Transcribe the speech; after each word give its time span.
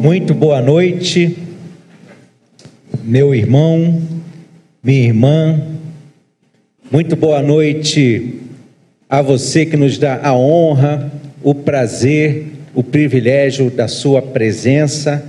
Muito 0.00 0.32
boa 0.32 0.62
noite, 0.62 1.36
meu 3.04 3.34
irmão, 3.34 4.00
minha 4.82 5.02
irmã. 5.02 5.60
Muito 6.90 7.14
boa 7.14 7.42
noite 7.42 8.36
a 9.10 9.20
você 9.20 9.66
que 9.66 9.76
nos 9.76 9.98
dá 9.98 10.18
a 10.22 10.34
honra, 10.34 11.12
o 11.42 11.54
prazer, 11.54 12.46
o 12.74 12.82
privilégio 12.82 13.70
da 13.70 13.86
sua 13.86 14.22
presença. 14.22 15.22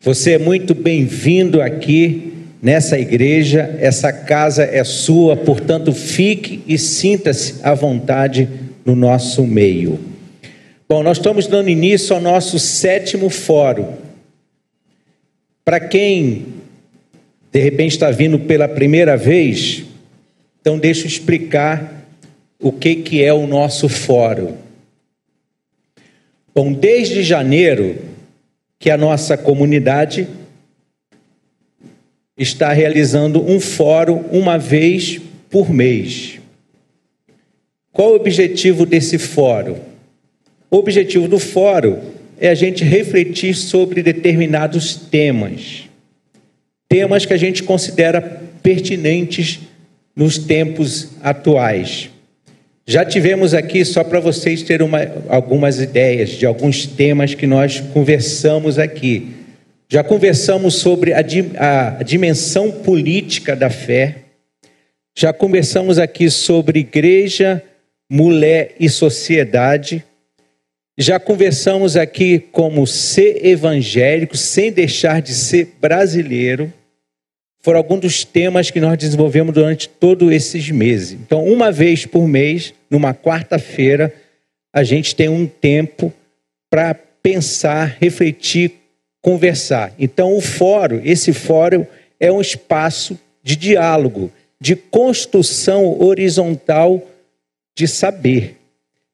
Você 0.00 0.32
é 0.32 0.38
muito 0.38 0.74
bem-vindo 0.74 1.60
aqui 1.60 2.32
nessa 2.62 2.98
igreja. 2.98 3.76
Essa 3.78 4.10
casa 4.14 4.62
é 4.62 4.82
sua, 4.82 5.36
portanto, 5.36 5.92
fique 5.92 6.62
e 6.66 6.78
sinta-se 6.78 7.56
à 7.62 7.74
vontade 7.74 8.48
no 8.82 8.96
nosso 8.96 9.46
meio. 9.46 10.09
Bom, 10.90 11.04
nós 11.04 11.18
estamos 11.18 11.46
dando 11.46 11.70
início 11.70 12.16
ao 12.16 12.20
nosso 12.20 12.58
sétimo 12.58 13.30
fórum. 13.30 13.94
Para 15.64 15.78
quem 15.78 16.46
de 17.52 17.60
repente 17.60 17.92
está 17.92 18.10
vindo 18.10 18.40
pela 18.40 18.66
primeira 18.66 19.16
vez, 19.16 19.84
então 20.60 20.76
deixa 20.76 21.02
eu 21.02 21.06
explicar 21.06 22.04
o 22.58 22.72
que, 22.72 22.96
que 22.96 23.22
é 23.22 23.32
o 23.32 23.46
nosso 23.46 23.88
fórum. 23.88 24.56
Bom, 26.52 26.72
desde 26.72 27.22
janeiro 27.22 27.96
que 28.76 28.90
a 28.90 28.96
nossa 28.96 29.38
comunidade 29.38 30.26
está 32.36 32.72
realizando 32.72 33.48
um 33.48 33.60
fórum 33.60 34.24
uma 34.32 34.58
vez 34.58 35.20
por 35.48 35.70
mês. 35.70 36.40
Qual 37.92 38.10
o 38.10 38.16
objetivo 38.16 38.84
desse 38.84 39.18
fórum? 39.18 39.89
O 40.70 40.76
objetivo 40.76 41.26
do 41.26 41.38
fórum 41.38 41.98
é 42.38 42.48
a 42.48 42.54
gente 42.54 42.84
refletir 42.84 43.54
sobre 43.54 44.02
determinados 44.02 44.94
temas. 44.94 45.88
Temas 46.88 47.26
que 47.26 47.32
a 47.32 47.36
gente 47.36 47.62
considera 47.62 48.22
pertinentes 48.62 49.60
nos 50.14 50.38
tempos 50.38 51.10
atuais. 51.22 52.10
Já 52.86 53.04
tivemos 53.04 53.54
aqui, 53.54 53.84
só 53.84 54.02
para 54.02 54.20
vocês 54.20 54.62
terem 54.62 54.86
uma, 54.86 55.00
algumas 55.28 55.80
ideias 55.80 56.30
de 56.30 56.46
alguns 56.46 56.86
temas 56.86 57.34
que 57.34 57.46
nós 57.46 57.80
conversamos 57.92 58.78
aqui. 58.78 59.32
Já 59.88 60.04
conversamos 60.04 60.74
sobre 60.74 61.12
a, 61.12 61.18
a 61.98 62.02
dimensão 62.02 62.70
política 62.70 63.56
da 63.56 63.70
fé. 63.70 64.16
Já 65.16 65.32
conversamos 65.32 65.98
aqui 65.98 66.30
sobre 66.30 66.80
igreja, 66.80 67.62
mulher 68.08 68.74
e 68.78 68.88
sociedade. 68.88 70.04
Já 71.02 71.18
conversamos 71.18 71.96
aqui 71.96 72.38
como 72.38 72.86
ser 72.86 73.46
evangélico 73.46 74.36
sem 74.36 74.70
deixar 74.70 75.22
de 75.22 75.32
ser 75.32 75.76
brasileiro. 75.80 76.70
Foram 77.62 77.78
alguns 77.78 78.00
dos 78.00 78.22
temas 78.22 78.70
que 78.70 78.82
nós 78.82 78.98
desenvolvemos 78.98 79.54
durante 79.54 79.88
todos 79.88 80.30
esses 80.30 80.68
meses. 80.68 81.12
Então, 81.12 81.42
uma 81.46 81.72
vez 81.72 82.04
por 82.04 82.28
mês, 82.28 82.74
numa 82.90 83.14
quarta-feira, 83.14 84.14
a 84.74 84.84
gente 84.84 85.16
tem 85.16 85.30
um 85.30 85.46
tempo 85.46 86.12
para 86.68 86.92
pensar, 87.22 87.96
refletir, 87.98 88.72
conversar. 89.22 89.94
Então, 89.98 90.36
o 90.36 90.40
fórum, 90.42 91.00
esse 91.02 91.32
fórum 91.32 91.86
é 92.20 92.30
um 92.30 92.42
espaço 92.42 93.18
de 93.42 93.56
diálogo, 93.56 94.30
de 94.60 94.76
construção 94.76 95.98
horizontal 95.98 97.02
de 97.74 97.88
saber. 97.88 98.59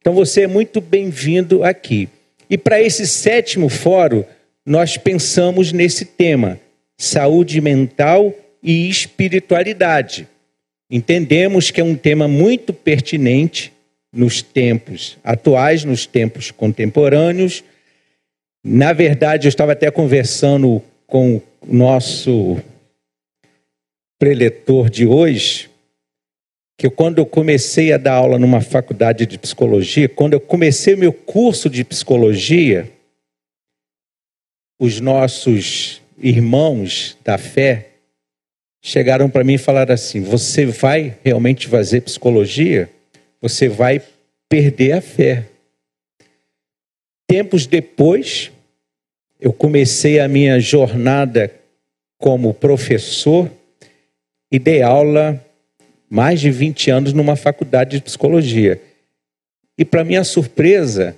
Então 0.06 0.14
você 0.14 0.42
é 0.42 0.46
muito 0.46 0.80
bem-vindo 0.80 1.64
aqui. 1.64 2.08
E 2.48 2.56
para 2.56 2.80
esse 2.80 3.08
sétimo 3.08 3.68
fórum, 3.68 4.22
nós 4.64 4.96
pensamos 4.96 5.72
nesse 5.72 6.04
tema: 6.04 6.60
saúde 6.96 7.60
mental 7.60 8.32
e 8.62 8.88
espiritualidade. 8.88 10.28
Entendemos 10.88 11.72
que 11.72 11.80
é 11.80 11.84
um 11.84 11.96
tema 11.96 12.28
muito 12.28 12.72
pertinente 12.72 13.72
nos 14.12 14.42
tempos 14.42 15.18
atuais, 15.24 15.82
nos 15.82 16.06
tempos 16.06 16.52
contemporâneos. 16.52 17.64
Na 18.62 18.92
verdade, 18.92 19.48
eu 19.48 19.50
estava 19.50 19.72
até 19.72 19.90
conversando 19.90 20.80
com 21.04 21.42
o 21.60 21.74
nosso 21.74 22.58
preletor 24.20 24.88
de 24.88 25.04
hoje, 25.04 25.68
que 26.76 26.90
quando 26.90 27.18
eu 27.18 27.26
comecei 27.26 27.92
a 27.92 27.96
dar 27.96 28.14
aula 28.14 28.38
numa 28.38 28.60
faculdade 28.60 29.24
de 29.24 29.38
psicologia, 29.38 30.08
quando 30.08 30.34
eu 30.34 30.40
comecei 30.40 30.94
meu 30.94 31.12
curso 31.12 31.70
de 31.70 31.82
psicologia, 31.82 32.90
os 34.78 35.00
nossos 35.00 36.02
irmãos 36.18 37.16
da 37.24 37.38
fé 37.38 37.92
chegaram 38.82 39.30
para 39.30 39.42
mim 39.42 39.54
e 39.54 39.58
falaram 39.58 39.94
assim: 39.94 40.20
Você 40.20 40.66
vai 40.66 41.16
realmente 41.24 41.66
fazer 41.66 42.02
psicologia? 42.02 42.90
Você 43.40 43.68
vai 43.68 44.02
perder 44.48 44.92
a 44.92 45.00
fé. 45.00 45.46
Tempos 47.26 47.66
depois, 47.66 48.52
eu 49.40 49.52
comecei 49.52 50.20
a 50.20 50.28
minha 50.28 50.60
jornada 50.60 51.52
como 52.18 52.54
professor 52.54 53.50
e 54.50 54.58
dei 54.58 54.82
aula 54.82 55.42
mais 56.08 56.40
de 56.40 56.50
20 56.50 56.90
anos 56.90 57.12
numa 57.12 57.36
faculdade 57.36 57.96
de 57.96 58.02
psicologia. 58.02 58.80
E, 59.78 59.84
para 59.84 60.04
minha 60.04 60.24
surpresa, 60.24 61.16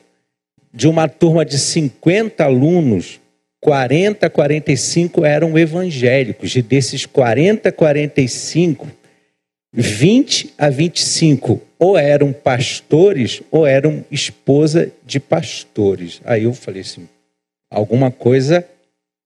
de 0.73 0.89
uma 0.89 1.09
turma 1.09 1.45
de 1.45 1.59
50 1.59 2.45
alunos, 2.45 3.21
40, 3.61 4.29
45 4.31 5.25
eram 5.25 5.59
evangélicos. 5.59 6.55
E 6.57 6.63
desses 6.63 7.07
40, 7.07 7.71
45, 7.73 8.89
20 9.73 10.55
a 10.57 10.71
25 10.71 11.61
ou 11.79 11.97
eram 11.97 12.33
pastores 12.33 13.43
ou 13.51 13.67
eram 13.67 14.05
esposa 14.11 14.91
de 15.05 15.21
pastores. 15.21 16.21
Aí 16.25 16.45
eu 16.45 16.55
falei 16.55 16.83
assim: 16.83 17.09
alguma 17.71 18.11
coisa 18.11 18.67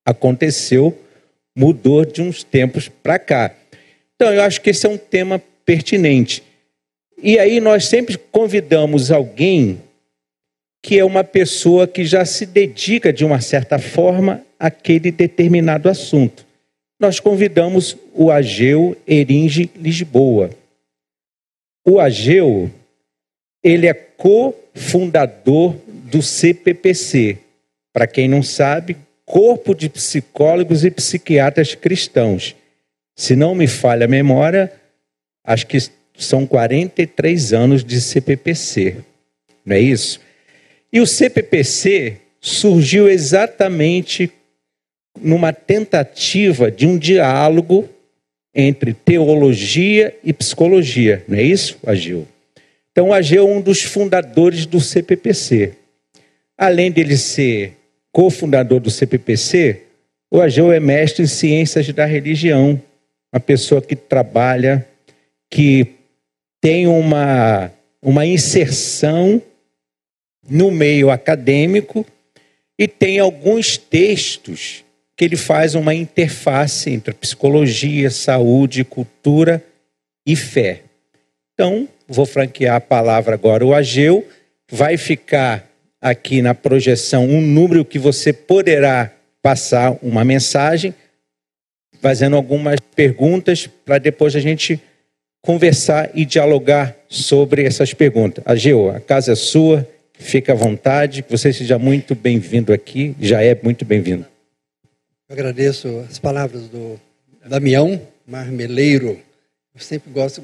aconteceu, 0.04 0.98
mudou 1.56 2.04
de 2.04 2.20
uns 2.20 2.42
tempos 2.42 2.88
para 2.88 3.18
cá. 3.18 3.54
Então 4.14 4.32
eu 4.32 4.42
acho 4.42 4.60
que 4.60 4.70
esse 4.70 4.86
é 4.86 4.88
um 4.88 4.98
tema 4.98 5.40
pertinente. 5.64 6.42
E 7.22 7.38
aí 7.38 7.60
nós 7.60 7.86
sempre 7.86 8.16
convidamos 8.16 9.10
alguém 9.10 9.80
que 10.82 10.98
é 10.98 11.04
uma 11.04 11.22
pessoa 11.22 11.86
que 11.86 12.04
já 12.04 12.24
se 12.24 12.44
dedica 12.44 13.12
de 13.12 13.24
uma 13.24 13.40
certa 13.40 13.78
forma 13.78 14.44
àquele 14.58 15.12
determinado 15.12 15.88
assunto. 15.88 16.44
Nós 16.98 17.20
convidamos 17.20 17.96
o 18.12 18.30
Ageu 18.30 18.96
Eringe 19.06 19.70
Lisboa. 19.76 20.50
O 21.86 22.00
Ageu, 22.00 22.70
ele 23.62 23.86
é 23.86 23.94
cofundador 23.94 25.76
do 25.86 26.20
CPPC. 26.20 27.38
Para 27.92 28.06
quem 28.06 28.28
não 28.28 28.42
sabe, 28.42 28.96
Corpo 29.24 29.74
de 29.74 29.88
Psicólogos 29.88 30.84
e 30.84 30.90
Psiquiatras 30.90 31.74
Cristãos. 31.74 32.56
Se 33.16 33.36
não 33.36 33.54
me 33.54 33.66
falha 33.66 34.04
a 34.06 34.08
memória, 34.08 34.72
acho 35.44 35.66
que 35.66 35.78
são 36.16 36.46
43 36.46 37.52
anos 37.52 37.84
de 37.84 38.00
CPPC, 38.00 38.96
não 39.64 39.76
é 39.76 39.80
isso? 39.80 40.20
E 40.92 41.00
o 41.00 41.06
CPPC 41.06 42.18
surgiu 42.40 43.08
exatamente 43.08 44.30
numa 45.20 45.52
tentativa 45.52 46.70
de 46.70 46.86
um 46.86 46.98
diálogo 46.98 47.88
entre 48.54 48.92
teologia 48.92 50.14
e 50.22 50.32
psicologia, 50.32 51.24
não 51.26 51.38
é 51.38 51.42
isso, 51.42 51.78
Agil? 51.86 52.26
Então, 52.90 53.12
Agil 53.12 53.48
é 53.48 53.50
um 53.50 53.60
dos 53.60 53.82
fundadores 53.82 54.66
do 54.66 54.78
CPPC. 54.80 55.72
Além 56.58 56.92
dele 56.92 57.16
ser 57.16 57.72
cofundador 58.12 58.80
do 58.80 58.90
CPPC, 58.90 59.82
o 60.30 60.40
Agil 60.40 60.70
é 60.70 60.78
mestre 60.78 61.22
em 61.22 61.26
ciências 61.26 61.88
da 61.88 62.04
religião, 62.04 62.80
uma 63.32 63.40
pessoa 63.40 63.80
que 63.80 63.96
trabalha 63.96 64.86
que 65.52 65.86
tem 66.62 66.86
uma, 66.86 67.70
uma 68.00 68.24
inserção 68.24 69.40
no 70.48 70.70
meio 70.70 71.10
acadêmico 71.10 72.06
e 72.78 72.88
tem 72.88 73.18
alguns 73.18 73.76
textos 73.76 74.82
que 75.14 75.26
ele 75.26 75.36
faz 75.36 75.74
uma 75.74 75.94
interface 75.94 76.88
entre 76.88 77.12
psicologia, 77.12 78.10
saúde, 78.10 78.82
cultura 78.82 79.62
e 80.26 80.34
fé. 80.34 80.84
Então, 81.52 81.86
vou 82.08 82.24
franquear 82.24 82.76
a 82.76 82.80
palavra 82.80 83.34
agora. 83.34 83.66
O 83.66 83.74
Ageu 83.74 84.26
vai 84.70 84.96
ficar 84.96 85.68
aqui 86.00 86.40
na 86.40 86.54
projeção 86.54 87.28
um 87.28 87.42
número 87.42 87.84
que 87.84 87.98
você 87.98 88.32
poderá 88.32 89.12
passar 89.42 89.98
uma 90.02 90.24
mensagem, 90.24 90.94
fazendo 92.00 92.36
algumas 92.36 92.80
perguntas 92.96 93.66
para 93.66 93.98
depois 93.98 94.34
a 94.34 94.40
gente 94.40 94.80
conversar 95.42 96.10
e 96.14 96.24
dialogar 96.24 96.96
sobre 97.08 97.64
essas 97.64 97.92
perguntas. 97.92 98.44
Ageu, 98.46 98.90
a 98.90 99.00
casa 99.00 99.32
é 99.32 99.34
sua, 99.34 99.86
fica 100.14 100.52
à 100.52 100.54
vontade, 100.54 101.24
você 101.28 101.52
seja 101.52 101.78
muito 101.78 102.14
bem-vindo 102.14 102.72
aqui, 102.72 103.14
já 103.20 103.42
é 103.42 103.58
muito 103.60 103.84
bem-vindo. 103.84 104.24
Agradeço 105.28 106.04
as 106.08 106.18
palavras 106.18 106.68
do 106.68 106.98
Damião 107.44 108.00
Marmeleiro. 108.26 109.18
Eu 109.74 109.80
sempre 109.80 110.12
gosto 110.12 110.40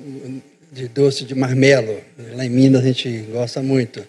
de 0.72 0.88
doce 0.88 1.24
de 1.24 1.34
marmelo. 1.34 2.00
Lá 2.34 2.44
em 2.44 2.50
Minas 2.50 2.82
a 2.82 2.86
gente 2.86 3.20
gosta 3.30 3.62
muito. 3.62 4.04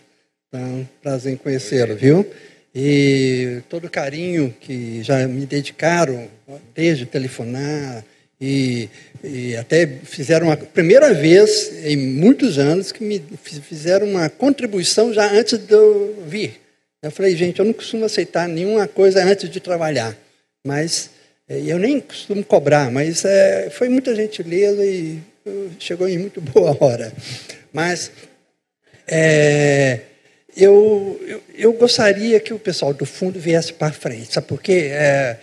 Então, 0.48 0.90
prazer 1.04 1.34
em 1.34 1.38
conhecê-lo, 1.38 1.96
viu? 1.96 2.26
E 2.74 3.62
todo 3.70 3.86
o 3.86 3.90
carinho 3.90 4.54
que 4.60 5.04
já 5.04 5.28
me 5.28 5.46
dedicaram, 5.46 6.28
desde 6.74 7.06
telefonar, 7.06 8.04
e, 8.42 8.90
e, 9.24 9.56
até 9.58 9.86
fizeram 10.04 10.50
a 10.52 10.56
primeira 10.56 11.14
vez 11.14 11.86
em 11.86 11.98
muitos 11.98 12.58
anos 12.58 12.92
que 12.92 13.04
me 13.04 13.22
fizeram 13.62 14.08
uma 14.08 14.30
contribuição 14.30 15.14
já 15.14 15.30
antes 15.32 15.58
de 15.58 15.74
eu 15.74 16.24
vir. 16.26 16.62
Eu 17.02 17.12
falei, 17.12 17.36
gente, 17.36 17.60
eu 17.60 17.66
não 17.66 17.74
costumo 17.74 18.06
aceitar 18.06 18.48
nenhuma 18.48 18.88
coisa 18.88 19.24
antes 19.24 19.50
de 19.50 19.60
trabalhar, 19.60 20.18
mas 20.66 21.10
é, 21.48 21.60
eu 21.60 21.78
nem 21.80 22.00
costumo 22.00 22.44
cobrar, 22.44 22.92
mas 22.92 23.26
é, 23.26 23.70
foi 23.70 23.90
muita 23.90 24.16
gentileza 24.16 24.86
e 24.86 25.20
chegou 25.80 26.08
em 26.08 26.18
muito 26.18 26.40
boa 26.42 26.78
hora. 26.80 27.12
Mas 27.74 28.12
é, 29.08 30.02
eu, 30.56 31.20
eu, 31.26 31.42
eu, 31.56 31.74
gostaria 31.74 32.40
que 32.40 32.54
o 32.54 32.60
pessoal 32.60 32.94
do 32.94 33.06
fundo 33.06 33.40
viesse 33.40 33.74
para 33.74 33.92
frente, 33.92 34.34
sabe 34.34 34.48
por 34.48 34.62
quê? 34.62 34.90
É, 34.92 35.38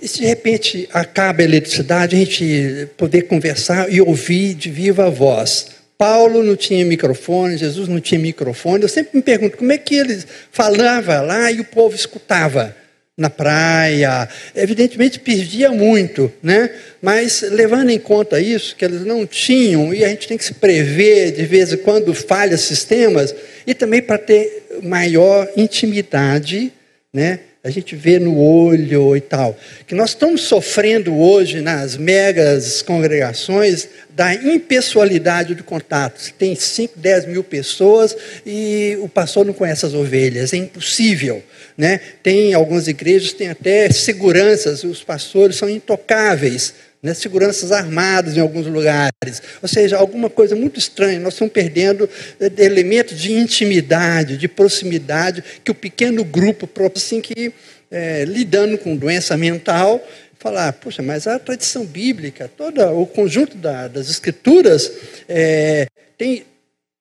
e 0.00 0.08
se 0.08 0.20
de 0.20 0.26
repente 0.26 0.88
acaba 0.92 1.42
a 1.42 1.44
eletricidade, 1.44 2.16
a 2.16 2.18
gente 2.18 2.88
poder 2.96 3.22
conversar 3.22 3.92
e 3.92 4.00
ouvir 4.00 4.54
de 4.54 4.70
viva 4.70 5.10
voz. 5.10 5.80
Paulo 5.98 6.42
não 6.42 6.56
tinha 6.56 6.82
microfone, 6.84 7.58
Jesus 7.58 7.86
não 7.86 8.00
tinha 8.00 8.18
microfone. 8.18 8.82
Eu 8.82 8.88
sempre 8.88 9.18
me 9.18 9.22
pergunto 9.22 9.58
como 9.58 9.70
é 9.70 9.76
que 9.76 9.94
ele 9.94 10.18
falava 10.50 11.20
lá 11.20 11.52
e 11.52 11.60
o 11.60 11.64
povo 11.64 11.94
escutava 11.94 12.74
na 13.20 13.28
praia. 13.28 14.26
Evidentemente 14.56 15.20
perdia 15.20 15.70
muito, 15.70 16.32
né? 16.42 16.70
Mas 17.02 17.42
levando 17.42 17.90
em 17.90 17.98
conta 17.98 18.40
isso, 18.40 18.74
que 18.74 18.82
eles 18.82 19.04
não 19.04 19.26
tinham, 19.26 19.92
e 19.92 20.02
a 20.02 20.08
gente 20.08 20.26
tem 20.26 20.38
que 20.38 20.44
se 20.44 20.54
prever 20.54 21.32
de 21.32 21.44
vez 21.44 21.70
em 21.70 21.76
quando 21.76 22.14
falha 22.14 22.56
sistemas, 22.56 23.34
e 23.66 23.74
também 23.74 24.00
para 24.00 24.16
ter 24.16 24.80
maior 24.82 25.46
intimidade, 25.54 26.72
né? 27.12 27.40
A 27.62 27.68
gente 27.68 27.94
vê 27.94 28.18
no 28.18 28.38
olho 28.38 29.14
e 29.14 29.20
tal, 29.20 29.54
que 29.86 29.94
nós 29.94 30.10
estamos 30.10 30.42
sofrendo 30.42 31.14
hoje 31.14 31.60
nas 31.60 31.94
megas 31.94 32.80
congregações 32.80 33.86
da 34.08 34.34
impessoalidade 34.34 35.54
do 35.54 35.62
contato. 35.62 36.32
Tem 36.38 36.54
5, 36.54 36.98
10 36.98 37.26
mil 37.26 37.44
pessoas 37.44 38.16
e 38.46 38.96
o 39.02 39.08
pastor 39.10 39.44
não 39.44 39.52
conhece 39.52 39.84
as 39.84 39.92
ovelhas, 39.92 40.54
é 40.54 40.56
impossível. 40.56 41.42
Né? 41.76 42.00
Tem 42.22 42.54
algumas 42.54 42.88
igrejas, 42.88 43.34
tem 43.34 43.48
até 43.48 43.90
seguranças, 43.90 44.82
os 44.82 45.04
pastores 45.04 45.56
são 45.56 45.68
intocáveis 45.68 46.74
né, 47.02 47.14
seguranças 47.14 47.72
armadas 47.72 48.36
em 48.36 48.40
alguns 48.40 48.66
lugares. 48.66 49.42
Ou 49.62 49.68
seja, 49.68 49.96
alguma 49.96 50.28
coisa 50.28 50.54
muito 50.54 50.78
estranha. 50.78 51.18
Nós 51.18 51.34
estamos 51.34 51.52
perdendo 51.52 52.08
eh, 52.38 52.50
elementos 52.58 53.18
de 53.18 53.32
intimidade, 53.32 54.36
de 54.36 54.48
proximidade, 54.48 55.42
que 55.64 55.70
o 55.70 55.74
pequeno 55.74 56.24
grupo, 56.24 56.68
assim 56.94 57.20
que 57.20 57.52
é, 57.90 58.24
lidando 58.24 58.78
com 58.78 58.94
doença 58.94 59.36
mental, 59.36 60.00
falar, 60.38 60.72
puxa, 60.74 61.02
mas 61.02 61.26
a 61.26 61.38
tradição 61.38 61.84
bíblica, 61.84 62.50
todo 62.56 62.80
o 62.98 63.06
conjunto 63.06 63.56
da, 63.56 63.88
das 63.88 64.08
escrituras 64.08 64.90
é, 65.28 65.86
tem 66.16 66.44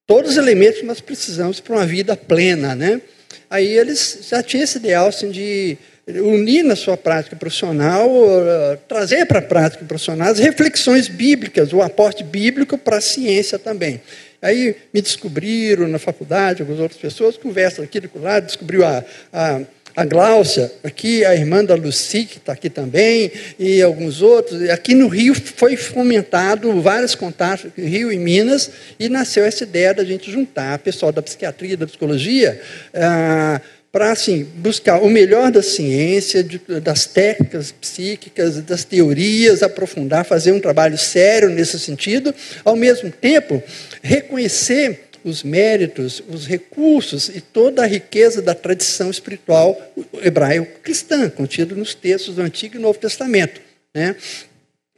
todos 0.07 0.31
os 0.31 0.37
elementos 0.37 0.79
que 0.79 0.85
nós 0.85 0.99
precisamos 0.99 1.59
para 1.59 1.75
uma 1.75 1.85
vida 1.85 2.17
plena, 2.17 2.75
né? 2.75 3.01
Aí 3.49 3.67
eles 3.67 4.19
já 4.29 4.41
tinham 4.41 4.63
esse 4.63 4.77
ideal 4.77 5.07
assim, 5.07 5.29
de 5.29 5.77
unir 6.17 6.63
na 6.63 6.75
sua 6.75 6.97
prática 6.97 7.35
profissional, 7.35 8.09
uh, 8.09 8.77
trazer 8.87 9.25
para 9.25 9.39
a 9.39 9.41
prática 9.41 9.85
profissional 9.85 10.29
as 10.29 10.39
reflexões 10.39 11.07
bíblicas, 11.07 11.73
o 11.73 11.81
aporte 11.81 12.23
bíblico 12.23 12.77
para 12.77 12.97
a 12.97 13.01
ciência 13.01 13.59
também. 13.59 14.01
Aí 14.41 14.75
me 14.93 15.01
descobriram 15.01 15.87
na 15.87 15.99
faculdade, 15.99 16.61
algumas 16.61 16.81
outras 16.81 16.99
pessoas, 16.99 17.35
conversam 17.35 17.83
aqui 17.83 17.99
do 17.99 18.09
lado, 18.21 18.45
descobriu 18.45 18.85
a, 18.85 19.03
a, 19.33 19.61
a 19.95 20.05
Gláucia, 20.05 20.71
aqui 20.81 21.25
a 21.25 21.35
irmã 21.35 21.63
da 21.63 21.75
Luci, 21.75 22.23
que 22.23 22.37
está 22.37 22.53
aqui 22.53 22.69
também, 22.69 23.31
e 23.59 23.81
alguns 23.81 24.21
outros. 24.21 24.69
Aqui 24.69 24.95
no 24.95 25.09
Rio 25.09 25.35
foi 25.35 25.75
fomentado 25.75 26.81
vários 26.81 27.15
contatos, 27.15 27.69
Rio 27.77 28.13
e 28.13 28.17
Minas, 28.17 28.71
e 28.97 29.09
nasceu 29.09 29.43
essa 29.43 29.63
ideia 29.63 29.93
da 29.93 30.05
gente 30.05 30.31
juntar 30.31 30.79
pessoal 30.79 31.11
da 31.11 31.21
psiquiatria, 31.21 31.75
da 31.75 31.85
psicologia, 31.85 32.61
ah, 32.93 33.59
para 33.91 34.11
assim, 34.11 34.43
buscar 34.43 35.01
o 35.01 35.09
melhor 35.09 35.51
da 35.51 35.63
ciência, 35.63 36.43
de, 36.43 36.59
das 36.81 37.05
técnicas 37.05 37.71
psíquicas, 37.71 38.61
das 38.61 38.83
teorias, 38.83 39.63
aprofundar, 39.63 40.25
fazer 40.25 40.51
um 40.51 40.59
trabalho 40.59 40.97
sério 40.97 41.49
nesse 41.49 41.79
sentido, 41.79 42.33
ao 42.63 42.75
mesmo 42.75 43.11
tempo 43.11 43.61
reconhecer 44.01 45.09
os 45.23 45.43
méritos, 45.43 46.23
os 46.29 46.45
recursos 46.45 47.29
e 47.29 47.41
toda 47.41 47.83
a 47.83 47.87
riqueza 47.87 48.41
da 48.41 48.55
tradição 48.55 49.09
espiritual 49.09 49.79
hebraico-cristã, 50.21 51.29
contido 51.29 51.75
nos 51.75 51.93
textos 51.93 52.35
do 52.35 52.41
Antigo 52.41 52.77
e 52.77 52.79
Novo 52.79 52.99
Testamento. 52.99 53.59
Né? 53.93 54.15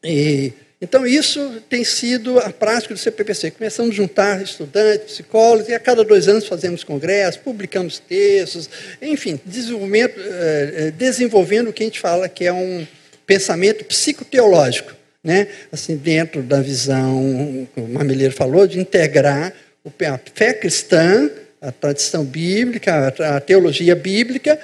E 0.04 0.54
então, 0.82 1.06
isso 1.06 1.62
tem 1.70 1.84
sido 1.84 2.40
a 2.40 2.50
prática 2.50 2.96
do 2.96 3.00
CPPC. 3.00 3.52
Começamos 3.52 3.92
a 3.94 3.96
juntar 3.96 4.42
estudantes, 4.42 5.14
psicólogos, 5.14 5.70
e 5.70 5.76
a 5.76 5.80
cada 5.80 6.04
dois 6.04 6.28
anos 6.28 6.48
fazemos 6.48 6.84
congressos, 6.84 7.40
publicamos 7.40 8.00
textos, 8.00 8.68
enfim, 9.00 9.40
eh, 9.46 10.12
eh, 10.18 10.92
desenvolvendo 10.92 11.70
o 11.70 11.74
que 11.74 11.84
a 11.84 11.86
gente 11.86 12.00
fala 12.00 12.28
que 12.28 12.46
é 12.46 12.52
um 12.52 12.88
pensamento 13.28 13.86
psicoteológico. 13.86 14.96
Né? 15.24 15.50
Assim, 15.72 15.96
dentro 15.96 16.42
da 16.42 16.60
visão, 16.60 17.68
o 17.78 17.88
Marmeleiro 17.88 18.34
falou, 18.34 18.66
de 18.66 18.80
integrar 18.80 19.54
a 19.86 20.20
fé 20.34 20.52
cristã, 20.52 21.30
a 21.62 21.72
tradição 21.72 22.26
bíblica, 22.26 23.14
a 23.20 23.40
teologia 23.40 23.96
bíblica, 23.96 24.60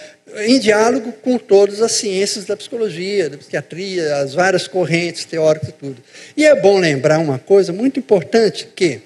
em 0.45 0.59
diálogo 0.59 1.11
com 1.21 1.37
todas 1.37 1.79
as 1.79 1.91
ciências 1.91 2.45
da 2.45 2.57
psicologia, 2.57 3.29
da 3.29 3.37
psiquiatria, 3.37 4.17
as 4.17 4.33
várias 4.33 4.67
correntes 4.67 5.23
teóricas 5.23 5.69
e 5.69 5.73
tudo. 5.73 6.03
E 6.35 6.43
é 6.43 6.59
bom 6.59 6.79
lembrar 6.79 7.19
uma 7.19 7.37
coisa 7.37 7.71
muito 7.71 7.99
importante, 7.99 8.67
que 8.75 9.01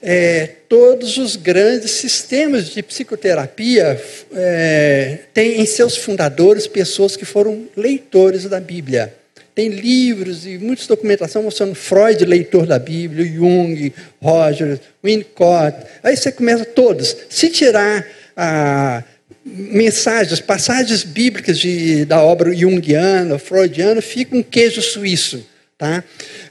é, 0.00 0.48
todos 0.68 1.18
os 1.18 1.34
grandes 1.34 1.90
sistemas 1.90 2.68
de 2.68 2.82
psicoterapia 2.84 4.00
é, 4.32 5.18
têm 5.34 5.60
em 5.60 5.66
seus 5.66 5.96
fundadores 5.96 6.68
pessoas 6.68 7.16
que 7.16 7.24
foram 7.24 7.66
leitores 7.76 8.44
da 8.44 8.60
Bíblia. 8.60 9.12
Tem 9.54 9.68
livros 9.68 10.46
e 10.46 10.58
muita 10.58 10.86
documentação 10.86 11.44
mostrando 11.44 11.74
Freud, 11.74 12.24
leitor 12.24 12.66
da 12.66 12.78
Bíblia, 12.78 13.24
Jung, 13.24 13.92
Rogers, 14.20 14.80
Winnicott. 15.02 15.76
Aí 16.02 16.16
você 16.16 16.32
começa 16.32 16.64
todos. 16.64 17.16
Se 17.28 17.48
tirar 17.50 18.04
a 18.36 19.04
mensagens, 19.44 20.40
passagens 20.40 21.04
bíblicas 21.04 21.58
de, 21.58 22.04
da 22.04 22.22
obra 22.22 22.54
junguiana, 22.54 23.38
freudiana, 23.38 24.00
fica 24.00 24.36
um 24.36 24.42
queijo 24.42 24.82
suíço. 24.82 25.46
Tá? 25.78 26.02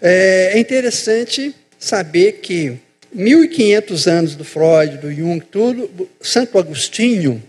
É, 0.02 0.52
é 0.54 0.60
interessante 0.60 1.54
saber 1.78 2.34
que 2.34 2.78
1.500 3.16 4.12
anos 4.12 4.36
do 4.36 4.44
Freud, 4.44 4.98
do 4.98 5.12
Jung, 5.12 5.44
tudo, 5.52 6.10
Santo 6.22 6.58
Agostinho 6.58 7.42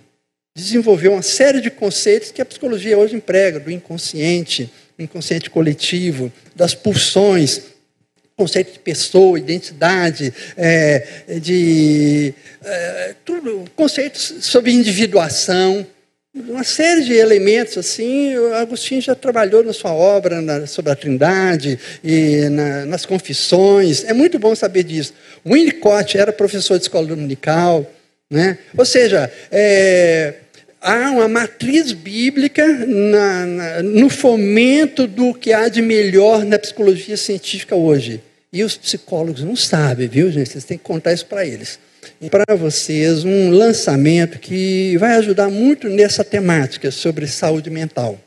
desenvolveu 0.56 1.12
uma 1.12 1.22
série 1.22 1.60
de 1.60 1.70
conceitos 1.70 2.30
que 2.30 2.40
a 2.40 2.44
psicologia 2.44 2.96
hoje 2.96 3.16
emprega, 3.16 3.58
do 3.58 3.70
inconsciente, 3.70 4.70
inconsciente 4.98 5.50
coletivo, 5.50 6.32
das 6.54 6.74
pulsões, 6.74 7.62
conceito 8.36 8.72
de 8.72 8.78
pessoa, 8.78 9.38
identidade, 9.38 10.32
é, 10.56 11.38
de 11.40 12.34
é, 12.64 13.14
tudo, 13.24 13.64
conceitos 13.76 14.34
sobre 14.40 14.72
individuação, 14.72 15.86
uma 16.34 16.64
série 16.64 17.04
de 17.04 17.12
elementos 17.12 17.78
assim. 17.78 18.36
O 18.36 18.54
Agostinho 18.54 19.00
já 19.00 19.14
trabalhou 19.14 19.62
na 19.62 19.72
sua 19.72 19.92
obra 19.92 20.42
na, 20.42 20.66
sobre 20.66 20.90
a 20.90 20.96
Trindade 20.96 21.78
e 22.02 22.48
na, 22.48 22.84
nas 22.86 23.06
Confissões. 23.06 24.02
É 24.02 24.12
muito 24.12 24.36
bom 24.36 24.52
saber 24.54 24.82
disso. 24.82 25.14
Winnicott 25.46 26.18
era 26.18 26.32
professor 26.32 26.76
de 26.76 26.82
escola 26.82 27.06
dominical, 27.06 27.88
né? 28.28 28.58
Ou 28.76 28.84
seja, 28.84 29.32
é, 29.52 30.34
há 30.84 31.10
uma 31.10 31.26
matriz 31.26 31.92
bíblica 31.92 32.66
na, 32.66 33.46
na, 33.46 33.82
no 33.82 34.10
fomento 34.10 35.06
do 35.06 35.32
que 35.32 35.52
há 35.52 35.68
de 35.68 35.80
melhor 35.80 36.44
na 36.44 36.58
psicologia 36.58 37.16
científica 37.16 37.74
hoje. 37.74 38.20
E 38.52 38.62
os 38.62 38.76
psicólogos 38.76 39.42
não 39.42 39.56
sabem, 39.56 40.06
viu, 40.06 40.30
gente? 40.30 40.50
Vocês 40.50 40.64
têm 40.64 40.76
que 40.76 40.84
contar 40.84 41.14
isso 41.14 41.26
para 41.26 41.44
eles. 41.44 41.78
Para 42.30 42.54
vocês, 42.54 43.24
um 43.24 43.50
lançamento 43.50 44.38
que 44.38 44.96
vai 44.98 45.16
ajudar 45.16 45.48
muito 45.48 45.88
nessa 45.88 46.22
temática 46.22 46.90
sobre 46.90 47.26
saúde 47.26 47.70
mental. 47.70 48.20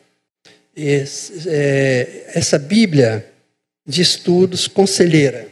Esse, 0.76 1.48
é, 1.48 2.26
essa 2.34 2.58
Bíblia 2.58 3.26
de 3.86 4.02
estudos 4.02 4.68
conselheira 4.68 5.48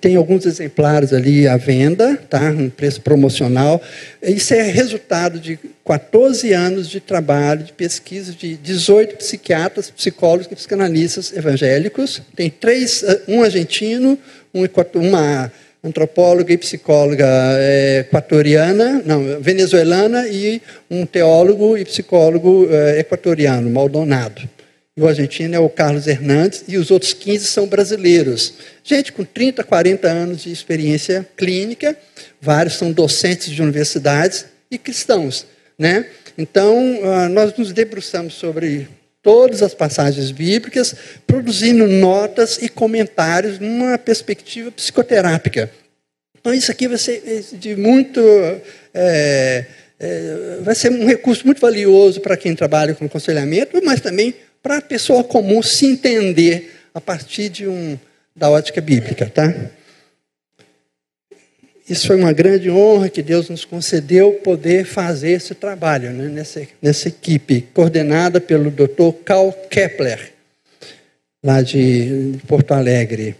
Tem 0.00 0.16
alguns 0.16 0.44
exemplares 0.44 1.12
ali 1.12 1.46
à 1.46 1.56
venda, 1.56 2.16
tá? 2.28 2.50
um 2.50 2.68
preço 2.68 3.00
promocional. 3.00 3.80
Isso 4.20 4.52
é 4.52 4.62
resultado 4.62 5.38
de 5.38 5.56
14 5.86 6.52
anos 6.52 6.88
de 6.88 6.98
trabalho, 6.98 7.62
de 7.62 7.72
pesquisa 7.72 8.32
de 8.32 8.56
18 8.56 9.16
psiquiatras, 9.18 9.88
psicólogos 9.88 10.48
e 10.50 10.56
psicanalistas 10.56 11.32
evangélicos. 11.32 12.20
Tem 12.34 12.50
três, 12.50 13.04
eh, 13.04 13.22
um 13.28 13.40
argentino, 13.40 14.18
um, 14.52 14.64
uma 14.96 15.52
antropóloga 15.84 16.52
e 16.52 16.58
psicóloga 16.58 17.28
é, 17.28 18.00
equatoriana, 18.00 19.00
não, 19.06 19.40
venezuelana, 19.40 20.26
e 20.26 20.60
um 20.90 21.06
teólogo 21.06 21.78
e 21.78 21.84
psicólogo 21.84 22.66
é, 22.68 22.98
equatoriano, 22.98 23.70
Maldonado. 23.70 24.57
E 24.98 25.00
o 25.00 25.06
argentino 25.06 25.54
é 25.54 25.60
o 25.60 25.68
Carlos 25.68 26.08
Hernandes, 26.08 26.64
e 26.66 26.76
os 26.76 26.90
outros 26.90 27.12
15 27.12 27.46
são 27.46 27.68
brasileiros. 27.68 28.54
Gente 28.82 29.12
com 29.12 29.22
30, 29.22 29.62
40 29.62 30.08
anos 30.08 30.42
de 30.42 30.50
experiência 30.50 31.24
clínica, 31.36 31.96
vários 32.40 32.74
são 32.74 32.90
docentes 32.90 33.48
de 33.48 33.62
universidades 33.62 34.46
e 34.68 34.76
cristãos. 34.76 35.46
Né? 35.78 36.06
Então, 36.36 36.98
ah, 37.04 37.28
nós 37.28 37.56
nos 37.56 37.72
debruçamos 37.72 38.34
sobre 38.34 38.88
todas 39.22 39.62
as 39.62 39.72
passagens 39.72 40.32
bíblicas, 40.32 40.96
produzindo 41.24 41.86
notas 41.86 42.58
e 42.60 42.68
comentários 42.68 43.60
numa 43.60 43.96
perspectiva 43.98 44.72
psicoterápica. 44.72 45.70
Então, 46.40 46.52
isso 46.52 46.72
aqui 46.72 46.88
vai 46.88 46.98
ser 46.98 47.22
de 47.52 47.76
muito. 47.76 48.20
É, 48.92 49.64
é, 50.00 50.58
vai 50.62 50.74
ser 50.74 50.90
um 50.90 51.06
recurso 51.06 51.44
muito 51.44 51.60
valioso 51.60 52.20
para 52.20 52.36
quem 52.36 52.54
trabalha 52.54 52.94
com 52.94 53.04
aconselhamento, 53.04 53.80
mas 53.84 54.00
também 54.00 54.34
para 54.62 54.78
a 54.78 54.82
pessoa 54.82 55.24
comum 55.24 55.62
se 55.62 55.86
entender 55.86 56.74
a 56.94 57.00
partir 57.00 57.48
de 57.48 57.66
um, 57.66 57.98
da 58.34 58.50
ótica 58.50 58.80
bíblica. 58.80 59.26
Tá? 59.26 59.52
Isso 61.88 62.06
foi 62.06 62.16
uma 62.16 62.32
grande 62.32 62.70
honra 62.70 63.08
que 63.08 63.22
Deus 63.22 63.48
nos 63.48 63.64
concedeu 63.64 64.34
poder 64.44 64.84
fazer 64.84 65.30
esse 65.30 65.54
trabalho 65.54 66.10
né, 66.10 66.28
nessa, 66.28 66.66
nessa 66.82 67.08
equipe, 67.08 67.62
coordenada 67.72 68.40
pelo 68.40 68.70
Dr. 68.70 69.12
Carl 69.24 69.52
Kepler, 69.70 70.34
lá 71.42 71.62
de, 71.62 72.32
de 72.32 72.38
Porto 72.46 72.72
Alegre. 72.72 73.34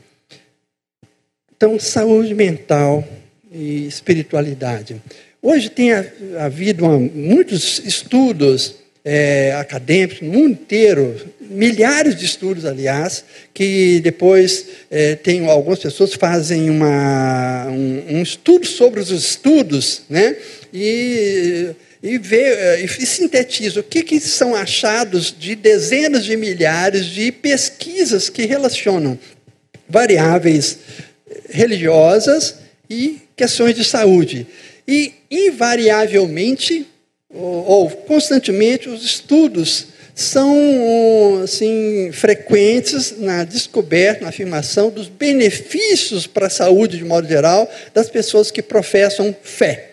Então, 1.55 1.79
saúde 1.79 2.35
mental 2.35 3.07
e 3.53 3.87
espiritualidade. 3.87 5.03
Hoje 5.43 5.69
tem 5.69 5.91
havido 6.39 6.85
uma, 6.85 6.99
muitos 6.99 7.81
estudos 7.81 8.77
é, 9.05 9.55
acadêmicos 9.59 10.21
no 10.21 10.33
mundo 10.33 10.53
inteiro, 10.53 11.17
milhares 11.41 12.17
de 12.17 12.25
estudos, 12.25 12.65
aliás, 12.65 13.25
que 13.55 14.01
depois 14.01 14.67
é, 14.91 15.15
tem 15.15 15.49
algumas 15.49 15.79
pessoas 15.79 16.15
fazem 16.15 16.69
uma, 16.69 17.67
um, 17.69 18.17
um, 18.17 18.23
estudo 18.23 18.67
sobre 18.67 19.01
os 19.01 19.11
estudos, 19.11 20.03
né? 20.09 20.37
E, 20.73 21.71
e 22.03 22.19
vê 22.19 22.85
e 22.85 22.89
sintetiza 23.07 23.81
o 23.81 23.83
que, 23.83 24.03
que 24.03 24.21
são 24.21 24.55
achados 24.55 25.35
de 25.37 25.55
dezenas 25.55 26.25
de 26.25 26.37
milhares 26.37 27.07
de 27.07 27.33
pesquisas 27.33 28.29
que 28.29 28.45
relacionam 28.45 29.19
variáveis 29.89 30.79
religiosas 31.49 32.57
e 32.89 33.21
questões 33.37 33.75
de 33.75 33.85
saúde. 33.85 34.47
E, 34.87 35.13
invariavelmente, 35.31 36.87
ou, 37.31 37.91
constantemente, 37.91 38.89
os 38.89 39.05
estudos 39.05 39.89
são 40.15 41.43
assim, 41.45 42.11
frequentes 42.11 43.15
na 43.19 43.45
descoberta, 43.45 44.23
na 44.23 44.31
afirmação 44.31 44.91
dos 44.91 45.09
benefícios 45.09 46.27
para 46.27 46.47
a 46.47 46.51
saúde, 46.51 46.97
de 46.97 47.05
modo 47.05 47.29
geral, 47.29 47.71
das 47.93 48.09
pessoas 48.09 48.51
que 48.51 48.63
professam 48.63 49.37
fé. 49.43 49.91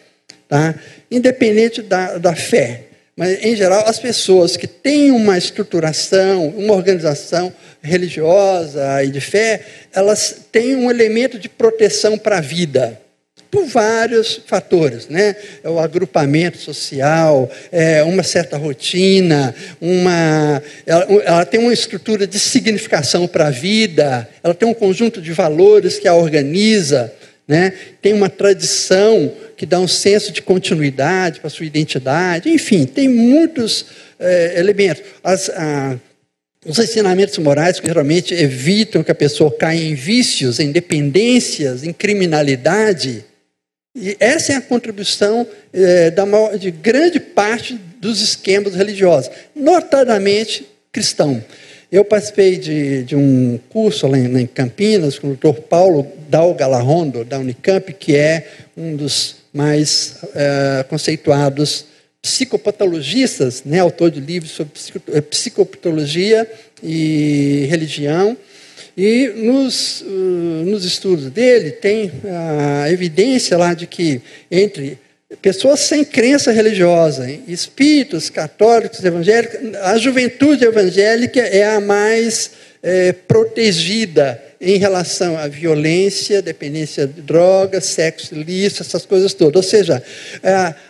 Tá? 0.48 0.76
Independente 1.12 1.82
da, 1.82 2.18
da 2.18 2.36
fé. 2.36 2.86
Mas, 3.18 3.44
em 3.44 3.56
geral, 3.56 3.84
as 3.88 4.00
pessoas 4.00 4.58
que 4.58 4.68
têm 4.68 5.12
uma 5.12 5.38
estruturação, 5.38 6.48
uma 6.50 6.74
organização 6.74 7.54
religiosa 7.82 9.04
e 9.04 9.10
de 9.10 9.22
fé, 9.22 9.62
elas 9.94 10.38
têm 10.52 10.76
um 10.76 10.90
elemento 10.90 11.38
de 11.38 11.48
proteção 11.48 12.18
para 12.18 12.38
a 12.38 12.42
vida 12.42 13.05
por 13.52 13.66
vários 13.66 14.42
fatores, 14.46 15.08
né? 15.08 15.36
É 15.64 15.70
o 15.70 15.80
agrupamento 15.80 16.58
social, 16.58 17.50
é 17.72 18.04
uma 18.04 18.24
certa 18.24 18.58
rotina, 18.58 19.56
uma, 19.80 20.62
ela, 20.86 21.06
ela 21.24 21.46
tem 21.46 21.60
uma 21.60 21.74
estrutura 21.74 22.28
de 22.28 22.40
significação 22.40 23.28
para 23.28 23.48
a 23.48 23.52
vida, 23.52 24.28
ela 24.44 24.54
tem 24.54 24.68
um 24.68 24.74
conjunto 24.74 25.22
de 25.22 25.32
valores 25.32 25.98
que 26.00 26.08
a 26.08 26.14
organiza, 26.14 27.14
né? 27.48 27.74
Tem 28.02 28.14
uma 28.14 28.30
tradição 28.30 29.32
que 29.56 29.66
dá 29.66 29.80
um 29.80 29.88
senso 29.88 30.32
de 30.32 30.42
continuidade 30.42 31.40
para 31.40 31.50
sua 31.50 31.66
identidade, 31.66 32.50
enfim, 32.50 32.86
tem 32.86 33.08
muitos 33.08 33.86
é, 34.20 34.60
elementos. 34.60 35.04
As, 35.24 35.50
a, 35.50 35.98
os 36.66 36.80
ensinamentos 36.80 37.38
morais 37.38 37.80
geralmente 37.84 38.34
evitam 38.34 39.04
que 39.04 39.12
a 39.12 39.16
pessoa 39.16 39.56
caia 39.56 39.84
em 39.84 39.94
vícios, 39.94 40.60
em 40.60 40.72
dependências, 40.72 41.84
em 41.84 41.94
criminalidade, 41.94 43.24
e 43.96 44.18
essa 44.20 44.52
é 44.52 44.56
a 44.58 44.62
contribuição 44.62 45.48
é, 45.72 46.12
da 46.12 46.26
maior, 46.26 46.58
de 46.58 46.70
grande 46.70 47.20
parte 47.20 47.80
dos 48.02 48.22
esquemas 48.22 48.76
religiosos, 48.76 49.32
notadamente 49.56 50.68
cristão. 50.92 51.42
Eu 51.92 52.04
participei 52.04 52.58
de, 52.58 53.04
de 53.04 53.16
um 53.16 53.58
curso 53.70 54.06
lá 54.08 54.18
em, 54.18 54.42
em, 54.42 54.46
Campinas 54.46 55.18
com 55.18 55.32
o 55.32 55.36
Dr. 55.36 55.62
Paulo 55.62 56.06
Dal 56.28 56.54
Galarrondo, 56.54 57.24
da 57.24 57.40
Unicamp, 57.40 57.94
que 57.94 58.16
é 58.16 58.48
um 58.76 58.96
dos 58.98 59.38
mais 59.54 60.18
é, 60.36 60.84
conceituados 60.90 61.86
psicopatologistas, 62.22 63.64
né, 63.64 63.80
autor 63.80 64.12
de 64.12 64.20
livros 64.20 64.52
sobre 64.52 64.74
é, 65.14 65.22
psicopatologia 65.22 66.52
e 66.84 67.66
religião. 67.70 68.36
E 68.98 69.28
nos, 69.36 70.02
uh, 70.02 70.06
nos 70.06 70.86
estudos 70.86 71.30
dele 71.30 71.72
tem 71.72 72.12
a 72.84 72.90
evidência 72.90 73.58
lá 73.58 73.74
de 73.74 73.86
que 73.86 74.22
entre 74.50 74.98
pessoas 75.42 75.82
sem 75.82 76.06
crença 76.06 76.52
religiosa, 76.52 77.30
espíritos 77.48 78.30
católicos, 78.30 79.04
evangélicos, 79.04 79.76
a 79.82 79.98
juventude 79.98 80.64
evangélica 80.64 81.42
é 81.42 81.76
a 81.76 81.82
mais 81.82 82.52
é, 82.82 83.12
protegida 83.12 84.42
em 84.62 84.78
relação 84.78 85.38
à 85.38 85.48
violência, 85.48 86.42
dependência 86.42 87.06
de 87.06 87.22
drogas, 87.22 87.86
sexo 87.86 88.34
ilícito, 88.34 88.84
essas 88.84 89.06
coisas 89.06 89.34
todas. 89.34 89.58
Ou 89.58 89.64
seja, 89.64 90.02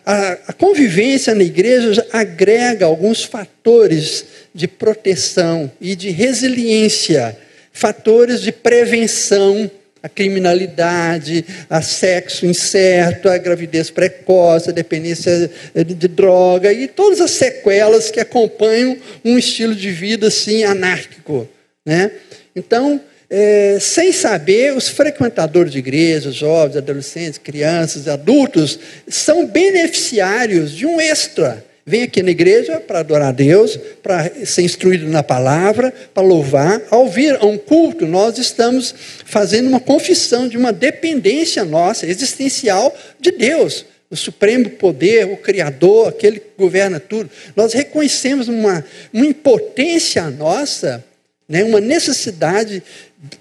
a, 0.06 0.38
a 0.48 0.54
convivência 0.54 1.34
na 1.34 1.44
igreja 1.44 2.06
agrega 2.12 2.86
alguns 2.86 3.24
fatores 3.24 4.26
de 4.54 4.68
proteção 4.68 5.72
e 5.82 5.96
de 5.96 6.12
resiliência 6.12 7.36
fatores 7.76 8.40
de 8.40 8.54
prevenção 8.54 9.70
à 10.02 10.08
criminalidade, 10.08 11.46
a 11.70 11.82
sexo 11.82 12.46
incerto, 12.46 13.28
a 13.28 13.38
gravidez 13.38 13.90
precoce, 13.90 14.70
a 14.70 14.74
dependência 14.74 15.52
de 15.76 16.08
droga 16.08 16.72
e 16.72 16.88
todas 16.88 17.20
as 17.20 17.32
sequelas 17.32 18.10
que 18.10 18.22
acompanham 18.22 18.98
um 19.26 19.38
estilo 19.38 19.76
de 19.76 19.92
vida 19.92 20.28
assim 20.28 20.64
anárquico, 20.64 21.50
né? 21.86 22.12
Então, 22.56 23.02
é, 23.30 23.78
sem 23.82 24.14
saber, 24.14 24.74
os 24.74 24.88
frequentadores 24.88 25.74
de 25.74 25.80
igrejas, 25.80 26.34
jovens, 26.34 26.78
adolescentes, 26.78 27.38
crianças, 27.38 28.08
adultos, 28.08 28.80
são 29.06 29.46
beneficiários 29.46 30.72
de 30.72 30.86
um 30.86 31.02
extra 31.02 31.66
Vem 31.88 32.02
aqui 32.02 32.24
na 32.24 32.32
igreja 32.32 32.80
para 32.80 33.02
adorar 33.02 33.30
a 33.30 33.32
Deus, 33.32 33.78
para 34.02 34.44
ser 34.44 34.64
instruído 34.64 35.08
na 35.08 35.22
palavra, 35.22 35.94
para 36.16 36.24
louvar. 36.24 36.82
Ao 36.90 37.08
vir 37.08 37.36
a 37.36 37.46
um 37.46 37.60
culto, 37.60 38.08
nós 38.08 38.40
estamos 38.40 38.96
fazendo 39.24 39.68
uma 39.68 39.80
confissão 39.80 40.48
de 40.48 40.58
uma 40.58 40.74
dependência 40.74 41.64
nossa, 41.64 42.08
existencial, 42.08 42.92
de 43.20 43.30
Deus. 43.30 43.86
O 44.10 44.16
supremo 44.16 44.68
poder, 44.72 45.28
o 45.28 45.38
Criador, 45.38 46.08
aquele 46.08 46.40
que 46.40 46.48
governa 46.58 47.00
tudo. 47.00 47.30
Nós 47.56 47.72
reconhecemos 47.74 48.48
uma, 48.48 48.84
uma 49.14 49.26
impotência 49.28 50.28
nossa, 50.32 51.06
né, 51.48 51.64
uma 51.64 51.80
necessidade 51.80 52.82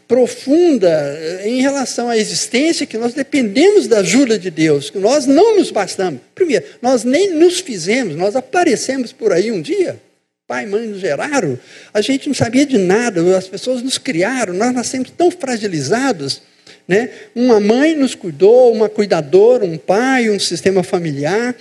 profunda 0.06 0.88
eh, 0.88 1.48
em 1.48 1.60
relação 1.60 2.08
à 2.08 2.16
existência, 2.16 2.86
que 2.86 2.98
nós 2.98 3.14
dependemos 3.14 3.86
da 3.86 3.98
ajuda 3.98 4.38
de 4.38 4.50
Deus, 4.50 4.90
que 4.90 4.98
nós 4.98 5.26
não 5.26 5.56
nos 5.56 5.70
bastamos. 5.70 6.20
Primeiro, 6.34 6.64
nós 6.80 7.04
nem 7.04 7.30
nos 7.34 7.60
fizemos, 7.60 8.16
nós 8.16 8.36
aparecemos 8.36 9.12
por 9.12 9.32
aí 9.32 9.50
um 9.50 9.60
dia. 9.60 10.00
Pai 10.46 10.64
e 10.64 10.66
mãe 10.66 10.86
nos 10.86 11.00
geraram, 11.00 11.58
a 11.92 12.00
gente 12.02 12.26
não 12.26 12.34
sabia 12.34 12.66
de 12.66 12.76
nada, 12.76 13.36
as 13.36 13.48
pessoas 13.48 13.80
nos 13.80 13.96
criaram, 13.96 14.52
nós 14.52 14.74
nascemos 14.74 15.10
tão 15.10 15.30
fragilizados. 15.30 16.42
Né? 16.86 17.08
Uma 17.34 17.58
mãe 17.60 17.96
nos 17.96 18.14
cuidou, 18.14 18.70
uma 18.72 18.88
cuidadora, 18.88 19.64
um 19.64 19.78
pai, 19.78 20.28
um 20.28 20.38
sistema 20.38 20.82
familiar, 20.82 21.56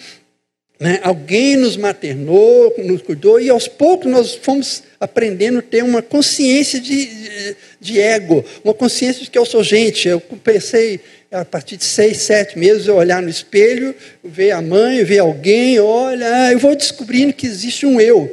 Né? 0.84 1.00
Alguém 1.02 1.56
nos 1.56 1.78
maternou, 1.78 2.76
nos 2.78 3.02
cuidou, 3.02 3.40
e 3.40 3.50
aos 3.50 3.70
poucos 3.70 4.12
nós 4.12 4.36
fomos 4.36 4.84
aprendendo 5.00 5.60
a 5.60 5.62
ter 5.62 5.82
uma 5.82 6.02
consciência 6.02 6.78
de, 6.78 7.06
de, 7.06 7.56
de 7.80 8.02
ego, 8.02 8.44
uma 8.66 8.74
consciência 8.74 9.24
de 9.24 9.30
que 9.30 9.38
eu 9.38 9.46
sou 9.46 9.64
gente. 9.64 10.10
Eu 10.10 10.20
pensei, 10.20 11.00
a 11.32 11.46
partir 11.46 11.78
de 11.78 11.86
seis, 11.86 12.18
sete 12.18 12.60
meses, 12.60 12.86
eu 12.86 12.98
olhar 12.98 13.22
no 13.22 13.30
espelho, 13.30 13.96
ver 14.22 14.52
a 14.52 14.62
mãe, 14.62 15.06
ver 15.06 15.20
alguém, 15.20 15.80
olha, 15.80 16.52
eu 16.52 16.60
vou 16.60 16.76
descobrindo 16.76 17.32
que 17.32 17.48
existe 17.48 17.86
um 17.86 18.02
eu 18.02 18.30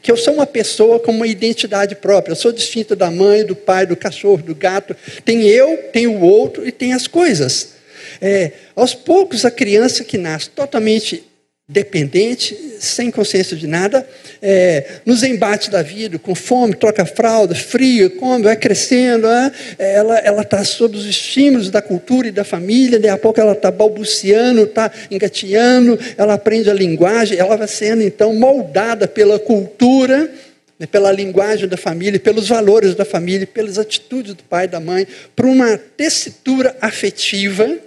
que 0.00 0.12
eu 0.12 0.16
sou 0.16 0.32
uma 0.32 0.46
pessoa 0.46 1.00
com 1.00 1.10
uma 1.10 1.26
identidade 1.26 1.96
própria. 1.96 2.32
Eu 2.32 2.36
sou 2.36 2.52
distinta 2.52 2.94
da 2.94 3.10
mãe, 3.10 3.44
do 3.44 3.56
pai, 3.56 3.84
do 3.84 3.96
cachorro, 3.96 4.40
do 4.40 4.54
gato. 4.54 4.96
Tem 5.24 5.42
eu, 5.42 5.76
tem 5.92 6.06
o 6.06 6.20
outro 6.20 6.64
e 6.66 6.70
tem 6.70 6.92
as 6.92 7.08
coisas. 7.08 7.70
É, 8.20 8.52
aos 8.76 8.94
poucos, 8.94 9.44
a 9.44 9.50
criança 9.50 10.04
que 10.04 10.16
nasce 10.16 10.50
totalmente 10.50 11.24
dependente, 11.66 12.54
sem 12.78 13.10
consciência 13.10 13.56
de 13.56 13.66
nada, 13.66 14.06
é, 14.42 15.00
nos 15.06 15.22
embates 15.22 15.68
da 15.68 15.80
vida, 15.80 16.18
com 16.18 16.34
fome, 16.34 16.74
troca 16.74 17.06
fralda, 17.06 17.54
frio, 17.54 18.10
come, 18.10 18.44
vai 18.44 18.54
crescendo, 18.54 19.26
é, 19.26 19.50
ela 19.94 20.42
está 20.42 20.62
sob 20.62 20.94
os 20.94 21.06
estímulos 21.06 21.70
da 21.70 21.80
cultura 21.80 22.28
e 22.28 22.30
da 22.30 22.44
família, 22.44 22.98
daqui 22.98 23.14
a 23.14 23.16
pouco 23.16 23.40
ela 23.40 23.52
está 23.52 23.70
balbuciando, 23.70 24.64
está 24.64 24.92
engateando, 25.10 25.98
ela 26.18 26.34
aprende 26.34 26.68
a 26.68 26.74
linguagem, 26.74 27.38
ela 27.38 27.56
vai 27.56 27.68
sendo 27.68 28.02
então 28.02 28.34
moldada 28.34 29.08
pela 29.08 29.38
cultura, 29.38 30.30
né, 30.78 30.86
pela 30.86 31.10
linguagem 31.10 31.66
da 31.66 31.78
família, 31.78 32.20
pelos 32.20 32.46
valores 32.46 32.94
da 32.94 33.06
família, 33.06 33.46
pelas 33.46 33.78
atitudes 33.78 34.34
do 34.34 34.42
pai 34.42 34.64
e 34.66 34.68
da 34.68 34.80
mãe, 34.80 35.06
para 35.34 35.46
uma 35.46 35.78
tessitura 35.78 36.76
afetiva, 36.82 37.78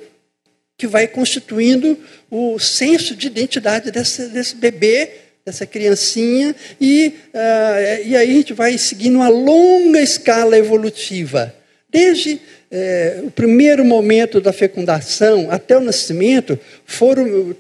que 0.77 0.85
vai 0.87 1.07
constituindo 1.07 1.97
o 2.29 2.59
senso 2.59 3.15
de 3.15 3.27
identidade 3.27 3.89
desse, 3.91 4.27
desse 4.27 4.55
bebê, 4.55 5.09
dessa 5.45 5.65
criancinha, 5.65 6.55
e, 6.79 7.13
uh, 7.33 8.05
e 8.05 8.15
aí 8.15 8.29
a 8.29 8.33
gente 8.33 8.53
vai 8.53 8.77
seguindo 8.77 9.15
uma 9.15 9.29
longa 9.29 10.01
escala 10.01 10.57
evolutiva. 10.57 11.53
Desde 11.89 12.39
é, 12.69 13.21
o 13.23 13.31
primeiro 13.31 13.85
momento 13.85 14.41
da 14.41 14.51
fecundação 14.51 15.47
até 15.49 15.77
o 15.77 15.81
nascimento, 15.81 16.59
foram 16.85 17.55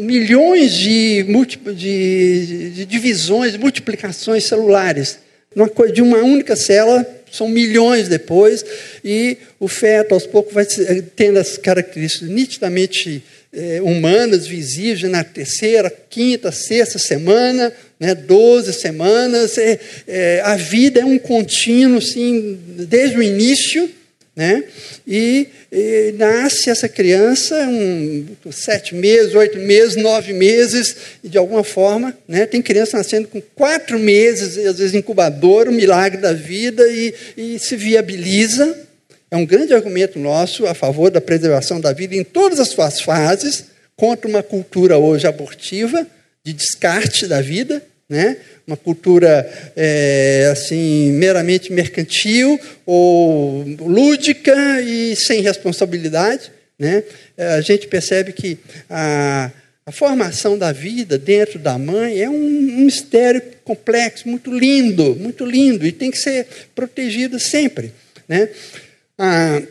milhões 0.00 0.72
de, 0.72 1.22
de, 1.74 2.70
de 2.70 2.86
divisões, 2.86 3.56
multiplicações 3.56 4.44
celulares. 4.44 5.18
De 5.92 6.00
uma 6.00 6.18
única 6.18 6.54
célula 6.54 7.04
são 7.30 7.48
milhões 7.48 8.08
depois, 8.08 8.64
e 9.04 9.36
o 9.58 9.68
feto 9.68 10.14
aos 10.14 10.26
poucos 10.26 10.52
vai 10.52 10.66
tendo 11.16 11.38
as 11.38 11.56
características 11.56 12.28
nitidamente 12.28 13.22
eh, 13.52 13.80
humanas, 13.82 14.46
visíveis, 14.46 15.10
na 15.10 15.24
terceira, 15.24 15.92
quinta, 16.08 16.52
sexta 16.52 16.98
semana, 16.98 17.72
né, 17.98 18.14
12 18.14 18.72
semanas. 18.72 19.58
É, 19.58 20.40
a 20.44 20.56
vida 20.56 21.00
é 21.00 21.04
um 21.04 21.18
contínuo, 21.18 21.98
assim, 21.98 22.58
desde 22.86 23.18
o 23.18 23.22
início, 23.22 23.90
né? 24.40 24.64
E, 25.06 25.48
e, 25.70 26.14
nasce 26.16 26.70
essa 26.70 26.88
criança, 26.88 27.54
um, 27.68 28.26
sete 28.50 28.94
meses, 28.94 29.34
oito 29.34 29.58
meses, 29.58 29.96
nove 29.96 30.32
meses, 30.32 30.96
e 31.22 31.28
de 31.28 31.36
alguma 31.36 31.62
forma, 31.62 32.16
né, 32.26 32.46
tem 32.46 32.62
criança 32.62 32.96
nascendo 32.96 33.28
com 33.28 33.38
quatro 33.54 33.98
meses, 33.98 34.56
às 34.56 34.78
vezes 34.78 34.94
incubador, 34.94 35.68
um 35.68 35.72
milagre 35.72 36.22
da 36.22 36.32
vida, 36.32 36.88
e, 36.88 37.14
e 37.36 37.58
se 37.58 37.76
viabiliza. 37.76 38.74
É 39.30 39.36
um 39.36 39.44
grande 39.44 39.74
argumento 39.74 40.18
nosso 40.18 40.64
a 40.64 40.72
favor 40.72 41.10
da 41.10 41.20
preservação 41.20 41.78
da 41.78 41.92
vida 41.92 42.16
em 42.16 42.24
todas 42.24 42.58
as 42.58 42.68
suas 42.68 42.98
fases, 42.98 43.66
contra 43.94 44.26
uma 44.26 44.42
cultura 44.42 44.96
hoje 44.96 45.26
abortiva, 45.26 46.06
de 46.42 46.54
descarte 46.54 47.26
da 47.26 47.42
vida, 47.42 47.82
né? 48.10 48.36
uma 48.66 48.76
cultura 48.76 49.48
é, 49.76 50.48
assim 50.52 51.12
meramente 51.12 51.72
mercantil 51.72 52.58
ou 52.84 53.64
lúdica 53.78 54.80
e 54.82 55.14
sem 55.14 55.40
responsabilidade. 55.40 56.50
Né? 56.78 57.04
É, 57.36 57.54
a 57.54 57.60
gente 57.60 57.86
percebe 57.86 58.32
que 58.32 58.58
a, 58.88 59.50
a 59.86 59.92
formação 59.92 60.58
da 60.58 60.72
vida 60.72 61.16
dentro 61.16 61.58
da 61.58 61.78
mãe 61.78 62.20
é 62.20 62.28
um, 62.28 62.34
um 62.34 62.84
mistério 62.84 63.42
complexo, 63.64 64.28
muito 64.28 64.52
lindo, 64.52 65.14
muito 65.16 65.44
lindo, 65.46 65.86
e 65.86 65.92
tem 65.92 66.10
que 66.10 66.18
ser 66.18 66.46
protegido 66.74 67.38
sempre. 67.38 67.92
Né? 68.28 68.48
Ah, 69.16 69.62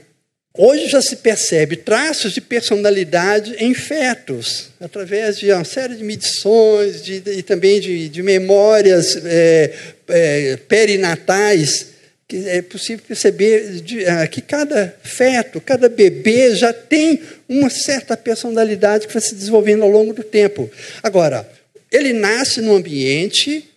Hoje 0.58 0.88
já 0.88 1.02
se 1.02 1.18
percebe 1.18 1.76
traços 1.78 2.34
de 2.34 2.42
personalidade 2.42 3.56
em 3.60 3.74
fetos, 3.76 4.70
através 4.82 5.38
de 5.38 5.52
uma 5.52 5.64
série 5.64 5.96
de 5.96 6.04
medições 6.04 7.04
de, 7.04 7.22
e 7.28 7.44
também 7.44 7.80
de, 7.80 8.10
de 8.10 8.24
memórias 8.24 9.16
é, 9.24 9.74
é, 10.08 10.58
perinatais, 10.68 11.90
que 12.28 12.48
é 12.48 12.64
possível 12.64 13.06
perceber 13.08 13.80
de, 13.82 14.06
ah, 14.06 14.26
que 14.26 14.42
cada 14.42 14.96
feto, 15.04 15.62
cada 15.62 15.88
bebê 15.88 16.56
já 16.56 16.74
tem 16.74 17.22
uma 17.48 17.70
certa 17.70 18.18
personalidade 18.18 19.06
que 19.06 19.14
vai 19.14 19.22
se 19.22 19.36
desenvolvendo 19.36 19.84
ao 19.84 19.90
longo 19.90 20.14
do 20.14 20.24
tempo. 20.24 20.70
Agora, 21.04 21.48
ele 21.92 22.12
nasce 22.12 22.60
num 22.60 22.76
ambiente 22.76 23.69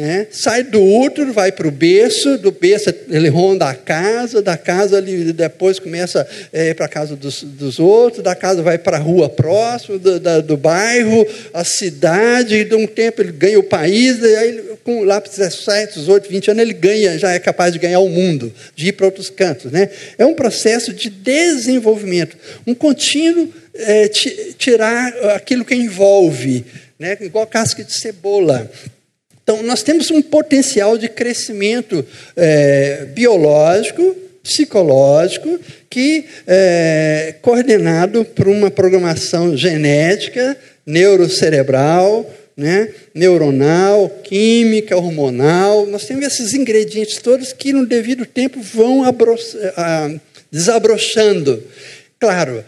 né? 0.00 0.26
Sai 0.30 0.62
do 0.62 0.82
útero, 0.82 1.32
vai 1.32 1.52
para 1.52 1.68
o 1.68 1.70
berço, 1.70 2.38
do 2.38 2.50
berço 2.50 2.92
ele 3.08 3.28
ronda 3.28 3.68
a 3.68 3.74
casa, 3.74 4.40
da 4.40 4.56
casa 4.56 4.98
ele 4.98 5.32
depois 5.32 5.78
começa 5.78 6.26
ir 6.52 6.74
para 6.74 6.86
a 6.86 6.88
casa 6.88 7.14
dos, 7.14 7.42
dos, 7.42 7.78
outros, 7.78 8.22
da 8.22 8.34
casa 8.34 8.62
vai 8.62 8.78
para 8.78 8.96
a 8.96 9.00
rua 9.00 9.28
próxima, 9.28 9.98
do, 9.98 10.18
da, 10.18 10.40
do 10.40 10.56
bairro, 10.56 11.26
a 11.52 11.64
cidade, 11.64 12.56
e 12.56 12.64
de 12.64 12.74
um 12.74 12.86
tempo 12.86 13.20
ele 13.20 13.32
ganha 13.32 13.58
o 13.58 13.62
país, 13.62 14.20
e 14.22 14.36
aí 14.36 14.64
com 14.82 15.04
lá 15.04 15.20
para 15.20 15.30
17, 15.30 15.98
18, 15.98 16.30
20 16.30 16.50
anos 16.50 16.62
ele 16.62 16.72
ganha, 16.72 17.18
já 17.18 17.32
é 17.32 17.38
capaz 17.38 17.72
de 17.72 17.78
ganhar 17.78 18.00
o 18.00 18.08
mundo, 18.08 18.52
de 18.74 18.88
ir 18.88 18.92
para 18.92 19.06
outros 19.06 19.28
cantos. 19.28 19.70
Né? 19.70 19.90
É 20.16 20.24
um 20.24 20.34
processo 20.34 20.94
de 20.94 21.10
desenvolvimento, 21.10 22.36
um 22.66 22.74
contínuo 22.74 23.52
é, 23.74 24.08
tirar 24.08 25.12
aquilo 25.34 25.64
que 25.64 25.74
envolve, 25.74 26.64
né? 26.98 27.18
igual 27.20 27.46
casca 27.46 27.84
de 27.84 27.92
cebola. 27.92 28.70
Então, 29.52 29.64
nós 29.64 29.82
temos 29.82 30.12
um 30.12 30.22
potencial 30.22 30.96
de 30.96 31.08
crescimento 31.08 32.06
é, 32.36 33.06
biológico, 33.06 34.14
psicológico, 34.44 35.58
que 35.90 36.24
é 36.46 37.34
coordenado 37.42 38.24
por 38.24 38.46
uma 38.46 38.70
programação 38.70 39.56
genética, 39.56 40.56
neurocerebral, 40.86 42.32
né, 42.56 42.90
neuronal, 43.12 44.08
química, 44.22 44.96
hormonal. 44.96 45.84
Nós 45.86 46.06
temos 46.06 46.24
esses 46.24 46.54
ingredientes 46.54 47.18
todos 47.18 47.52
que, 47.52 47.72
no 47.72 47.84
devido 47.84 48.24
tempo, 48.24 48.60
vão 48.62 49.02
desabrochando. 50.48 51.60
Claro, 52.20 52.64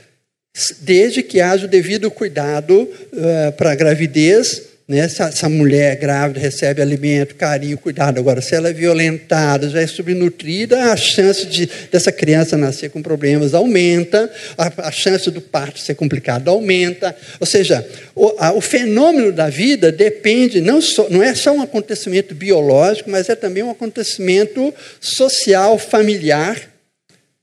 desde 0.81 1.23
que 1.23 1.41
haja 1.41 1.67
o 1.67 1.71
devido 1.71 2.11
cuidado 2.11 2.83
uh, 2.83 3.53
para 3.57 3.71
a 3.71 3.77
gravidez, 3.77 4.72
né? 4.93 4.99
Essa 4.99 5.49
mulher 5.49 5.97
grávida 5.97 6.39
recebe 6.39 6.83
alimento, 6.83 7.35
carinho, 7.35 7.79
cuidado. 7.79 8.19
Agora, 8.19 8.43
se 8.43 8.55
ela 8.55 8.69
é 8.69 8.73
violentada, 8.75 9.71
já 9.71 9.81
é 9.81 9.87
subnutrida, 9.87 10.93
a 10.93 10.97
chance 10.97 11.47
de, 11.47 11.69
dessa 11.91 12.13
criança 12.13 12.59
nascer 12.59 12.91
com 12.91 13.01
problemas 13.01 13.55
aumenta, 13.55 14.31
a, 14.59 14.89
a 14.89 14.93
chance 14.93 15.31
do 15.31 15.41
parto 15.41 15.81
ser 15.81 15.95
complicado 15.95 16.49
aumenta. 16.49 17.17
Ou 17.41 17.47
seja, 17.47 17.87
o, 18.15 18.35
a, 18.39 18.53
o 18.53 18.61
fenômeno 18.61 19.33
da 19.33 19.49
vida 19.49 19.91
depende, 19.91 20.61
não, 20.61 20.83
só, 20.83 21.09
não 21.09 21.23
é 21.23 21.35
só 21.35 21.53
um 21.53 21.63
acontecimento 21.63 22.35
biológico, 22.35 23.11
mas 23.11 23.31
é 23.31 23.35
também 23.35 23.63
um 23.63 23.71
acontecimento 23.71 24.75
social, 25.01 25.79
familiar. 25.79 26.61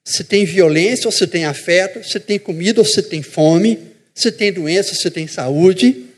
Se 0.06 0.24
tem 0.24 0.46
violência 0.46 1.08
ou 1.08 1.12
se 1.12 1.26
tem 1.26 1.46
afeto, 1.46 2.08
se 2.08 2.20
tem 2.20 2.38
comida 2.38 2.80
ou 2.80 2.86
se 2.86 3.02
tem 3.02 3.24
fome, 3.24 3.80
se 4.14 4.32
tem 4.32 4.52
doença 4.52 4.94
se 4.94 5.10
tem 5.10 5.28
saúde. 5.28 6.09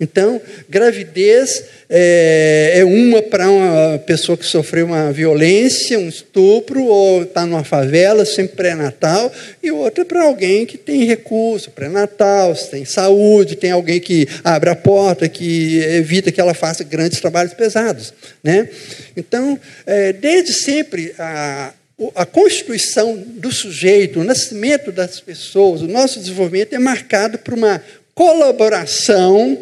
Então, 0.00 0.40
gravidez 0.68 1.64
é, 1.88 2.72
é 2.76 2.84
uma 2.84 3.22
para 3.22 3.48
uma 3.48 3.98
pessoa 3.98 4.36
que 4.36 4.44
sofreu 4.44 4.86
uma 4.86 5.12
violência, 5.12 5.98
um 5.98 6.08
estupro, 6.08 6.84
ou 6.84 7.22
está 7.22 7.46
numa 7.46 7.62
favela, 7.62 8.24
sempre 8.24 8.56
pré-natal, 8.56 9.32
e 9.62 9.70
outra 9.70 10.04
para 10.04 10.22
alguém 10.22 10.66
que 10.66 10.76
tem 10.76 11.04
recurso, 11.04 11.70
pré-natal, 11.70 12.54
tem 12.70 12.84
saúde, 12.84 13.54
tem 13.54 13.70
alguém 13.70 14.00
que 14.00 14.28
abre 14.42 14.70
a 14.70 14.76
porta, 14.76 15.28
que 15.28 15.78
evita 15.78 16.32
que 16.32 16.40
ela 16.40 16.54
faça 16.54 16.82
grandes 16.82 17.20
trabalhos 17.20 17.54
pesados. 17.54 18.12
Né? 18.42 18.68
Então, 19.16 19.58
é, 19.86 20.12
desde 20.12 20.52
sempre, 20.54 21.14
a, 21.18 21.72
a 22.14 22.24
constituição 22.24 23.16
do 23.16 23.50
sujeito, 23.50 24.20
o 24.20 24.24
nascimento 24.24 24.92
das 24.92 25.18
pessoas, 25.20 25.82
o 25.82 25.88
nosso 25.88 26.20
desenvolvimento 26.20 26.72
é 26.72 26.78
marcado 26.78 27.38
por 27.38 27.54
uma 27.54 27.82
colaboração 28.18 29.56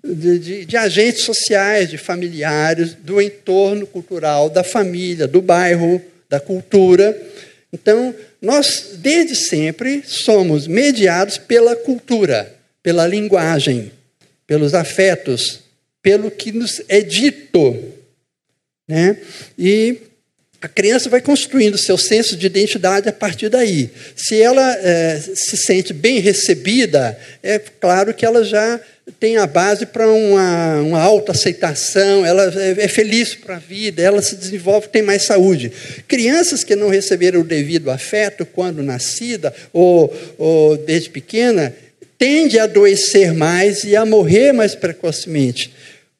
de, 0.00 0.38
de, 0.38 0.64
de, 0.64 0.76
agentes 0.76 1.24
sociais, 1.24 1.90
de 1.90 1.98
familiares, 1.98 2.94
do 2.94 3.20
entorno 3.20 3.84
cultural, 3.84 4.48
da 4.48 4.62
família, 4.62 5.26
do 5.26 5.42
bairro, 5.42 6.00
da 6.28 6.38
cultura. 6.38 7.20
Então, 7.72 8.14
nós, 8.40 8.90
desde 8.98 9.34
sempre, 9.34 10.04
somos 10.06 10.68
mediados 10.68 11.36
pela 11.36 11.74
cultura, 11.74 12.54
pela 12.80 13.08
linguagem. 13.08 13.90
pelos 14.46 14.72
afetos, 14.74 15.64
pelo 16.00 16.30
que 16.30 16.52
nos 16.52 16.80
é 16.86 17.00
dito. 17.00 17.76
Né? 18.86 19.16
E 19.58 19.98
a 20.66 20.68
criança 20.68 21.08
vai 21.08 21.20
construindo 21.20 21.78
seu 21.78 21.96
senso 21.96 22.36
de 22.36 22.44
identidade 22.44 23.08
a 23.08 23.12
partir 23.12 23.48
daí. 23.48 23.88
Se 24.16 24.42
ela 24.42 24.76
é, 24.82 25.20
se 25.20 25.56
sente 25.56 25.92
bem 25.92 26.18
recebida, 26.18 27.16
é 27.40 27.56
claro 27.56 28.12
que 28.12 28.26
ela 28.26 28.42
já 28.42 28.80
tem 29.20 29.36
a 29.36 29.46
base 29.46 29.86
para 29.86 30.08
uma, 30.08 30.80
uma 30.80 31.00
autoaceitação, 31.00 32.26
ela 32.26 32.52
é, 32.52 32.82
é 32.82 32.88
feliz 32.88 33.36
para 33.36 33.54
a 33.54 33.60
vida, 33.60 34.02
ela 34.02 34.20
se 34.20 34.34
desenvolve, 34.34 34.88
tem 34.88 35.02
mais 35.02 35.22
saúde. 35.22 35.70
Crianças 36.08 36.64
que 36.64 36.74
não 36.74 36.88
receberam 36.88 37.42
o 37.42 37.44
devido 37.44 37.88
afeto 37.88 38.44
quando 38.44 38.82
nascida 38.82 39.54
ou, 39.72 40.12
ou 40.36 40.76
desde 40.76 41.10
pequena, 41.10 41.72
tende 42.18 42.58
a 42.58 42.64
adoecer 42.64 43.32
mais 43.32 43.84
e 43.84 43.94
a 43.94 44.04
morrer 44.04 44.50
mais 44.50 44.74
precocemente. 44.74 45.72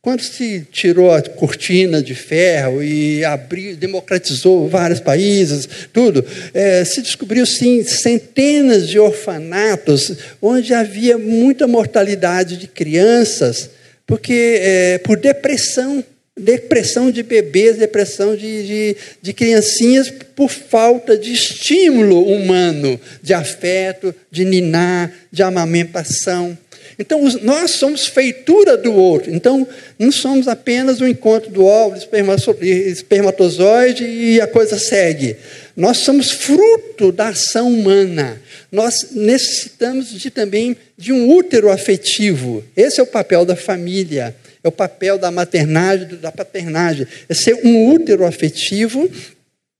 Quando 0.06 0.22
se 0.22 0.64
tirou 0.70 1.10
a 1.10 1.20
cortina 1.20 2.00
de 2.00 2.14
ferro 2.14 2.80
e 2.80 3.24
abriu, 3.24 3.74
democratizou 3.74 4.68
vários 4.68 5.00
países, 5.00 5.68
tudo, 5.92 6.24
é, 6.54 6.84
se 6.84 7.02
descobriu 7.02 7.44
sim 7.44 7.82
centenas 7.82 8.88
de 8.88 9.00
orfanatos 9.00 10.12
onde 10.40 10.72
havia 10.72 11.18
muita 11.18 11.66
mortalidade 11.66 12.56
de 12.56 12.68
crianças, 12.68 13.68
porque 14.06 14.60
é, 14.60 14.98
por 14.98 15.16
depressão, 15.16 16.04
depressão 16.38 17.10
de 17.10 17.24
bebês, 17.24 17.76
depressão 17.76 18.36
de, 18.36 18.64
de, 18.64 18.96
de 19.20 19.32
criancinhas 19.32 20.08
por 20.36 20.48
falta 20.48 21.18
de 21.18 21.32
estímulo 21.32 22.22
humano, 22.32 23.00
de 23.20 23.34
afeto, 23.34 24.14
de 24.30 24.44
ninar, 24.44 25.12
de 25.32 25.42
amamentação. 25.42 26.56
Então, 26.98 27.22
nós 27.42 27.72
somos 27.72 28.06
feitura 28.06 28.76
do 28.76 28.92
outro. 28.92 29.34
Então, 29.34 29.66
não 29.98 30.10
somos 30.10 30.48
apenas 30.48 31.00
o 31.00 31.06
encontro 31.06 31.50
do 31.50 31.64
óvulo, 31.64 32.00
espermatozoide 32.62 34.04
e 34.04 34.40
a 34.40 34.46
coisa 34.46 34.78
segue. 34.78 35.36
Nós 35.76 35.98
somos 35.98 36.30
fruto 36.30 37.12
da 37.12 37.28
ação 37.28 37.68
humana. 37.68 38.40
Nós 38.72 39.08
necessitamos 39.12 40.10
de, 40.10 40.30
também 40.30 40.74
de 40.96 41.12
um 41.12 41.30
útero 41.30 41.70
afetivo. 41.70 42.64
Esse 42.74 42.98
é 42.98 43.02
o 43.02 43.06
papel 43.06 43.44
da 43.44 43.56
família. 43.56 44.34
É 44.64 44.68
o 44.68 44.72
papel 44.72 45.18
da 45.18 45.30
maternagem, 45.30 46.08
da 46.20 46.32
paternagem. 46.32 47.06
É 47.28 47.34
ser 47.34 47.54
um 47.62 47.92
útero 47.92 48.24
afetivo 48.24 49.08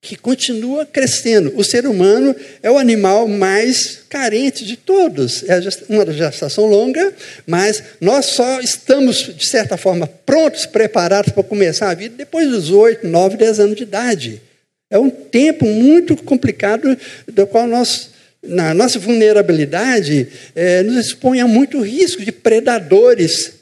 que 0.01 0.17
continua 0.17 0.87
crescendo. 0.87 1.53
O 1.57 1.65
ser 1.65 1.87
humano 1.87 2.35
é 2.63 2.71
o 2.71 2.79
animal 2.79 3.27
mais 3.27 4.03
carente 4.09 4.65
de 4.65 4.77
todos. 4.77 5.43
É 5.49 5.61
uma 5.89 6.11
gestação 6.13 6.67
longa, 6.67 7.13
mas 7.47 7.83
nós 8.01 8.27
só 8.27 8.61
estamos, 8.61 9.35
de 9.37 9.47
certa 9.47 9.77
forma, 9.77 10.07
prontos, 10.07 10.65
preparados 10.65 11.33
para 11.33 11.43
começar 11.43 11.91
a 11.91 11.95
vida 11.95 12.15
depois 12.17 12.49
dos 12.49 12.71
8, 12.71 13.07
9, 13.07 13.37
10 13.37 13.61
anos 13.61 13.77
de 13.77 13.83
idade. 13.83 14.41
É 14.89 14.99
um 14.99 15.11
tempo 15.11 15.67
muito 15.67 16.17
complicado, 16.23 16.97
do 17.27 17.47
qual 17.47 17.67
nós, 17.67 18.11
na 18.45 18.73
nossa 18.73 19.01
vulnerabilidade, 19.01 20.29
é, 20.55 20.85
nos 20.85 21.07
expõe 21.07 21.41
a 21.41 21.49
muito 21.49 21.81
risco 21.81 22.25
de 22.25 22.31
predadores 22.31 23.53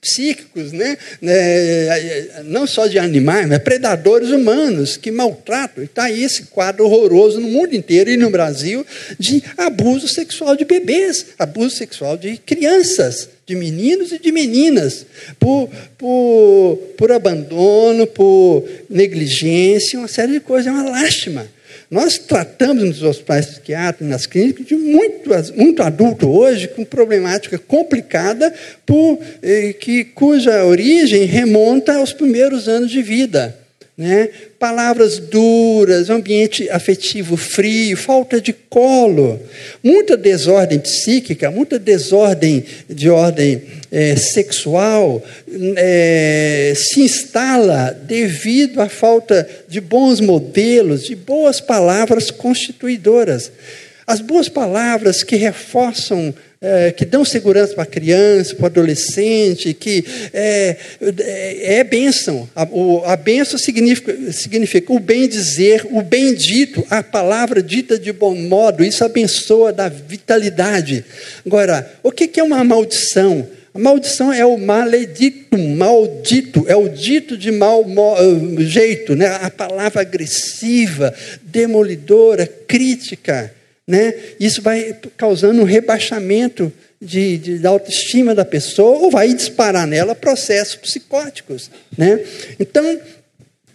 psíquicos, 0.00 0.72
né? 0.72 0.96
É, 1.22 2.42
não 2.44 2.66
só 2.66 2.86
de 2.86 2.98
animais, 2.98 3.48
mas 3.48 3.58
predadores 3.58 4.30
humanos 4.30 4.96
que 4.96 5.10
maltratam. 5.10 5.82
Está 5.82 6.04
aí 6.04 6.22
esse 6.22 6.44
quadro 6.44 6.84
horroroso 6.84 7.40
no 7.40 7.48
mundo 7.48 7.74
inteiro 7.74 8.10
e 8.10 8.16
no 8.16 8.30
Brasil 8.30 8.86
de 9.18 9.42
abuso 9.56 10.06
sexual 10.06 10.56
de 10.56 10.64
bebês, 10.64 11.26
abuso 11.38 11.76
sexual 11.76 12.16
de 12.16 12.36
crianças, 12.38 13.28
de 13.46 13.54
meninos 13.54 14.12
e 14.12 14.18
de 14.18 14.30
meninas, 14.30 15.06
por, 15.38 15.68
por, 15.96 16.76
por 16.96 17.10
abandono, 17.10 18.06
por 18.06 18.68
negligência, 18.88 19.98
uma 19.98 20.08
série 20.08 20.32
de 20.32 20.40
coisas. 20.40 20.68
É 20.68 20.70
uma 20.70 20.88
lástima. 20.88 21.48
Nós 21.90 22.18
tratamos 22.18 22.84
nos 22.84 23.02
hospitais 23.02 23.46
psiquiátricos, 23.46 24.08
nas 24.08 24.26
clínicas, 24.26 24.66
de 24.66 24.74
muito, 24.74 25.30
muito 25.56 25.82
adulto 25.82 26.30
hoje 26.30 26.68
com 26.68 26.84
problemática 26.84 27.58
complicada, 27.58 28.52
por, 28.86 29.18
eh, 29.42 29.72
que, 29.72 30.04
cuja 30.04 30.64
origem 30.64 31.24
remonta 31.24 31.96
aos 31.96 32.12
primeiros 32.12 32.68
anos 32.68 32.90
de 32.90 33.02
vida 33.02 33.57
né? 33.98 34.28
palavras 34.60 35.18
duras, 35.18 36.08
ambiente 36.08 36.70
afetivo 36.70 37.36
frio, 37.36 37.96
falta 37.96 38.40
de 38.40 38.52
colo, 38.52 39.40
muita 39.82 40.16
desordem 40.16 40.78
psíquica, 40.78 41.50
muita 41.50 41.80
desordem 41.80 42.64
de 42.88 43.10
ordem 43.10 43.60
é, 43.90 44.14
sexual 44.14 45.20
é, 45.76 46.74
se 46.76 47.00
instala 47.00 47.90
devido 47.90 48.80
à 48.80 48.88
falta 48.88 49.48
de 49.68 49.80
bons 49.80 50.20
modelos, 50.20 51.04
de 51.04 51.16
boas 51.16 51.60
palavras 51.60 52.30
constituidoras. 52.30 53.50
As 54.06 54.20
boas 54.20 54.48
palavras 54.48 55.24
que 55.24 55.34
reforçam 55.36 56.32
é, 56.60 56.90
que 56.90 57.04
dão 57.04 57.24
segurança 57.24 57.74
para 57.74 57.84
a 57.84 57.86
criança, 57.86 58.54
para 58.54 58.64
o 58.64 58.66
adolescente, 58.66 59.72
que 59.72 60.04
é, 60.32 60.76
é, 61.00 61.74
é 61.78 61.84
bênção. 61.84 62.48
A, 62.54 62.64
o, 62.64 63.02
a 63.04 63.16
bênção 63.16 63.58
significa, 63.58 64.32
significa 64.32 64.92
o 64.92 64.98
bem 64.98 65.28
dizer, 65.28 65.86
o 65.90 66.02
bem 66.02 66.34
dito, 66.34 66.84
a 66.90 67.02
palavra 67.02 67.62
dita 67.62 67.98
de 67.98 68.12
bom 68.12 68.34
modo, 68.34 68.84
isso 68.84 69.04
abençoa, 69.04 69.72
dá 69.72 69.88
vitalidade. 69.88 71.04
Agora, 71.46 71.88
o 72.02 72.10
que, 72.10 72.26
que 72.26 72.40
é 72.40 72.42
uma 72.42 72.64
maldição? 72.64 73.46
A 73.72 73.78
maldição 73.78 74.32
é 74.32 74.44
o 74.44 74.58
maledito, 74.58 75.56
maldito, 75.56 76.64
é 76.66 76.74
o 76.74 76.88
dito 76.88 77.36
de 77.36 77.52
mau 77.52 77.86
jeito, 78.58 79.14
né? 79.14 79.26
a 79.40 79.48
palavra 79.48 80.00
agressiva, 80.00 81.14
demolidora, 81.42 82.44
crítica. 82.66 83.54
Né? 83.88 84.12
Isso 84.38 84.60
vai 84.60 84.94
causando 85.16 85.62
um 85.62 85.64
rebaixamento 85.64 86.70
de, 87.00 87.38
de, 87.38 87.58
da 87.58 87.70
autoestima 87.70 88.34
da 88.34 88.44
pessoa 88.44 88.98
ou 88.98 89.10
vai 89.10 89.32
disparar 89.32 89.86
nela 89.86 90.14
processos 90.14 90.74
psicóticos. 90.74 91.70
Né? 91.96 92.22
Então, 92.60 93.00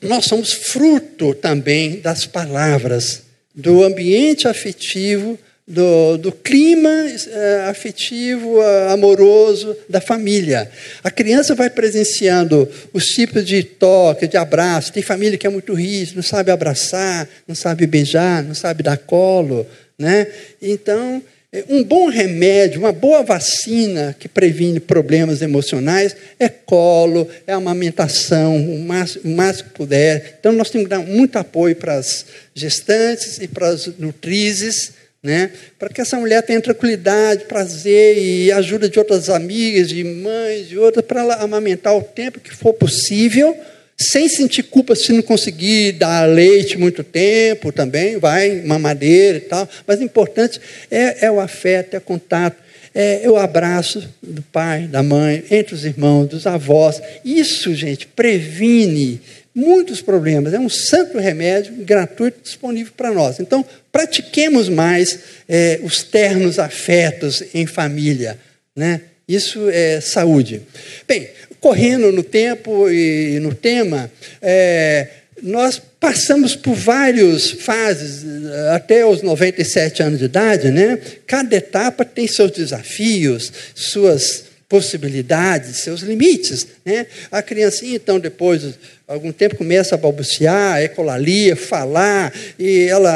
nós 0.03 0.25
somos 0.25 0.53
fruto 0.53 1.33
também 1.33 1.99
das 1.99 2.27
palavras, 2.27 3.23
do 3.55 3.83
ambiente 3.83 4.47
afetivo, 4.47 5.39
do, 5.65 6.17
do 6.17 6.31
clima 6.31 6.89
uh, 6.89 7.69
afetivo, 7.69 8.57
uh, 8.57 8.89
amoroso 8.89 9.75
da 9.89 10.01
família. 10.01 10.69
A 11.03 11.09
criança 11.09 11.55
vai 11.55 11.69
presenciando 11.69 12.69
os 12.91 13.05
tipos 13.05 13.45
de 13.45 13.63
toque, 13.63 14.27
de 14.27 14.35
abraço. 14.35 14.91
Tem 14.91 15.01
família 15.01 15.37
que 15.37 15.47
é 15.47 15.49
muito 15.49 15.73
rígida, 15.73 16.17
não 16.17 16.23
sabe 16.23 16.51
abraçar, 16.51 17.27
não 17.47 17.55
sabe 17.55 17.87
beijar, 17.87 18.43
não 18.43 18.53
sabe 18.53 18.83
dar 18.83 18.97
colo, 18.97 19.65
né? 19.97 20.27
Então, 20.61 21.21
é, 21.53 21.63
um 21.69 21.83
bom 21.83 22.09
remédio, 22.09 22.79
uma 22.79 22.91
boa 22.91 23.21
vacina 23.21 24.15
que 24.17 24.27
previne 24.27 24.79
problemas 24.79 25.39
emocionais 25.43 26.15
é 26.39 26.49
colo, 26.49 27.29
é 27.45 27.53
amamentação, 27.53 28.57
o 28.57 28.79
máximo, 28.79 29.31
o 29.31 29.37
máximo 29.37 29.69
que 29.69 29.75
puder. 29.75 30.37
Então, 30.39 30.51
nós 30.51 30.71
temos 30.71 30.85
que 30.85 30.89
dar 30.89 31.01
muito 31.01 31.37
apoio 31.37 31.75
para 31.75 31.93
as 31.93 32.25
gestantes 32.55 33.37
e 33.37 33.47
para 33.47 33.67
as 33.67 33.85
nutrizes, 33.99 34.93
né? 35.21 35.51
para 35.77 35.89
que 35.89 36.01
essa 36.01 36.17
mulher 36.17 36.41
tenha 36.41 36.59
tranquilidade, 36.59 37.45
prazer 37.45 38.17
e 38.17 38.51
ajuda 38.51 38.89
de 38.89 38.97
outras 38.97 39.29
amigas, 39.29 39.89
de 39.89 40.03
mães, 40.03 40.67
de 40.67 40.79
outras, 40.79 41.05
para 41.05 41.21
ela 41.21 41.35
amamentar 41.35 41.95
o 41.95 42.01
tempo 42.01 42.39
que 42.39 42.53
for 42.53 42.73
possível 42.73 43.55
sem 43.97 44.27
sentir 44.27 44.63
culpa 44.63 44.95
se 44.95 45.11
não 45.11 45.21
conseguir 45.21 45.93
dar 45.93 46.27
leite 46.27 46.77
muito 46.77 47.03
tempo 47.03 47.71
também, 47.71 48.17
vai, 48.17 48.61
mamadeira 48.61 49.37
e 49.37 49.41
tal. 49.41 49.67
Mas 49.85 49.99
o 49.99 50.03
importante 50.03 50.59
é, 50.89 51.25
é 51.25 51.31
o 51.31 51.39
afeto, 51.39 51.95
é 51.95 51.97
o 51.97 52.01
contato, 52.01 52.57
é, 52.93 53.21
é, 53.23 53.29
o 53.29 53.37
abraço 53.37 54.07
do 54.21 54.41
pai, 54.41 54.83
da 54.87 55.01
mãe, 55.01 55.43
entre 55.49 55.73
os 55.73 55.85
irmãos, 55.85 56.27
dos 56.27 56.45
avós. 56.45 57.01
Isso, 57.23 57.73
gente, 57.73 58.07
previne 58.07 59.21
muitos 59.53 60.01
problemas. 60.01 60.53
É 60.53 60.59
um 60.59 60.69
santo 60.69 61.17
remédio 61.17 61.73
gratuito 61.77 62.41
disponível 62.43 62.93
para 62.95 63.11
nós. 63.11 63.39
Então, 63.39 63.63
pratiquemos 63.91 64.69
mais 64.69 65.19
é, 65.47 65.79
os 65.83 66.03
ternos 66.03 66.57
afetos 66.59 67.43
em 67.53 67.65
família. 67.65 68.37
Né? 68.75 69.01
Isso 69.27 69.69
é 69.69 70.01
saúde. 70.01 70.61
Bem, 71.07 71.29
correndo 71.63 72.11
no 72.11 72.23
tempo 72.23 72.89
e 72.89 73.39
no 73.39 73.55
tema, 73.55 74.11
é, 74.41 75.07
nós 75.41 75.81
passamos 75.97 76.57
por 76.57 76.75
várias 76.75 77.51
fases, 77.51 78.25
até 78.73 79.05
os 79.05 79.21
97 79.21 80.03
anos 80.03 80.19
de 80.19 80.25
idade, 80.25 80.69
né? 80.69 80.99
Cada 81.25 81.55
etapa 81.55 82.03
tem 82.03 82.27
seus 82.27 82.51
desafios, 82.51 83.49
suas 83.73 84.43
possibilidades, 84.67 85.77
seus 85.77 86.01
limites. 86.01 86.67
Né? 86.83 87.05
A 87.31 87.41
criancinha, 87.41 87.95
então, 87.95 88.19
depois 88.19 88.77
algum 89.07 89.31
tempo 89.31 89.57
começa 89.57 89.95
a 89.95 89.97
balbuciar, 89.97 90.81
ecolalia, 90.81 91.55
falar, 91.55 92.33
e 92.57 92.83
ela 92.83 93.11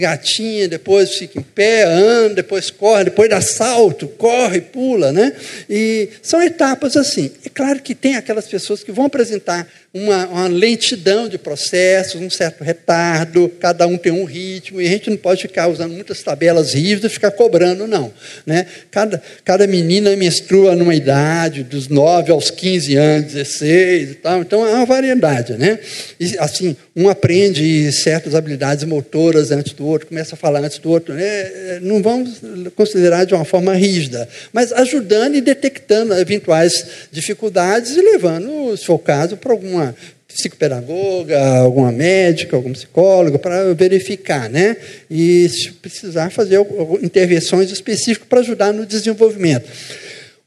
gatinha, 0.00 0.66
depois 0.68 1.14
fica 1.14 1.38
em 1.38 1.42
pé, 1.42 1.84
anda, 1.84 2.34
depois 2.34 2.70
corre, 2.70 3.04
depois 3.04 3.30
dá 3.30 3.40
salto, 3.40 4.08
corre, 4.08 4.60
pula, 4.60 5.12
né? 5.12 5.32
E 5.68 6.08
são 6.20 6.42
etapas 6.42 6.96
assim. 6.96 7.30
É 7.44 7.48
claro 7.48 7.80
que 7.80 7.94
tem 7.94 8.16
aquelas 8.16 8.46
pessoas 8.46 8.82
que 8.82 8.90
vão 8.90 9.06
apresentar 9.06 9.68
uma, 9.92 10.26
uma 10.26 10.48
lentidão 10.48 11.28
de 11.28 11.36
processos, 11.36 12.20
um 12.20 12.30
certo 12.30 12.62
retardo, 12.62 13.48
cada 13.60 13.86
um 13.86 13.98
tem 13.98 14.12
um 14.12 14.24
ritmo, 14.24 14.80
e 14.80 14.86
a 14.86 14.90
gente 14.90 15.10
não 15.10 15.16
pode 15.16 15.42
ficar 15.42 15.68
usando 15.68 15.92
muitas 15.92 16.22
tabelas 16.22 16.74
rígidas 16.74 17.10
e 17.10 17.14
ficar 17.14 17.32
cobrando, 17.32 17.86
não. 17.88 18.12
Né? 18.46 18.66
Cada, 18.90 19.20
cada 19.44 19.66
menina 19.66 20.14
menstrua 20.16 20.76
numa 20.76 20.94
idade, 20.94 21.64
dos 21.64 21.88
9 21.88 22.30
aos 22.30 22.50
15 22.50 22.96
anos, 22.96 23.32
16 23.32 24.10
e 24.10 24.14
tal, 24.14 24.42
então 24.42 24.66
é 24.66 24.74
uma 24.74 24.86
variedade. 24.86 25.19
Né? 25.56 25.78
E, 26.18 26.36
assim, 26.38 26.76
um 26.96 27.08
aprende 27.08 27.90
certas 27.92 28.34
habilidades 28.34 28.84
motoras 28.84 29.50
antes 29.50 29.72
do 29.72 29.86
outro, 29.86 30.08
começa 30.08 30.34
a 30.34 30.38
falar 30.38 30.60
antes 30.60 30.78
do 30.78 30.90
outro. 30.90 31.14
Né? 31.14 31.80
Não 31.82 32.02
vamos 32.02 32.40
considerar 32.74 33.24
de 33.24 33.34
uma 33.34 33.44
forma 33.44 33.74
rígida, 33.74 34.28
mas 34.52 34.72
ajudando 34.72 35.34
e 35.34 35.40
detectando 35.40 36.14
eventuais 36.14 36.84
dificuldades 37.12 37.96
e 37.96 38.00
levando, 38.00 38.76
se 38.76 38.84
for 38.84 38.94
o 38.94 38.98
caso, 38.98 39.36
para 39.36 39.52
alguma 39.52 39.94
psicopedagoga, 40.34 41.38
alguma 41.58 41.90
médica, 41.90 42.56
algum 42.56 42.72
psicólogo, 42.72 43.38
para 43.38 43.74
verificar, 43.74 44.48
né? 44.48 44.76
E 45.10 45.48
se 45.48 45.72
precisar 45.72 46.30
fazer 46.30 46.58
intervenções 47.02 47.70
específicas 47.70 48.28
para 48.28 48.40
ajudar 48.40 48.72
no 48.72 48.86
desenvolvimento. 48.86 49.68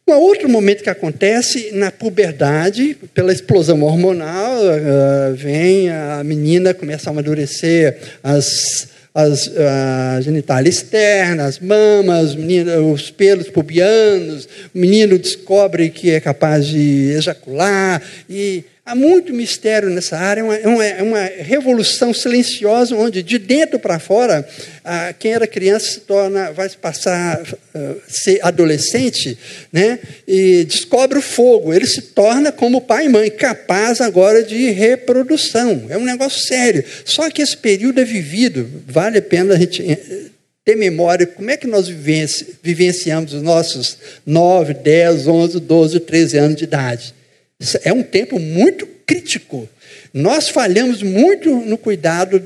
Um 0.05 0.13
outro 0.15 0.49
momento 0.49 0.83
que 0.83 0.89
acontece 0.89 1.71
na 1.71 1.89
puberdade, 1.89 2.97
pela 3.13 3.31
explosão 3.31 3.81
hormonal, 3.83 4.57
uh, 4.57 5.33
vem 5.33 5.89
a 5.89 6.21
menina 6.25 6.73
começa 6.73 7.09
a 7.09 7.11
amadurecer 7.11 7.97
as 8.21 8.91
as 9.15 9.47
a 9.55 10.21
genitália 10.21 10.69
externa, 10.69 11.45
as 11.45 11.59
mamas, 11.59 12.33
menino, 12.33 12.91
os 12.91 13.11
pelos 13.11 13.47
pubianos, 13.47 14.47
o 14.73 14.79
menino 14.79 15.19
descobre 15.19 15.89
que 15.91 16.09
é 16.09 16.19
capaz 16.19 16.65
de 16.65 17.11
ejacular 17.11 18.01
e 18.27 18.65
Há 18.85 18.95
muito 18.95 19.33
mistério 19.33 19.89
nessa 19.89 20.17
área, 20.17 20.41
é 20.41 20.67
uma, 20.67 20.85
é 20.85 20.97
é 20.99 21.01
uma 21.01 21.23
revolução 21.23 22.13
silenciosa, 22.13 22.93
onde 22.93 23.23
de 23.23 23.37
dentro 23.37 23.79
para 23.79 23.97
fora, 23.97 24.45
quem 25.19 25.31
era 25.31 25.47
criança 25.47 25.89
se 25.89 25.99
torna, 26.01 26.51
vai 26.51 26.67
passar 26.69 27.41
a 27.41 27.79
ah, 27.79 27.95
ser 28.09 28.39
adolescente, 28.43 29.37
né? 29.71 29.99
e 30.27 30.65
descobre 30.65 31.17
o 31.17 31.21
fogo. 31.21 31.73
Ele 31.73 31.87
se 31.87 32.01
torna, 32.01 32.51
como 32.51 32.81
pai 32.81 33.05
e 33.05 33.09
mãe, 33.09 33.31
capaz 33.31 34.01
agora 34.01 34.43
de 34.43 34.69
reprodução. 34.71 35.85
É 35.87 35.97
um 35.97 36.03
negócio 36.03 36.45
sério. 36.45 36.83
Só 37.05 37.29
que 37.29 37.41
esse 37.41 37.55
período 37.55 38.01
é 38.01 38.05
vivido, 38.05 38.69
vale 38.85 39.17
a 39.17 39.21
pena 39.21 39.53
a 39.53 39.57
gente 39.57 39.81
eh, 39.81 40.25
ter 40.65 40.75
memória 40.75 41.25
como 41.25 41.49
é 41.49 41.55
que 41.55 41.67
nós 41.67 41.87
vivenci, 41.87 42.57
vivenciamos 42.61 43.33
os 43.33 43.41
nossos 43.41 43.97
9, 44.25 44.73
10, 44.73 45.25
11, 45.25 45.59
12, 45.61 45.99
13 46.01 46.37
anos 46.37 46.57
de 46.57 46.65
idade. 46.65 47.22
É 47.83 47.93
um 47.93 48.03
tempo 48.03 48.39
muito 48.39 48.85
crítico. 49.05 49.67
Nós 50.13 50.47
falhamos 50.47 51.01
muito 51.01 51.49
no 51.49 51.75
cuidado 51.75 52.39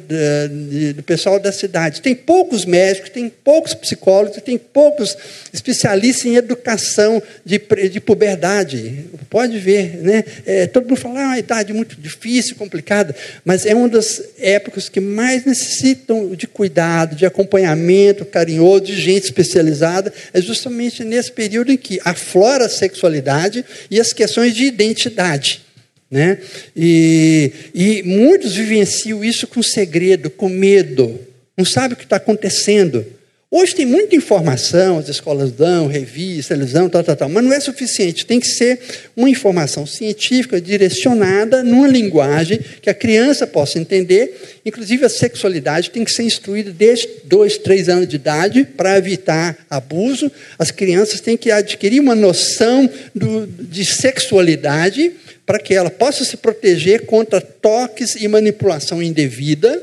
do 0.96 1.04
pessoal 1.04 1.38
da 1.38 1.52
cidade. 1.52 2.02
Tem 2.02 2.16
poucos 2.16 2.64
médicos, 2.64 3.10
tem 3.10 3.28
poucos 3.28 3.74
psicólogos, 3.74 4.42
tem 4.42 4.58
poucos 4.58 5.18
especialistas 5.52 6.26
em 6.28 6.36
educação 6.36 7.22
de, 7.44 7.62
de 7.92 8.00
puberdade. 8.00 9.04
Pode 9.30 9.60
ver, 9.60 9.98
né? 9.98 10.24
É, 10.46 10.66
todo 10.66 10.88
mundo 10.88 10.96
fala, 10.96 11.20
ah, 11.20 11.24
é 11.24 11.26
uma 11.26 11.40
idade 11.40 11.74
muito 11.74 12.00
difícil, 12.00 12.56
complicada, 12.56 13.14
mas 13.44 13.66
é 13.66 13.76
uma 13.76 13.90
das 13.90 14.24
épocas 14.40 14.88
que 14.88 15.02
mais 15.02 15.44
necessitam 15.44 16.34
de 16.36 16.48
cuidado, 16.48 17.18
de 17.18 17.26
acompanhamento 17.26 18.24
carinhoso, 18.24 18.86
de 18.86 18.96
gente 18.96 19.26
especializada. 19.26 20.14
É 20.34 20.40
justamente 20.40 21.04
nesse 21.04 21.34
período 21.34 21.70
em 21.70 21.78
que 21.78 22.00
aflora 22.06 22.68
a 22.68 22.70
sexualidade 22.70 23.66
e 23.92 24.00
as 24.00 24.14
questões 24.14 24.56
de 24.56 24.64
identidade. 24.64 25.67
Né? 26.10 26.38
E, 26.76 27.52
e 27.74 28.04
muitos 28.04 28.56
vivenciam 28.56 29.24
isso 29.24 29.46
com 29.46 29.62
segredo, 29.62 30.30
com 30.30 30.48
medo, 30.48 31.20
não 31.58 31.66
sabem 31.66 31.94
o 31.94 31.98
que 31.98 32.04
está 32.04 32.18
acontecendo. 32.18 33.04
Hoje 33.50 33.74
tem 33.74 33.86
muita 33.86 34.14
informação, 34.14 35.00
as 35.00 35.08
escolas 35.08 35.54
dão, 35.54 35.88
revista, 35.88 36.54
televisão, 36.54 36.90
tal, 36.90 37.02
tal, 37.02 37.16
tal, 37.16 37.30
mas 37.30 37.44
não 37.44 37.54
é 37.54 37.60
suficiente. 37.62 38.26
Tem 38.26 38.42
que 38.42 38.48
ser 38.48 38.78
uma 39.16 39.30
informação 39.30 39.86
científica 39.86 40.60
direcionada 40.60 41.64
numa 41.64 41.88
linguagem 41.88 42.60
que 42.82 42.90
a 42.90 42.94
criança 42.94 43.48
possa 43.48 43.80
entender. 43.80 44.60
Inclusive, 44.66 45.06
a 45.06 45.10
sexualidade 45.10 45.92
tem 45.92 46.04
que 46.04 46.12
ser 46.12 46.24
instruída 46.24 46.72
desde 46.72 47.08
dois, 47.24 47.58
três 47.58 47.88
anos 47.88 48.10
de 48.10 48.18
idade 48.18 48.66
para 48.66 48.98
evitar 48.98 49.58
abuso. 49.70 50.30
As 50.60 50.70
crianças 50.70 51.22
têm 51.22 51.38
que 51.38 51.50
adquirir 51.50 52.02
uma 52.02 52.16
noção 52.16 52.90
do, 53.16 53.48
de 53.48 53.86
sexualidade 53.86 55.14
para 55.48 55.58
que 55.58 55.74
ela 55.74 55.90
possa 55.90 56.24
se 56.24 56.38
proteger 56.38 57.08
contra 57.08 57.42
toques 57.42 58.16
e 58.16 58.28
manipulação 58.28 59.02
indevida, 59.02 59.82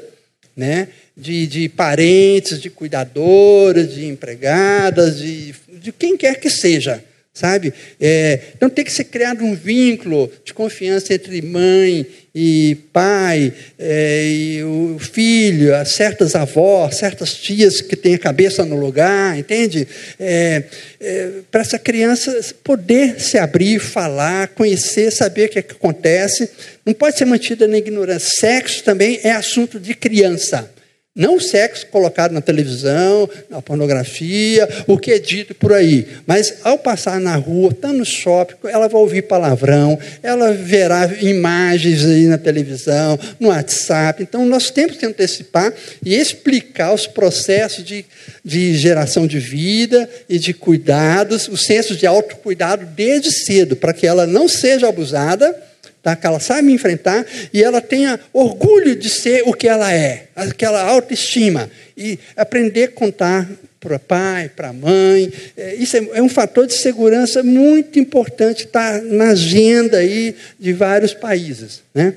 né? 0.57 0.88
de, 1.16 1.46
de 1.46 1.68
parentes, 1.68 2.61
de 2.61 2.68
cuidadoras, 2.68 3.94
de 3.94 4.07
empregadas, 4.07 5.18
de, 5.18 5.55
de 5.81 5.90
quem 5.90 6.16
quer 6.16 6.38
que 6.38 6.50
seja 6.50 7.03
sabe? 7.35 7.74
É, 8.00 8.38
então 8.57 8.70
tem 8.70 8.85
que 8.85 8.92
ser 8.92 9.05
criado 9.05 9.44
um 9.44 9.57
vínculo 9.57 10.31
de 10.44 10.55
confiança 10.55 11.12
entre 11.12 11.42
mãe 11.42 12.07
e 12.35 12.75
pai, 12.92 13.53
é, 13.79 14.27
e 14.27 14.64
o 14.64 14.99
filho, 14.99 15.73
certas 15.87 16.35
avós, 16.35 16.97
certas 16.97 17.35
tias 17.35 17.81
que 17.81 17.94
têm 17.94 18.14
a 18.14 18.18
cabeça 18.18 18.64
no 18.64 18.75
lugar, 18.75 19.38
entende? 19.38 19.87
É, 20.18 20.64
é, 21.01 21.31
Para 21.49 21.61
essa 21.61 21.79
criança 21.79 22.37
poder 22.64 23.20
se 23.20 23.38
abrir, 23.38 23.79
falar, 23.79 24.49
conhecer, 24.49 25.12
saber 25.12 25.47
o 25.47 25.49
que, 25.51 25.59
é 25.61 25.62
que 25.62 25.75
acontece, 25.75 26.51
não 26.85 26.92
pode 26.92 27.16
ser 27.16 27.25
mantida 27.25 27.68
na 27.68 27.79
ignorância. 27.79 28.29
Sexo 28.35 28.83
também 28.83 29.20
é 29.23 29.31
assunto 29.31 29.79
de 29.79 29.94
criança. 29.94 30.73
Não 31.16 31.37
o 31.37 31.40
sexo 31.40 31.87
colocado 31.87 32.33
na 32.33 32.40
televisão, 32.40 33.31
na 33.48 33.62
pornografia, 33.62 34.68
o 34.85 34.98
que 34.98 35.12
é 35.12 35.18
dito 35.20 35.55
por 35.55 35.72
aí. 35.72 36.09
Mas 36.27 36.55
ao 36.64 36.77
passar 36.77 37.20
na 37.20 37.37
rua, 37.37 37.72
tá 37.72 37.92
no 37.92 38.05
shopping, 38.05 38.57
ela 38.64 38.88
vai 38.88 39.00
ouvir 39.00 39.22
palavrão, 39.22 39.96
ela 40.24 40.53
verá 40.53 41.09
imagens 41.20 42.05
aí 42.05 42.27
na 42.27 42.37
televisão, 42.37 43.16
no 43.38 43.50
WhatsApp. 43.50 44.24
Então 44.24 44.44
nós 44.44 44.72
temos 44.72 44.96
que 44.96 45.07
antecipar 45.07 45.72
e 46.05 46.16
explicar 46.16 46.92
os 46.92 47.07
processos 47.07 47.85
de, 47.85 48.05
de 48.44 48.77
geração 48.77 49.24
de 49.24 49.38
vida 49.38 50.11
e 50.29 50.37
de 50.37 50.53
cuidados, 50.53 51.46
o 51.46 51.57
senso 51.57 51.94
de 51.94 52.09
autocuidado 52.09 52.87
desde 52.87 53.31
cedo, 53.31 53.77
para 53.77 53.92
que 53.92 54.05
ela 54.05 54.27
não 54.27 54.48
seja 54.48 54.88
abusada 54.88 55.55
tá? 56.04 56.14
que 56.14 56.26
ela 56.26 56.38
saiba 56.38 56.70
enfrentar 56.70 57.26
e 57.52 57.62
ela 57.62 57.80
tenha 57.80 58.20
orgulho 58.30 58.94
de 58.94 59.08
ser 59.08 59.42
o 59.46 59.54
que 59.54 59.66
ela 59.66 59.92
é, 59.92 60.26
aquela 60.36 60.82
autoestima. 60.82 61.70
E 61.96 62.18
aprender 62.36 62.84
a 62.84 62.88
contar 62.88 63.48
para 63.80 63.96
o 63.96 63.98
pai, 63.98 64.50
para 64.54 64.68
a 64.68 64.72
mãe. 64.72 65.32
É, 65.56 65.74
isso 65.76 65.96
é, 65.96 66.06
é, 66.14 66.22
um 66.22 66.28
fator 66.28 66.66
de 66.66 66.74
segurança 66.74 67.42
muito 67.42 67.98
importante, 67.98 68.66
está 68.66 69.00
na 69.00 69.30
agenda 69.30 69.98
aí 69.98 70.36
de 70.60 70.72
vários 70.72 71.14
países. 71.14 71.82
Né? 71.94 72.14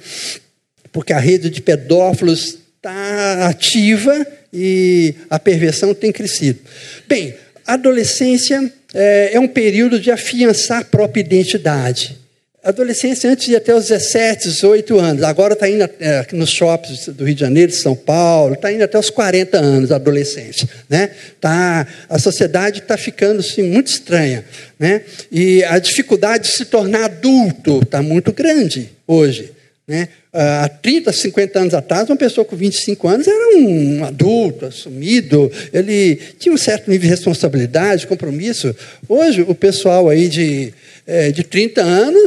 Porque 0.92 1.14
a 1.14 1.20
rede 1.20 1.50
de 1.50 1.62
pedófilos 1.62 2.58
está 2.76 3.48
ativa 3.48 4.26
e 4.52 5.16
a 5.30 5.40
perversão 5.40 5.94
tem 5.94 6.12
crescido. 6.12 6.60
Bem, 7.08 7.36
adolescência 7.66 8.72
é, 8.94 9.32
é 9.34 9.40
um 9.40 9.48
período 9.48 10.00
de 10.00 10.12
afiançar 10.12 10.82
a 10.82 10.86
própria 10.86 11.22
identidade 11.22 12.27
adolescência 12.68 13.32
antes 13.32 13.48
de 13.48 13.56
até 13.56 13.74
os 13.74 13.88
17, 13.88 14.50
18 14.50 15.00
anos. 15.00 15.24
Agora 15.24 15.54
está 15.54 15.70
indo 15.70 15.90
é, 16.02 16.26
nos 16.34 16.50
shoppings 16.50 17.08
do 17.08 17.24
Rio 17.24 17.34
de 17.34 17.40
Janeiro, 17.40 17.72
de 17.72 17.78
São 17.78 17.96
Paulo, 17.96 18.56
está 18.56 18.72
indo 18.72 18.84
até 18.84 19.00
os 19.00 19.10
40 19.10 19.58
anos, 19.58 19.92
adolescência. 19.92 20.68
Né? 20.90 21.12
Tá, 21.40 21.88
a 22.10 22.20
sociedade 22.20 22.80
está 22.80 22.98
ficando 22.98 23.40
assim, 23.40 23.64
muito 23.64 23.88
estranha. 23.88 24.44
Né? 24.78 25.02
E 25.32 25.64
a 25.64 25.80
dificuldade 25.80 26.44
de 26.44 26.56
se 26.56 26.66
tornar 26.66 27.06
adulto 27.06 27.80
está 27.82 28.02
muito 28.02 28.34
grande 28.34 28.90
hoje. 29.08 29.54
Né? 29.88 30.10
Há 30.34 30.68
30, 30.68 31.14
50 31.14 31.60
anos 31.60 31.74
atrás, 31.74 32.10
uma 32.10 32.18
pessoa 32.18 32.44
com 32.44 32.58
25 32.58 33.08
anos 33.08 33.28
era 33.28 33.58
um 33.58 34.04
adulto, 34.04 34.66
assumido, 34.66 35.50
ele 35.72 36.20
tinha 36.38 36.54
um 36.54 36.58
certo 36.58 36.92
nível 36.92 37.06
de 37.06 37.12
responsabilidade, 37.16 38.06
compromisso. 38.06 38.76
Hoje, 39.08 39.46
o 39.48 39.56
pessoal 39.56 40.10
aí 40.10 40.28
de 40.28 40.74
é, 41.08 41.32
de 41.32 41.42
30 41.42 41.82
anos 41.82 42.22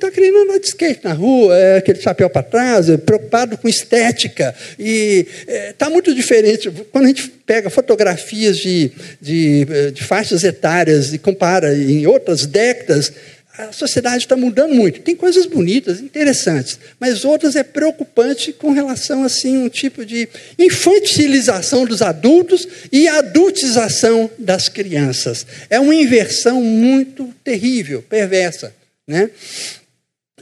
está 0.00 0.10
querendo 0.10 0.38
andar 0.38 0.58
de 0.58 0.66
skate 0.66 1.04
na 1.04 1.12
rua, 1.12 1.56
é, 1.56 1.76
aquele 1.76 2.00
chapéu 2.00 2.30
para 2.30 2.42
trás, 2.42 2.88
é, 2.88 2.96
preocupado 2.96 3.58
com 3.58 3.68
estética. 3.68 4.54
E 4.78 5.26
está 5.68 5.86
é, 5.86 5.90
muito 5.90 6.14
diferente. 6.14 6.70
Quando 6.90 7.04
a 7.04 7.08
gente 7.08 7.28
pega 7.46 7.68
fotografias 7.68 8.56
de, 8.56 8.90
de, 9.20 9.66
de 9.92 10.02
faixas 10.02 10.42
etárias 10.42 11.12
e 11.12 11.18
compara 11.18 11.74
em 11.74 12.06
outras 12.06 12.46
décadas, 12.46 13.12
a 13.58 13.72
sociedade 13.72 14.24
está 14.24 14.36
mudando 14.36 14.74
muito. 14.74 15.00
Tem 15.00 15.14
coisas 15.14 15.44
bonitas, 15.44 16.00
interessantes, 16.00 16.78
mas 16.98 17.24
outras 17.24 17.56
é 17.56 17.62
preocupante 17.62 18.52
com 18.52 18.70
relação 18.70 19.22
assim 19.24 19.58
um 19.58 19.68
tipo 19.68 20.06
de 20.06 20.28
infantilização 20.58 21.84
dos 21.84 22.00
adultos 22.00 22.66
e 22.90 23.06
adultização 23.08 24.30
das 24.38 24.68
crianças. 24.68 25.46
É 25.68 25.78
uma 25.78 25.94
inversão 25.94 26.62
muito 26.62 27.34
terrível, 27.44 28.02
perversa, 28.08 28.74
né? 29.06 29.30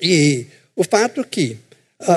E 0.01 0.47
o 0.77 0.85
fato 0.85 1.25
que 1.25 1.57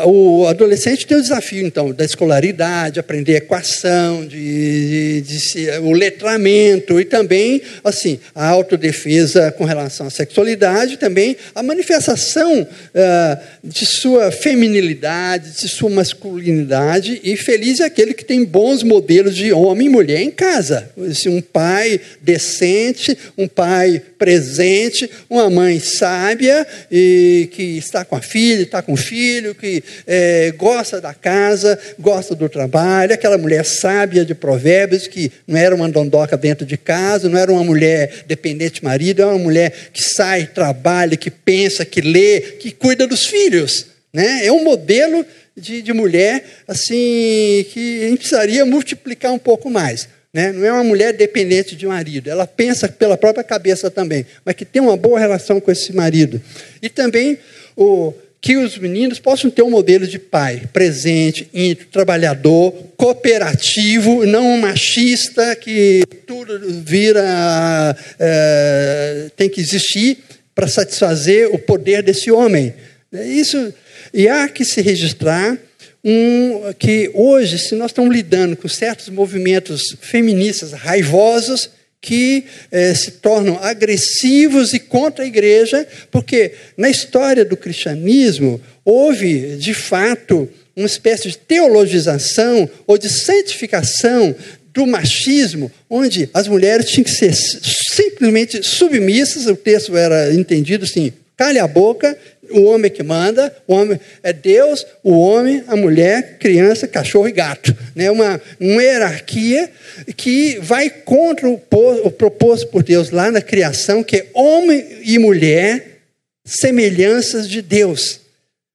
o 0.05 0.45
adolescente 0.45 1.07
tem 1.07 1.17
o 1.17 1.21
desafio, 1.21 1.65
então, 1.65 1.91
da 1.91 2.05
escolaridade, 2.05 2.99
aprender 2.99 3.37
equação, 3.37 4.23
de, 4.27 5.21
de, 5.21 5.37
de, 5.37 5.69
o 5.79 5.91
letramento 5.91 6.99
e 6.99 7.05
também, 7.05 7.59
assim, 7.83 8.19
a 8.35 8.47
autodefesa 8.47 9.51
com 9.51 9.65
relação 9.65 10.05
à 10.05 10.11
sexualidade, 10.11 10.97
também 10.97 11.35
a 11.55 11.63
manifestação 11.63 12.61
uh, 12.61 13.41
de 13.63 13.87
sua 13.87 14.29
feminilidade, 14.29 15.49
de 15.59 15.67
sua 15.67 15.89
masculinidade. 15.89 17.19
E 17.23 17.35
feliz 17.35 17.79
é 17.79 17.85
aquele 17.85 18.13
que 18.13 18.23
tem 18.23 18.45
bons 18.45 18.83
modelos 18.83 19.35
de 19.35 19.51
homem 19.51 19.87
e 19.87 19.89
mulher 19.89 20.21
em 20.21 20.29
casa. 20.29 20.91
Assim, 21.09 21.29
um 21.29 21.41
pai 21.41 21.99
decente, 22.21 23.17
um 23.35 23.47
pai 23.47 23.99
presente, 24.19 25.09
uma 25.27 25.49
mãe 25.49 25.79
sábia 25.79 26.67
e 26.91 27.49
que 27.51 27.79
está 27.79 28.05
com 28.05 28.15
a 28.15 28.21
filha, 28.21 28.61
está 28.61 28.83
com 28.83 28.93
o 28.93 28.97
filho, 28.97 29.55
que 29.55 29.70
é, 30.07 30.51
gosta 30.57 30.99
da 30.99 31.13
casa, 31.13 31.77
gosta 31.99 32.33
do 32.33 32.49
trabalho, 32.49 33.13
aquela 33.13 33.37
mulher 33.37 33.63
sábia 33.63 34.25
de 34.25 34.33
provérbios 34.33 35.07
que 35.07 35.31
não 35.47 35.57
era 35.57 35.75
uma 35.75 35.87
dondoca 35.87 36.35
dentro 36.35 36.65
de 36.65 36.77
casa, 36.77 37.29
não 37.29 37.37
era 37.37 37.51
uma 37.51 37.63
mulher 37.63 38.23
dependente 38.27 38.79
de 38.79 38.83
marido, 38.83 39.21
é 39.21 39.25
uma 39.25 39.37
mulher 39.37 39.71
que 39.93 40.01
sai, 40.01 40.47
trabalha, 40.47 41.15
que 41.15 41.29
pensa, 41.29 41.85
que 41.85 42.01
lê, 42.01 42.41
que 42.59 42.71
cuida 42.71 43.05
dos 43.05 43.25
filhos. 43.25 43.87
Né? 44.13 44.45
É 44.45 44.51
um 44.51 44.63
modelo 44.63 45.25
de, 45.55 45.81
de 45.81 45.93
mulher 45.93 46.43
assim 46.67 47.65
que 47.71 48.03
a 48.03 48.09
gente 48.09 48.19
precisaria 48.19 48.65
multiplicar 48.65 49.31
um 49.31 49.39
pouco 49.39 49.69
mais. 49.69 50.07
Né? 50.33 50.51
Não 50.51 50.65
é 50.65 50.71
uma 50.71 50.83
mulher 50.83 51.13
dependente 51.13 51.75
de 51.75 51.85
marido, 51.85 52.29
ela 52.29 52.47
pensa 52.47 52.87
pela 52.87 53.17
própria 53.17 53.43
cabeça 53.43 53.91
também, 53.91 54.25
mas 54.45 54.55
que 54.55 54.63
tem 54.63 54.81
uma 54.81 54.95
boa 54.95 55.19
relação 55.19 55.59
com 55.59 55.71
esse 55.71 55.93
marido. 55.93 56.41
E 56.81 56.89
também 56.89 57.37
o, 57.75 58.13
que 58.41 58.57
os 58.57 58.75
meninos 58.79 59.19
possam 59.19 59.51
ter 59.51 59.61
um 59.61 59.69
modelo 59.69 60.07
de 60.07 60.17
pai 60.17 60.63
presente, 60.73 61.47
íntimo, 61.53 61.91
trabalhador, 61.91 62.73
cooperativo, 62.97 64.25
não 64.25 64.57
machista, 64.57 65.55
que 65.55 66.01
tudo 66.25 66.59
vira. 66.83 67.95
É, 68.19 69.29
tem 69.37 69.47
que 69.47 69.61
existir 69.61 70.17
para 70.55 70.67
satisfazer 70.67 71.53
o 71.53 71.59
poder 71.59 72.01
desse 72.01 72.31
homem. 72.31 72.73
É 73.13 73.25
isso, 73.25 73.73
e 74.13 74.27
há 74.27 74.47
que 74.49 74.65
se 74.65 74.81
registrar 74.81 75.57
um, 76.03 76.73
que 76.79 77.11
hoje, 77.13 77.59
se 77.59 77.75
nós 77.75 77.91
estamos 77.91 78.13
lidando 78.13 78.55
com 78.57 78.67
certos 78.67 79.09
movimentos 79.09 79.95
feministas 80.01 80.71
raivosos, 80.71 81.69
que 82.01 82.45
eh, 82.71 82.95
se 82.95 83.11
tornam 83.11 83.59
agressivos 83.61 84.73
e 84.73 84.79
contra 84.79 85.23
a 85.23 85.27
igreja, 85.27 85.87
porque 86.09 86.53
na 86.75 86.89
história 86.89 87.45
do 87.45 87.55
cristianismo 87.55 88.59
houve, 88.83 89.55
de 89.57 89.73
fato, 89.75 90.49
uma 90.75 90.87
espécie 90.87 91.29
de 91.29 91.37
teologização 91.37 92.67
ou 92.87 92.97
de 92.97 93.07
santificação 93.07 94.35
do 94.73 94.87
machismo, 94.87 95.71
onde 95.89 96.29
as 96.33 96.47
mulheres 96.47 96.89
tinham 96.89 97.03
que 97.03 97.11
ser 97.11 97.33
simplesmente 97.33 98.63
submissas, 98.63 99.45
o 99.45 99.55
texto 99.55 99.95
era 99.95 100.33
entendido 100.33 100.85
assim: 100.85 101.13
cale 101.37 101.59
a 101.59 101.67
boca 101.67 102.17
o 102.53 102.63
homem 102.63 102.91
que 102.91 103.03
manda, 103.03 103.55
o 103.67 103.73
homem 103.73 103.99
é 104.21 104.31
Deus, 104.33 104.85
o 105.03 105.11
homem, 105.11 105.63
a 105.67 105.75
mulher, 105.75 106.37
criança, 106.37 106.87
cachorro 106.87 107.27
e 107.27 107.31
gato. 107.31 107.75
Né? 107.95 108.11
Uma, 108.11 108.41
uma 108.59 108.81
hierarquia 108.81 109.71
que 110.15 110.59
vai 110.59 110.89
contra 110.89 111.47
o, 111.49 111.61
o 112.03 112.11
proposto 112.11 112.67
por 112.67 112.83
Deus 112.83 113.09
lá 113.09 113.31
na 113.31 113.41
criação, 113.41 114.03
que 114.03 114.17
é 114.17 114.27
homem 114.33 114.85
e 115.03 115.17
mulher, 115.17 115.99
semelhanças 116.45 117.49
de 117.49 117.61
Deus. 117.61 118.19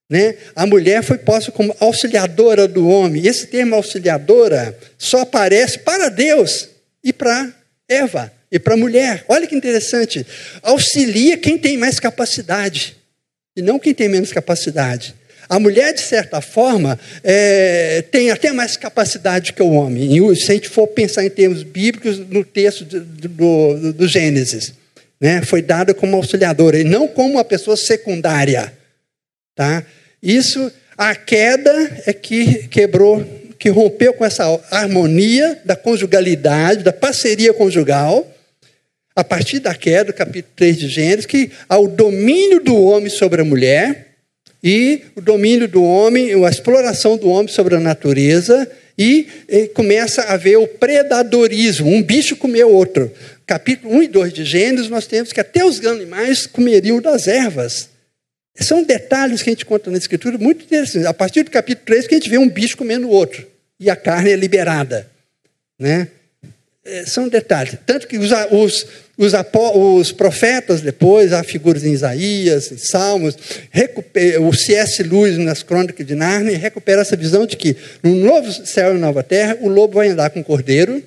Né? 0.09 0.35
A 0.55 0.65
mulher 0.65 1.03
foi 1.03 1.17
posta 1.17 1.51
como 1.51 1.75
auxiliadora 1.79 2.67
do 2.67 2.87
homem. 2.87 3.27
Esse 3.27 3.47
termo 3.47 3.75
auxiliadora 3.75 4.77
só 4.97 5.21
aparece 5.21 5.79
para 5.79 6.09
Deus 6.09 6.69
e 7.03 7.13
para 7.13 7.53
Eva 7.87 8.31
e 8.51 8.57
para 8.57 8.73
a 8.73 8.77
mulher. 8.77 9.25
Olha 9.27 9.47
que 9.47 9.55
interessante. 9.55 10.25
Auxilia 10.61 11.37
quem 11.37 11.57
tem 11.57 11.77
mais 11.77 11.99
capacidade 11.99 12.96
e 13.57 13.61
não 13.63 13.79
quem 13.79 13.93
tem 13.93 14.07
menos 14.07 14.31
capacidade. 14.31 15.15
A 15.49 15.59
mulher, 15.59 15.93
de 15.93 16.01
certa 16.01 16.41
forma, 16.41 16.99
é, 17.23 18.03
tem 18.11 18.29
até 18.29 18.51
mais 18.51 18.77
capacidade 18.77 19.53
que 19.53 19.63
o 19.63 19.71
homem. 19.71 20.35
Se 20.35 20.51
a 20.51 20.53
gente 20.53 20.69
for 20.69 20.85
pensar 20.87 21.25
em 21.25 21.29
termos 21.29 21.63
bíblicos, 21.63 22.19
no 22.19 22.43
texto 22.43 22.85
do, 22.85 22.99
do, 23.01 23.93
do 23.93 24.07
Gênesis, 24.07 24.73
né, 25.19 25.41
foi 25.41 25.63
dada 25.63 25.93
como 25.93 26.15
auxiliadora 26.15 26.77
e 26.77 26.83
não 26.83 27.07
como 27.07 27.31
uma 27.31 27.43
pessoa 27.43 27.75
secundária. 27.75 28.71
Tá? 29.55 29.83
Isso, 30.21 30.71
a 30.95 31.15
queda 31.15 32.03
é 32.05 32.13
que 32.13 32.67
quebrou, 32.67 33.25
que 33.57 33.69
rompeu 33.69 34.13
com 34.13 34.25
essa 34.25 34.43
harmonia 34.69 35.59
da 35.65 35.75
conjugalidade, 35.75 36.83
da 36.83 36.93
parceria 36.93 37.53
conjugal 37.53 38.31
a 39.17 39.23
partir 39.23 39.57
da 39.57 39.73
queda, 39.73 40.13
capítulo 40.13 40.53
3 40.55 40.77
de 40.77 40.87
Gênesis, 40.89 41.25
que 41.25 41.49
há 41.67 41.75
o 41.79 41.87
domínio 41.87 42.59
do 42.59 42.75
homem 42.75 43.09
sobre 43.09 43.41
a 43.41 43.43
mulher 43.43 44.09
e 44.63 45.01
o 45.15 45.21
domínio 45.21 45.67
do 45.67 45.83
homem, 45.83 46.45
a 46.45 46.47
exploração 46.47 47.17
do 47.17 47.27
homem 47.27 47.47
sobre 47.47 47.75
a 47.75 47.79
natureza 47.79 48.69
e, 48.95 49.27
começa 49.73 50.21
a 50.21 50.33
haver 50.33 50.57
o 50.57 50.67
predadorismo, 50.67 51.89
um 51.89 52.03
bicho 52.03 52.35
comeu 52.35 52.71
outro. 52.71 53.11
Capítulo 53.47 53.95
1 53.95 54.03
e 54.03 54.07
2 54.07 54.33
de 54.33 54.45
Gênesis, 54.45 54.87
nós 54.87 55.07
temos 55.07 55.33
que 55.33 55.39
até 55.39 55.65
os 55.65 55.83
animais 55.83 56.45
comeriam 56.45 57.01
das 57.01 57.27
ervas. 57.27 57.89
São 58.59 58.83
detalhes 58.83 59.41
que 59.41 59.49
a 59.49 59.53
gente 59.53 59.65
conta 59.65 59.89
na 59.89 59.97
Escritura 59.97 60.37
muito 60.37 60.63
interessantes. 60.63 61.07
A 61.07 61.13
partir 61.13 61.41
do 61.41 61.49
capítulo 61.49 61.87
3 61.87 62.05
que 62.05 62.13
a 62.13 62.17
gente 62.19 62.29
vê 62.29 62.37
um 62.37 62.49
bicho 62.49 62.77
comendo 62.77 63.07
o 63.07 63.11
outro. 63.11 63.47
E 63.79 63.89
a 63.89 63.95
carne 63.95 64.29
é 64.29 64.35
liberada. 64.35 65.09
Né? 65.79 66.07
É, 66.85 67.05
são 67.05 67.27
detalhes. 67.27 67.77
Tanto 67.85 68.07
que 68.07 68.17
os, 68.17 68.31
os, 68.51 68.85
os, 69.17 69.33
os, 69.73 70.11
profetas, 70.11 70.81
depois, 70.81 71.33
há 71.33 71.43
figuras 71.43 71.83
em 71.83 71.91
Isaías, 71.91 72.71
em 72.71 72.77
Salmos, 72.77 73.35
o 74.39 74.53
C.S. 74.53 75.01
Lewis, 75.01 75.37
nas 75.37 75.63
Crônicas 75.63 76.05
de 76.05 76.13
Nárnia, 76.13 76.57
recupera 76.57 77.01
essa 77.01 77.15
visão 77.15 77.45
de 77.45 77.57
que 77.57 77.75
no 78.03 78.15
novo 78.15 78.51
céu 78.65 78.95
e 78.95 78.99
nova 78.99 79.23
terra, 79.23 79.57
o 79.61 79.67
lobo 79.67 79.95
vai 79.95 80.09
andar 80.09 80.29
com 80.29 80.41
o 80.41 80.43
cordeiro, 80.43 81.01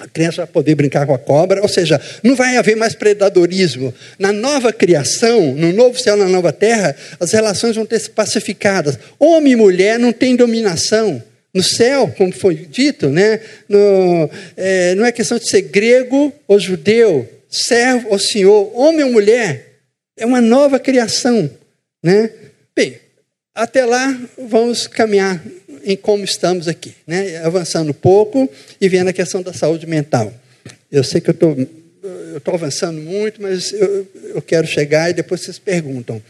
a 0.00 0.08
criança 0.08 0.38
vai 0.38 0.46
poder 0.46 0.74
brincar 0.74 1.06
com 1.06 1.14
a 1.14 1.18
cobra, 1.18 1.62
ou 1.62 1.68
seja, 1.68 2.00
não 2.22 2.34
vai 2.34 2.56
haver 2.56 2.76
mais 2.76 2.94
predadorismo. 2.94 3.94
Na 4.18 4.32
nova 4.32 4.72
criação, 4.72 5.54
no 5.54 5.72
novo 5.72 6.00
céu 6.00 6.16
na 6.16 6.28
nova 6.28 6.52
terra, 6.52 6.96
as 7.20 7.30
relações 7.30 7.76
vão 7.76 7.86
ter 7.86 8.00
se 8.00 8.10
pacificadas. 8.10 8.98
Homem 9.20 9.52
e 9.52 9.56
mulher 9.56 9.98
não 9.98 10.12
têm 10.12 10.34
dominação. 10.34 11.22
No 11.54 11.62
céu, 11.62 12.12
como 12.18 12.32
foi 12.32 12.56
dito, 12.56 13.08
né? 13.08 13.40
No, 13.68 14.28
é, 14.56 14.94
não 14.96 15.06
é 15.06 15.12
questão 15.12 15.38
de 15.38 15.48
ser 15.48 15.62
grego 15.62 16.32
ou 16.48 16.58
judeu, 16.58 17.28
servo 17.48 18.08
ou 18.10 18.18
senhor, 18.18 18.76
homem 18.76 19.04
ou 19.04 19.12
mulher. 19.12 19.74
É 20.16 20.26
uma 20.26 20.40
nova 20.40 20.80
criação. 20.80 21.48
Né? 22.02 22.30
Bem, 22.74 22.98
até 23.54 23.86
lá 23.86 24.20
vamos 24.36 24.88
caminhar 24.88 25.40
em 25.84 25.96
como 25.96 26.24
estamos 26.24 26.66
aqui, 26.66 26.94
né? 27.06 27.38
avançando 27.38 27.90
um 27.90 27.94
pouco 27.94 28.50
e 28.80 28.88
vendo 28.88 29.08
a 29.08 29.12
questão 29.12 29.40
da 29.40 29.52
saúde 29.52 29.86
mental. 29.86 30.34
Eu 30.90 31.04
sei 31.04 31.20
que 31.20 31.30
eu 31.30 31.34
estou 31.34 31.56
eu 32.34 32.38
estou 32.38 32.54
avançando 32.54 33.00
muito, 33.00 33.40
mas 33.40 33.72
eu, 33.72 34.06
eu, 34.34 34.42
quero 34.42 34.66
chegar 34.66 35.08
e 35.08 35.14
depois 35.14 35.40
vocês 35.40 35.58
perguntam. 35.58 36.20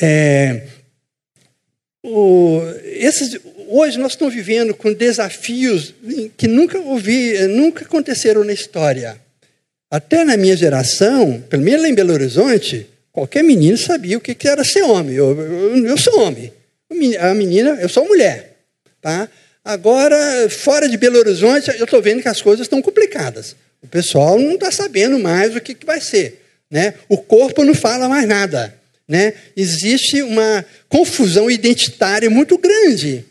É, 0.00 0.62
o, 2.02 2.60
esses, 2.84 3.38
hoje 3.68 3.98
nós 3.98 4.12
estamos 4.12 4.34
vivendo 4.34 4.74
com 4.74 4.92
desafios 4.92 5.94
que 6.36 6.46
nunca 6.46 6.78
ouvi, 6.78 7.38
nunca 7.48 7.84
aconteceram 7.84 8.44
na 8.44 8.52
história. 8.52 9.20
Até 9.90 10.24
na 10.24 10.36
minha 10.36 10.56
geração, 10.56 11.42
pelo 11.48 11.62
menos 11.62 11.82
lá 11.82 11.88
em 11.88 11.94
Belo 11.94 12.12
Horizonte, 12.12 12.86
qualquer 13.12 13.44
menino 13.44 13.76
sabia 13.76 14.18
o 14.18 14.20
que 14.20 14.48
era 14.48 14.64
ser 14.64 14.82
homem. 14.82 15.14
Eu, 15.14 15.38
eu, 15.40 15.86
eu 15.86 15.98
sou 15.98 16.20
homem. 16.20 16.52
A 17.20 17.34
menina, 17.34 17.78
eu 17.80 17.88
sou 17.88 18.06
mulher. 18.06 18.56
Tá? 19.00 19.28
Agora, 19.64 20.48
fora 20.50 20.88
de 20.88 20.96
Belo 20.96 21.18
Horizonte, 21.18 21.70
eu 21.78 21.84
estou 21.84 22.02
vendo 22.02 22.22
que 22.22 22.28
as 22.28 22.42
coisas 22.42 22.66
estão 22.66 22.82
complicadas. 22.82 23.56
O 23.82 23.86
pessoal 23.86 24.38
não 24.38 24.54
está 24.54 24.70
sabendo 24.70 25.18
mais 25.18 25.54
o 25.54 25.60
que, 25.60 25.74
que 25.74 25.86
vai 25.86 26.00
ser. 26.00 26.42
Né? 26.70 26.94
O 27.08 27.18
corpo 27.18 27.64
não 27.64 27.74
fala 27.74 28.08
mais 28.08 28.26
nada. 28.26 28.74
Né? 29.06 29.34
Existe 29.56 30.22
uma 30.22 30.64
confusão 30.88 31.50
identitária 31.50 32.28
muito 32.30 32.58
grande. 32.58 33.24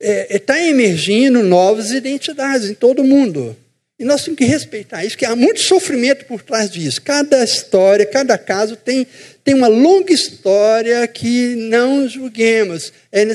Está 0.00 0.12
é, 0.12 0.36
é 0.36 0.38
tá 0.38 0.62
emergindo 0.62 1.42
novas 1.42 1.90
identidades 1.90 2.68
em 2.68 2.74
todo 2.74 3.02
mundo. 3.02 3.56
E 3.98 4.04
nós 4.04 4.22
temos 4.22 4.38
que 4.38 4.44
respeitar 4.44 5.04
isso, 5.04 5.18
que 5.18 5.24
há 5.24 5.34
muito 5.34 5.60
sofrimento 5.60 6.24
por 6.26 6.40
trás 6.40 6.70
disso. 6.70 7.02
Cada 7.02 7.42
história, 7.42 8.06
cada 8.06 8.38
caso 8.38 8.76
tem, 8.76 9.04
tem 9.42 9.54
uma 9.54 9.66
longa 9.66 10.12
história 10.12 11.04
que 11.08 11.56
não 11.56 12.08
julguemos. 12.08 12.92
É 13.10 13.26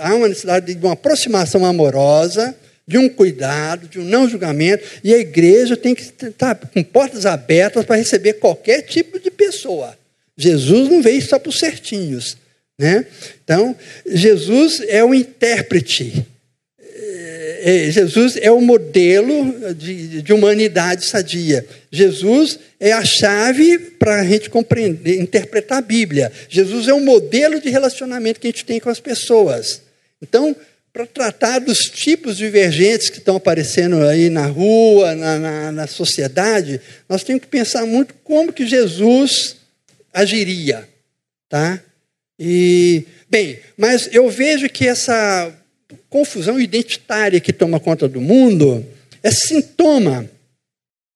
há 0.00 0.14
uma 0.14 0.28
necessidade 0.28 0.72
de 0.72 0.86
uma 0.86 0.92
aproximação 0.92 1.66
amorosa, 1.66 2.54
de 2.86 2.98
um 2.98 3.08
cuidado, 3.08 3.88
de 3.88 3.98
um 3.98 4.04
não 4.04 4.28
julgamento, 4.28 4.84
e 5.02 5.12
a 5.12 5.18
igreja 5.18 5.76
tem 5.76 5.92
que 5.92 6.02
estar 6.02 6.54
com 6.54 6.82
portas 6.84 7.26
abertas 7.26 7.84
para 7.84 7.96
receber 7.96 8.34
qualquer 8.34 8.82
tipo 8.82 9.18
de 9.18 9.30
pessoa. 9.30 9.98
Jesus 10.36 10.88
não 10.88 11.02
veio 11.02 11.20
só 11.20 11.36
para 11.36 11.50
os 11.50 11.58
certinhos. 11.58 12.36
Né? 12.78 13.06
Então, 13.42 13.76
Jesus 14.06 14.80
é 14.86 15.02
o 15.04 15.12
intérprete 15.12 16.26
é, 17.60 17.90
Jesus 17.90 18.36
é 18.36 18.50
o 18.50 18.60
modelo 18.60 19.74
de, 19.74 20.22
de 20.22 20.32
humanidade 20.32 21.04
sadia. 21.04 21.66
Jesus 21.90 22.58
é 22.78 22.92
a 22.92 23.04
chave 23.04 23.78
para 23.78 24.20
a 24.20 24.24
gente 24.24 24.48
compreender, 24.48 25.20
interpretar 25.20 25.78
a 25.78 25.82
Bíblia. 25.82 26.30
Jesus 26.48 26.86
é 26.88 26.94
o 26.94 27.00
modelo 27.00 27.60
de 27.60 27.68
relacionamento 27.68 28.40
que 28.40 28.46
a 28.46 28.50
gente 28.50 28.64
tem 28.64 28.78
com 28.78 28.88
as 28.88 29.00
pessoas. 29.00 29.82
Então, 30.22 30.54
para 30.92 31.06
tratar 31.06 31.58
dos 31.58 31.78
tipos 31.80 32.36
divergentes 32.36 33.10
que 33.10 33.18
estão 33.18 33.36
aparecendo 33.36 34.06
aí 34.06 34.30
na 34.30 34.46
rua, 34.46 35.14
na, 35.14 35.38
na, 35.38 35.72
na, 35.72 35.86
sociedade, 35.86 36.80
nós 37.08 37.22
temos 37.22 37.42
que 37.42 37.48
pensar 37.48 37.84
muito 37.84 38.14
como 38.24 38.52
que 38.52 38.66
Jesus 38.66 39.56
agiria, 40.12 40.88
tá? 41.48 41.80
E 42.38 43.04
bem, 43.28 43.58
mas 43.76 44.08
eu 44.12 44.28
vejo 44.30 44.68
que 44.68 44.86
essa 44.86 45.52
confusão 46.08 46.60
identitária 46.60 47.40
que 47.40 47.52
toma 47.52 47.80
conta 47.80 48.08
do 48.08 48.20
mundo 48.20 48.86
é 49.22 49.30
sintoma, 49.30 50.30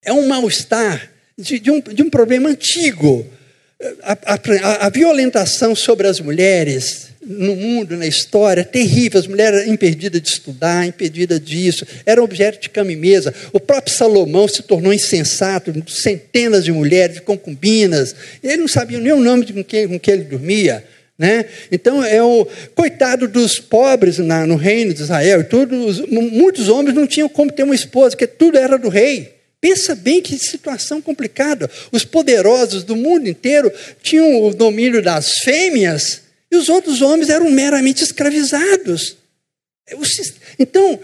é 0.03 0.11
um 0.11 0.27
mal-estar 0.27 1.11
de, 1.37 1.59
de, 1.59 1.71
um, 1.71 1.79
de 1.79 2.03
um 2.03 2.09
problema 2.09 2.49
antigo. 2.49 3.25
A, 4.01 4.35
a, 4.35 4.85
a, 4.87 4.89
violentação 4.89 5.75
sobre 5.75 6.07
as 6.07 6.19
mulheres 6.19 7.09
no 7.21 7.55
mundo, 7.55 7.97
na 7.97 8.05
história, 8.05 8.61
é 8.61 8.65
terrível. 8.65 9.19
As 9.19 9.27
mulheres 9.27 9.61
eram 9.61 9.73
impedidas 9.73 10.21
de 10.21 10.29
estudar, 10.29 10.85
impedidas 10.85 11.39
disso, 11.39 11.85
eram 12.05 12.23
objeto 12.23 12.61
de 12.61 12.69
cama 12.69 12.91
e 12.91 12.95
mesa. 12.95 13.33
O 13.51 13.59
próprio 13.59 13.93
Salomão 13.93 14.47
se 14.47 14.63
tornou 14.63 14.93
insensato, 14.93 15.73
centenas 15.87 16.63
de 16.63 16.71
mulheres, 16.71 17.15
de 17.15 17.21
concubinas. 17.21 18.15
Ele 18.41 18.57
não 18.57 18.67
sabia 18.67 18.99
nem 18.99 19.13
o 19.13 19.19
nome 19.19 19.45
de 19.45 19.53
com 19.53 19.63
quem, 19.63 19.87
com 19.87 19.99
quem 19.99 20.13
ele 20.13 20.23
dormia. 20.23 20.85
Né? 21.17 21.45
Então, 21.71 22.03
é 22.03 22.21
o 22.23 22.47
coitado 22.73 23.27
dos 23.27 23.59
pobres 23.59 24.17
na, 24.17 24.47
no 24.47 24.55
reino 24.55 24.93
de 24.93 25.01
Israel, 25.01 25.45
muitos 26.09 26.69
homens 26.69 26.95
não 26.95 27.05
tinham 27.05 27.29
como 27.29 27.51
ter 27.51 27.63
uma 27.63 27.75
esposa, 27.75 28.11
porque 28.11 28.27
tudo 28.27 28.57
era 28.57 28.77
do 28.77 28.89
rei. 28.89 29.35
Pensa 29.61 29.95
bem 29.95 30.21
que 30.21 30.37
situação 30.37 31.01
complicada. 31.01 31.69
Os 31.91 32.03
poderosos 32.03 32.83
do 32.83 32.95
mundo 32.95 33.29
inteiro 33.29 33.71
tinham 34.01 34.43
o 34.43 34.53
domínio 34.53 35.01
das 35.01 35.37
fêmeas 35.43 36.21
e 36.51 36.57
os 36.57 36.67
outros 36.67 37.01
homens 37.01 37.29
eram 37.29 37.49
meramente 37.49 38.03
escravizados. 38.03 39.15
Então, 40.57 40.99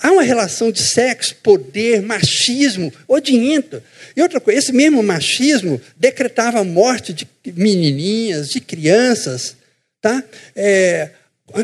há 0.00 0.10
uma 0.10 0.22
relação 0.22 0.70
de 0.70 0.82
sexo, 0.82 1.34
poder, 1.36 2.02
machismo, 2.02 2.92
odiento. 3.08 3.82
E 4.14 4.20
outra 4.20 4.38
coisa, 4.38 4.58
esse 4.58 4.72
mesmo 4.72 5.02
machismo 5.02 5.80
decretava 5.96 6.60
a 6.60 6.64
morte 6.64 7.12
de 7.12 7.26
menininhas, 7.54 8.48
de 8.48 8.60
crianças. 8.60 9.56
Tá? 10.00 10.22
É, 10.54 11.10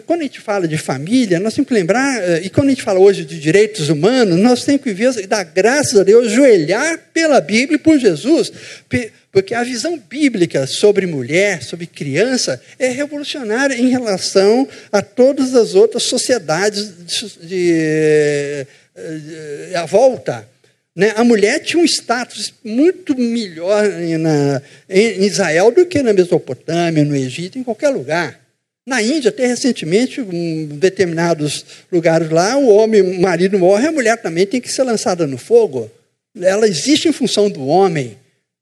quando 0.07 0.21
a 0.21 0.25
gente 0.25 0.41
fala 0.41 0.67
de 0.67 0.79
família, 0.79 1.39
nós 1.39 1.55
temos 1.55 1.69
que 1.69 1.75
lembrar, 1.75 2.23
é, 2.23 2.41
e 2.43 2.51
quando 2.51 2.69
a 2.69 2.71
gente 2.71 2.83
fala 2.83 2.99
hoje 2.99 3.25
de 3.25 3.39
direitos 3.39 3.89
humanos, 3.89 4.39
nós 4.39 4.65
temos 4.65 4.83
que 4.83 4.93
ver, 4.93 5.27
dar 5.27 5.45
graças 5.45 5.99
a 5.99 6.03
Deus, 6.03 6.31
joelhar 6.31 6.99
pela 7.13 7.41
Bíblia 7.41 7.77
e 7.77 7.79
por 7.79 7.99
Jesus. 7.99 8.53
Porque 9.31 9.55
a 9.55 9.63
visão 9.63 9.99
bíblica 9.99 10.67
sobre 10.67 11.07
mulher, 11.07 11.63
sobre 11.63 11.87
criança, 11.87 12.61
é 12.79 12.89
revolucionária 12.89 13.75
em 13.75 13.91
relação 13.91 14.67
a 14.91 15.03
todas 15.03 15.55
as 15.55 15.75
outras 15.75 16.05
sociedades 16.05 16.95
de, 17.07 17.47
de, 17.47 18.67
de 19.69 19.75
à 19.75 19.85
volta. 19.85 20.49
Né? 20.97 21.13
A 21.15 21.23
mulher 21.23 21.61
tinha 21.61 21.81
um 21.81 21.87
status 21.87 22.53
muito 22.65 23.17
melhor 23.17 23.85
na, 24.19 24.63
em 24.89 25.25
Israel 25.25 25.71
do 25.71 25.87
que 25.87 26.03
na 26.03 26.13
Mesopotâmia, 26.13 27.05
no 27.05 27.15
Egito, 27.15 27.59
em 27.59 27.63
qualquer 27.63 27.91
lugar. 27.91 28.41
Na 28.85 29.03
Índia, 29.03 29.29
até 29.29 29.47
recentemente, 29.47 30.21
em 30.21 30.67
determinados 30.67 31.65
lugares 31.93 32.31
lá, 32.31 32.57
o 32.57 32.69
homem, 32.69 33.03
o 33.03 33.21
marido 33.21 33.59
morre, 33.59 33.87
a 33.87 33.93
mulher 33.93 34.17
também 34.17 34.47
tem 34.47 34.61
que 34.61 34.73
ser 34.73 34.83
lançada 34.83 35.27
no 35.27 35.37
fogo. 35.37 35.91
Ela 36.41 36.67
existe 36.67 37.07
em 37.07 37.13
função 37.13 37.51
do 37.51 37.67
homem. 37.67 38.17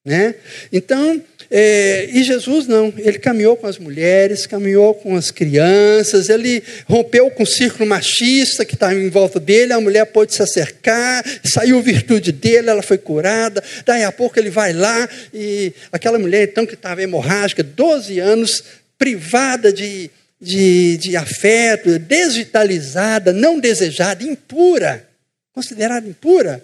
Né? 0.07 0.37
Então, 0.73 1.21
é, 1.51 2.09
e 2.13 2.23
Jesus 2.23 2.69
não, 2.69 2.95
ele 2.97 3.19
caminhou 3.19 3.57
com 3.57 3.67
as 3.67 3.77
mulheres, 3.77 4.47
caminhou 4.47 4.95
com 4.95 5.17
as 5.17 5.33
crianças, 5.33 6.29
ele 6.29 6.63
rompeu 6.87 7.29
com 7.29 7.43
o 7.43 7.47
círculo 7.47 7.89
machista 7.89 8.65
que 8.65 8.75
estava 8.75 8.95
em 8.95 9.11
volta 9.11 9.41
dele, 9.41 9.73
a 9.73 9.81
mulher 9.81 10.05
pôde 10.07 10.33
se 10.33 10.41
acercar, 10.41 11.25
saiu 11.45 11.83
virtude 11.83 12.31
dele, 12.31 12.71
ela 12.71 12.83
foi 12.83 12.99
curada, 12.99 13.63
daí 13.85 14.05
a 14.05 14.13
pouco 14.13 14.39
ele 14.39 14.49
vai 14.49 14.73
lá 14.73 15.09
e 15.35 15.73
aquela 15.91 16.21
mulher 16.21 16.49
então 16.49 16.65
que 16.65 16.75
estava 16.75 17.03
hemorrágica, 17.03 17.65
12 17.65 18.21
anos, 18.21 18.63
privada 18.97 19.73
de, 19.73 20.09
de, 20.41 20.99
de 20.99 21.17
afeto, 21.17 21.99
desvitalizada, 21.99 23.33
não 23.33 23.59
desejada, 23.59 24.23
impura, 24.23 25.05
considerada 25.53 26.09
impura, 26.09 26.63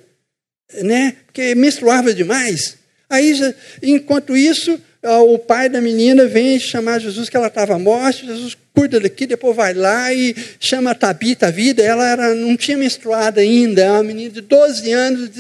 né? 0.80 1.16
porque 1.26 1.57
menstruava 1.57 2.14
demais. 2.14 2.82
Aí, 3.13 3.55
enquanto 3.83 4.35
isso, 4.35 4.81
o 5.03 5.39
pai 5.39 5.69
da 5.69 5.83
menina 5.83 6.27
vem 6.27 6.59
chamar 6.59 6.99
Jesus 6.99 7.29
que 7.29 7.37
ela 7.37 7.49
estava 7.49 7.79
morta, 7.79 8.25
Jesus 8.25 8.57
cuida 8.75 8.99
daqui, 8.99 9.27
depois 9.27 9.55
vai 9.55 9.75
lá 9.75 10.15
e 10.15 10.35
chama 10.59 10.93
a 10.93 10.95
Tabita 10.95 11.49
a 11.49 11.51
vida, 11.51 11.83
ela 11.83 12.09
era, 12.09 12.35
não 12.35 12.57
tinha 12.57 12.79
menstruado 12.79 13.39
ainda, 13.39 13.83
é 13.83 13.91
uma 13.91 14.03
menina 14.03 14.31
de 14.31 14.41
12 14.41 14.91
anos, 14.93 15.31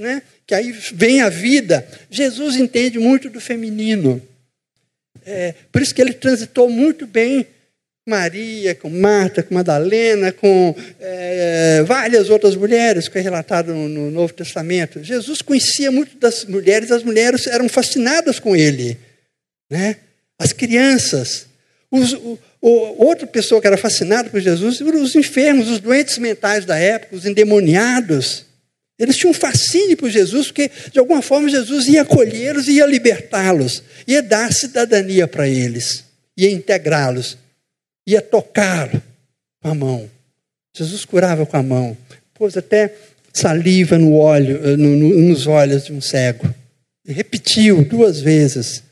né, 0.00 0.20
que 0.46 0.54
aí 0.54 0.70
vem 0.92 1.22
a 1.22 1.30
vida. 1.30 1.88
Jesus 2.10 2.56
entende 2.56 2.98
muito 2.98 3.30
do 3.30 3.40
feminino. 3.40 4.20
É, 5.24 5.54
por 5.72 5.80
isso 5.80 5.94
que 5.94 6.02
ele 6.02 6.12
transitou 6.12 6.68
muito 6.68 7.06
bem 7.06 7.46
Maria, 8.06 8.74
com 8.74 8.90
Marta, 8.90 9.42
com 9.42 9.54
Madalena, 9.54 10.30
com 10.30 10.76
é, 11.00 11.82
várias 11.86 12.28
outras 12.28 12.54
mulheres, 12.54 13.08
que 13.08 13.16
é 13.16 13.20
relatado 13.22 13.72
no, 13.72 13.88
no, 13.88 14.10
Novo 14.10 14.34
Testamento. 14.34 15.02
Jesus 15.02 15.40
conhecia 15.40 15.90
muito 15.90 16.18
das 16.18 16.44
mulheres, 16.44 16.90
as 16.90 17.02
mulheres 17.02 17.46
eram 17.46 17.66
fascinadas 17.66 18.38
com 18.38 18.54
ele. 18.54 18.98
Né? 19.70 19.96
As 20.38 20.52
crianças. 20.52 21.46
Os, 21.90 22.12
o, 22.12 22.38
o, 22.60 23.06
outra 23.06 23.26
pessoa 23.26 23.58
que 23.58 23.66
era 23.66 23.78
fascinada 23.78 24.28
por 24.28 24.38
Jesus, 24.38 24.82
os 24.82 25.14
enfermos, 25.14 25.70
os 25.70 25.80
doentes 25.80 26.18
mentais 26.18 26.66
da 26.66 26.76
época, 26.76 27.16
os 27.16 27.24
endemoniados. 27.24 28.44
Eles 28.98 29.16
tinham 29.16 29.30
um 29.30 29.34
fascínio 29.34 29.96
por 29.96 30.10
Jesus, 30.10 30.48
porque 30.48 30.70
de 30.92 30.98
alguma 30.98 31.22
forma 31.22 31.48
Jesus 31.48 31.88
ia 31.88 32.02
acolhê-los, 32.02 32.68
ia 32.68 32.84
libertá-los, 32.84 33.82
ia 34.06 34.22
dar 34.22 34.52
cidadania 34.52 35.26
para 35.26 35.48
eles, 35.48 36.04
ia 36.36 36.50
integrá-los 36.50 37.43
ia 38.06 38.20
tocá-lo 38.20 39.02
com 39.62 39.68
a 39.68 39.74
mão. 39.74 40.10
Jesus 40.76 41.04
curava 41.04 41.46
com 41.46 41.56
a 41.56 41.62
mão, 41.62 41.96
pôs 42.34 42.56
até 42.56 42.94
saliva 43.32 43.98
no 43.98 44.14
olho, 44.14 44.60
eh, 44.64 44.76
no, 44.76 44.96
no, 44.96 45.08
nos 45.28 45.46
olhos 45.46 45.86
de 45.86 45.92
um 45.92 46.00
cego. 46.00 46.52
E 47.06 47.12
repetiu 47.12 47.84
duas 47.84 48.20
vezes. 48.20 48.82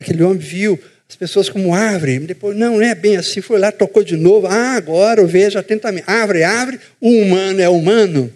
Aquele 0.00 0.22
homem 0.22 0.38
viu 0.38 0.78
as 1.08 1.16
pessoas 1.16 1.48
como 1.48 1.74
árvore. 1.74 2.18
Depois, 2.20 2.56
não, 2.56 2.74
não 2.74 2.82
é 2.82 2.94
bem 2.94 3.16
assim. 3.16 3.40
Foi 3.40 3.58
lá, 3.58 3.72
tocou 3.72 4.04
de 4.04 4.16
novo. 4.16 4.46
Ah, 4.46 4.74
agora 4.74 5.20
eu 5.20 5.26
vejo 5.26 5.58
atentamente. 5.58 6.04
Árvore, 6.08 6.42
árvore, 6.42 6.80
o 7.00 7.10
humano 7.10 7.60
é 7.60 7.68
humano. 7.68 8.32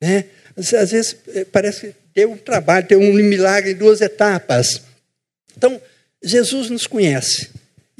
Né? 0.00 0.26
Às, 0.56 0.72
às 0.74 0.90
vezes 0.92 1.16
eh, 1.34 1.44
parece 1.44 1.88
que 1.88 1.94
deu 2.14 2.32
um 2.32 2.36
trabalho, 2.36 2.86
deu 2.86 3.00
um 3.00 3.12
milagre 3.12 3.72
em 3.72 3.76
duas 3.76 4.00
etapas. 4.00 4.82
Então, 5.56 5.80
Jesus 6.22 6.70
nos 6.70 6.86
conhece. 6.86 7.50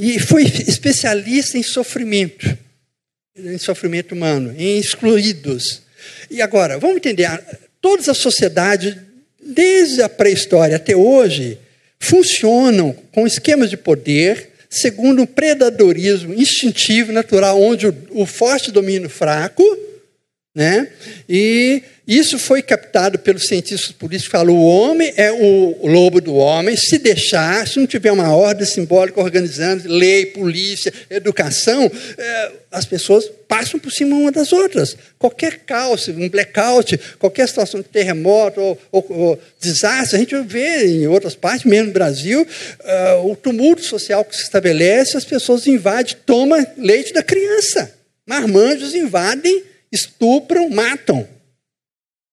E 0.02 0.18
foi 0.18 0.44
especialista 0.44 1.58
em 1.58 1.62
sofrimento, 1.62 2.56
em 3.36 3.58
sofrimento 3.58 4.14
humano, 4.14 4.54
em 4.56 4.78
excluídos. 4.78 5.82
E 6.30 6.40
agora, 6.40 6.78
vamos 6.78 6.96
entender, 6.96 7.28
todas 7.82 8.08
as 8.08 8.16
sociedades, 8.16 8.96
desde 9.44 10.00
a 10.00 10.08
pré-história 10.08 10.76
até 10.76 10.96
hoje, 10.96 11.58
funcionam 11.98 12.96
com 13.12 13.26
esquemas 13.26 13.68
de 13.68 13.76
poder, 13.76 14.52
segundo 14.70 15.20
um 15.20 15.26
predadorismo 15.26 16.32
instintivo, 16.32 17.12
natural, 17.12 17.60
onde 17.60 17.86
o, 17.86 17.94
o 18.12 18.24
forte 18.24 18.72
domina 18.72 19.06
o 19.06 19.10
fraco, 19.10 19.62
Né? 20.52 20.88
E 21.28 21.80
isso 22.08 22.36
foi 22.36 22.60
captado 22.60 23.20
pelos 23.20 23.46
cientistas 23.46 23.92
políticos 23.92 24.26
que 24.26 24.36
falam: 24.36 24.56
o 24.56 24.64
homem 24.64 25.12
é 25.16 25.30
o 25.30 25.86
lobo 25.86 26.20
do 26.20 26.34
homem. 26.34 26.76
Se 26.76 26.98
deixar, 26.98 27.68
se 27.68 27.78
não 27.78 27.86
tiver 27.86 28.10
uma 28.10 28.34
ordem 28.34 28.66
simbólica 28.66 29.20
organizando, 29.20 29.88
lei, 29.88 30.26
polícia, 30.26 30.92
educação, 31.08 31.88
é, 32.18 32.52
as 32.72 32.84
pessoas 32.84 33.30
passam 33.46 33.78
por 33.78 33.92
cima 33.92 34.16
uma 34.16 34.32
das 34.32 34.52
outras. 34.52 34.96
Qualquer 35.20 35.60
caos, 35.60 36.08
um 36.08 36.28
blackout, 36.28 36.98
qualquer 37.20 37.46
situação 37.46 37.80
de 37.80 37.86
terremoto 37.86 38.60
ou, 38.60 38.78
ou, 38.90 39.06
ou 39.08 39.42
desastre, 39.60 40.16
a 40.16 40.18
gente 40.18 40.34
vê 40.48 40.84
em 40.84 41.06
outras 41.06 41.36
partes, 41.36 41.64
mesmo 41.64 41.86
no 41.86 41.92
Brasil, 41.92 42.42
uh, 42.42 43.30
o 43.30 43.36
tumulto 43.36 43.84
social 43.84 44.24
que 44.24 44.34
se 44.34 44.42
estabelece, 44.42 45.16
as 45.16 45.24
pessoas 45.24 45.64
invadem, 45.68 46.16
tomam 46.26 46.66
leite 46.76 47.12
da 47.12 47.22
criança. 47.22 47.94
Marmanjos 48.26 48.96
invadem 48.96 49.70
estupram, 49.92 50.68
matam. 50.70 51.28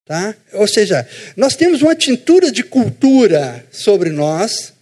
Tá? 0.06 0.36
Ou 0.54 0.68
seja, 0.68 1.08
nós 1.36 1.56
temos 1.56 1.82
uma 1.82 1.96
tintura 1.96 2.50
de 2.52 2.64
cultura 2.64 3.66
sobre 3.72 4.10
nós, 4.10 4.74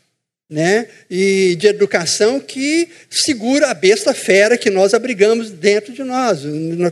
né, 0.48 0.88
e 1.10 1.56
de 1.56 1.68
educação 1.68 2.40
que 2.40 2.88
segura 3.10 3.72
a 3.72 3.74
besta 3.74 4.14
fera 4.14 4.58
que 4.58 4.70
nós 4.70 4.94
abrigamos 4.94 5.50
dentro 5.50 5.92
de 5.92 6.04
nós, 6.04 6.42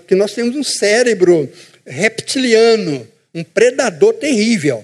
que 0.08 0.16
nós 0.16 0.34
temos 0.34 0.56
um 0.56 0.64
cérebro 0.64 1.48
reptiliano, 1.86 3.08
um 3.34 3.44
predador 3.44 4.14
terrível. 4.14 4.84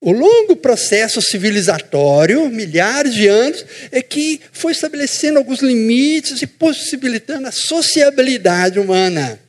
O 0.00 0.12
longo 0.12 0.54
processo 0.54 1.20
civilizatório, 1.20 2.48
milhares 2.48 3.14
de 3.14 3.26
anos, 3.26 3.66
é 3.90 4.00
que 4.00 4.40
foi 4.52 4.70
estabelecendo 4.70 5.38
alguns 5.38 5.60
limites 5.60 6.40
e 6.40 6.46
possibilitando 6.46 7.48
a 7.48 7.52
sociabilidade 7.52 8.78
humana. 8.78 9.40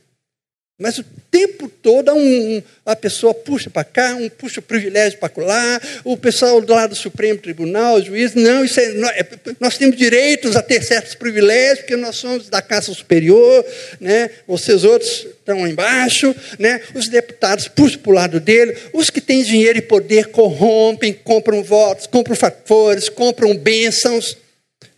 Mas 0.80 0.96
o 0.96 1.04
tempo 1.30 1.68
todo 1.68 2.10
um, 2.14 2.62
a 2.86 2.96
pessoa 2.96 3.34
puxa 3.34 3.68
para 3.68 3.84
cá, 3.84 4.16
um 4.16 4.30
puxa 4.30 4.60
o 4.60 4.62
privilégio 4.62 5.18
para 5.18 5.30
lá, 5.36 5.78
o 6.04 6.16
pessoal 6.16 6.58
do 6.62 6.72
lado 6.72 6.90
do 6.90 6.96
Supremo 6.96 7.38
Tribunal, 7.38 7.96
o 7.96 8.02
juiz, 8.02 8.34
não, 8.34 8.64
isso 8.64 8.80
é, 8.80 8.84
é, 9.20 9.26
nós 9.60 9.76
temos 9.76 9.94
direitos 9.98 10.56
a 10.56 10.62
ter 10.62 10.82
certos 10.82 11.14
privilégios, 11.14 11.80
porque 11.80 11.96
nós 11.96 12.16
somos 12.16 12.48
da 12.48 12.62
caça 12.62 12.94
superior, 12.94 13.62
né? 14.00 14.30
vocês 14.48 14.82
outros 14.82 15.26
estão 15.26 15.68
embaixo, 15.68 16.34
né? 16.58 16.80
os 16.94 17.08
deputados 17.08 17.68
puxam 17.68 18.00
para 18.00 18.10
o 18.10 18.14
lado 18.14 18.40
dele, 18.40 18.74
os 18.94 19.10
que 19.10 19.20
têm 19.20 19.42
dinheiro 19.42 19.78
e 19.78 19.82
poder 19.82 20.28
corrompem, 20.28 21.12
compram 21.12 21.62
votos, 21.62 22.06
compram 22.06 22.34
fatores, 22.34 23.10
compram 23.10 23.54
bênçãos. 23.54 24.34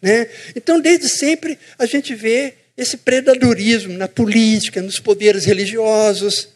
Né? 0.01 0.29
Então, 0.55 0.81
desde 0.81 1.09
sempre, 1.09 1.59
a 1.77 1.87
gente 1.87 2.15
vê 2.15 2.55
esse 2.77 2.97
predadorismo 2.97 3.93
na 3.95 4.09
política, 4.09 4.81
nos 4.81 4.99
poderes 4.99 5.45
religiosos. 5.45 6.49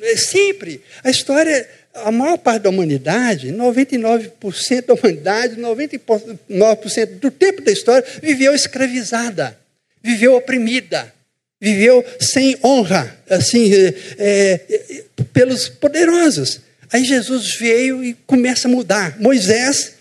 É 0.00 0.16
sempre. 0.16 0.80
A 1.02 1.10
história, 1.10 1.68
a 1.94 2.10
maior 2.10 2.38
parte 2.38 2.62
da 2.62 2.70
humanidade, 2.70 3.48
99% 3.48 4.86
da 4.86 4.94
humanidade, 4.94 5.60
99% 5.60 7.18
do 7.18 7.30
tempo 7.30 7.62
da 7.62 7.72
história, 7.72 8.06
viveu 8.22 8.54
escravizada, 8.54 9.58
viveu 10.02 10.34
oprimida, 10.34 11.12
viveu 11.60 12.04
sem 12.18 12.58
honra, 12.64 13.16
assim, 13.28 13.70
é, 14.18 14.60
é, 14.68 15.04
pelos 15.32 15.68
poderosos. 15.68 16.60
Aí 16.92 17.04
Jesus 17.04 17.56
veio 17.56 18.04
e 18.04 18.14
começa 18.26 18.68
a 18.68 18.70
mudar. 18.70 19.18
Moisés 19.18 19.94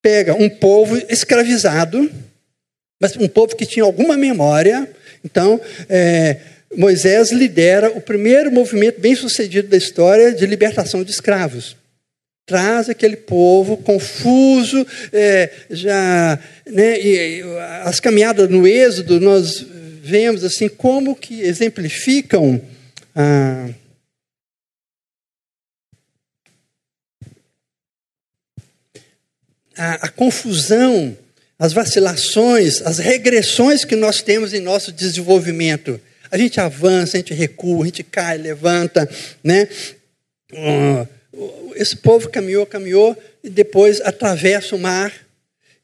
pega 0.00 0.34
um 0.34 0.48
povo 0.50 0.96
escravizado, 1.08 2.10
mas 3.04 3.14
um 3.18 3.28
povo 3.28 3.54
que 3.54 3.66
tinha 3.66 3.84
alguma 3.84 4.16
memória. 4.16 4.88
Então, 5.22 5.60
é, 5.90 6.38
Moisés 6.74 7.30
lidera 7.30 7.90
o 7.90 8.00
primeiro 8.00 8.50
movimento 8.50 8.98
bem 8.98 9.14
sucedido 9.14 9.68
da 9.68 9.76
história 9.76 10.32
de 10.32 10.46
libertação 10.46 11.04
de 11.04 11.10
escravos. 11.10 11.76
Traz 12.46 12.88
aquele 12.88 13.16
povo 13.16 13.76
confuso, 13.76 14.86
é, 15.12 15.50
já, 15.68 16.38
né, 16.66 16.98
e, 16.98 17.42
as 17.82 18.00
caminhadas 18.00 18.48
no 18.48 18.66
Êxodo, 18.66 19.20
nós 19.20 19.66
vemos 20.02 20.42
assim 20.42 20.66
como 20.66 21.14
que 21.14 21.42
exemplificam 21.42 22.58
a, 23.14 23.68
a, 29.76 29.94
a 30.06 30.08
confusão 30.08 31.14
as 31.58 31.72
vacilações, 31.72 32.82
as 32.82 32.98
regressões 32.98 33.84
que 33.84 33.96
nós 33.96 34.20
temos 34.20 34.52
em 34.52 34.60
nosso 34.60 34.92
desenvolvimento. 34.92 36.00
A 36.30 36.36
gente 36.36 36.60
avança, 36.60 37.16
a 37.16 37.20
gente 37.20 37.32
recua, 37.32 37.82
a 37.82 37.86
gente 37.86 38.02
cai, 38.02 38.38
levanta, 38.38 39.08
né? 39.42 39.68
Esse 41.76 41.96
povo 41.96 42.28
caminhou, 42.28 42.66
caminhou 42.66 43.16
e 43.42 43.48
depois 43.48 44.00
atravessa 44.00 44.74
o 44.74 44.78
mar 44.78 45.12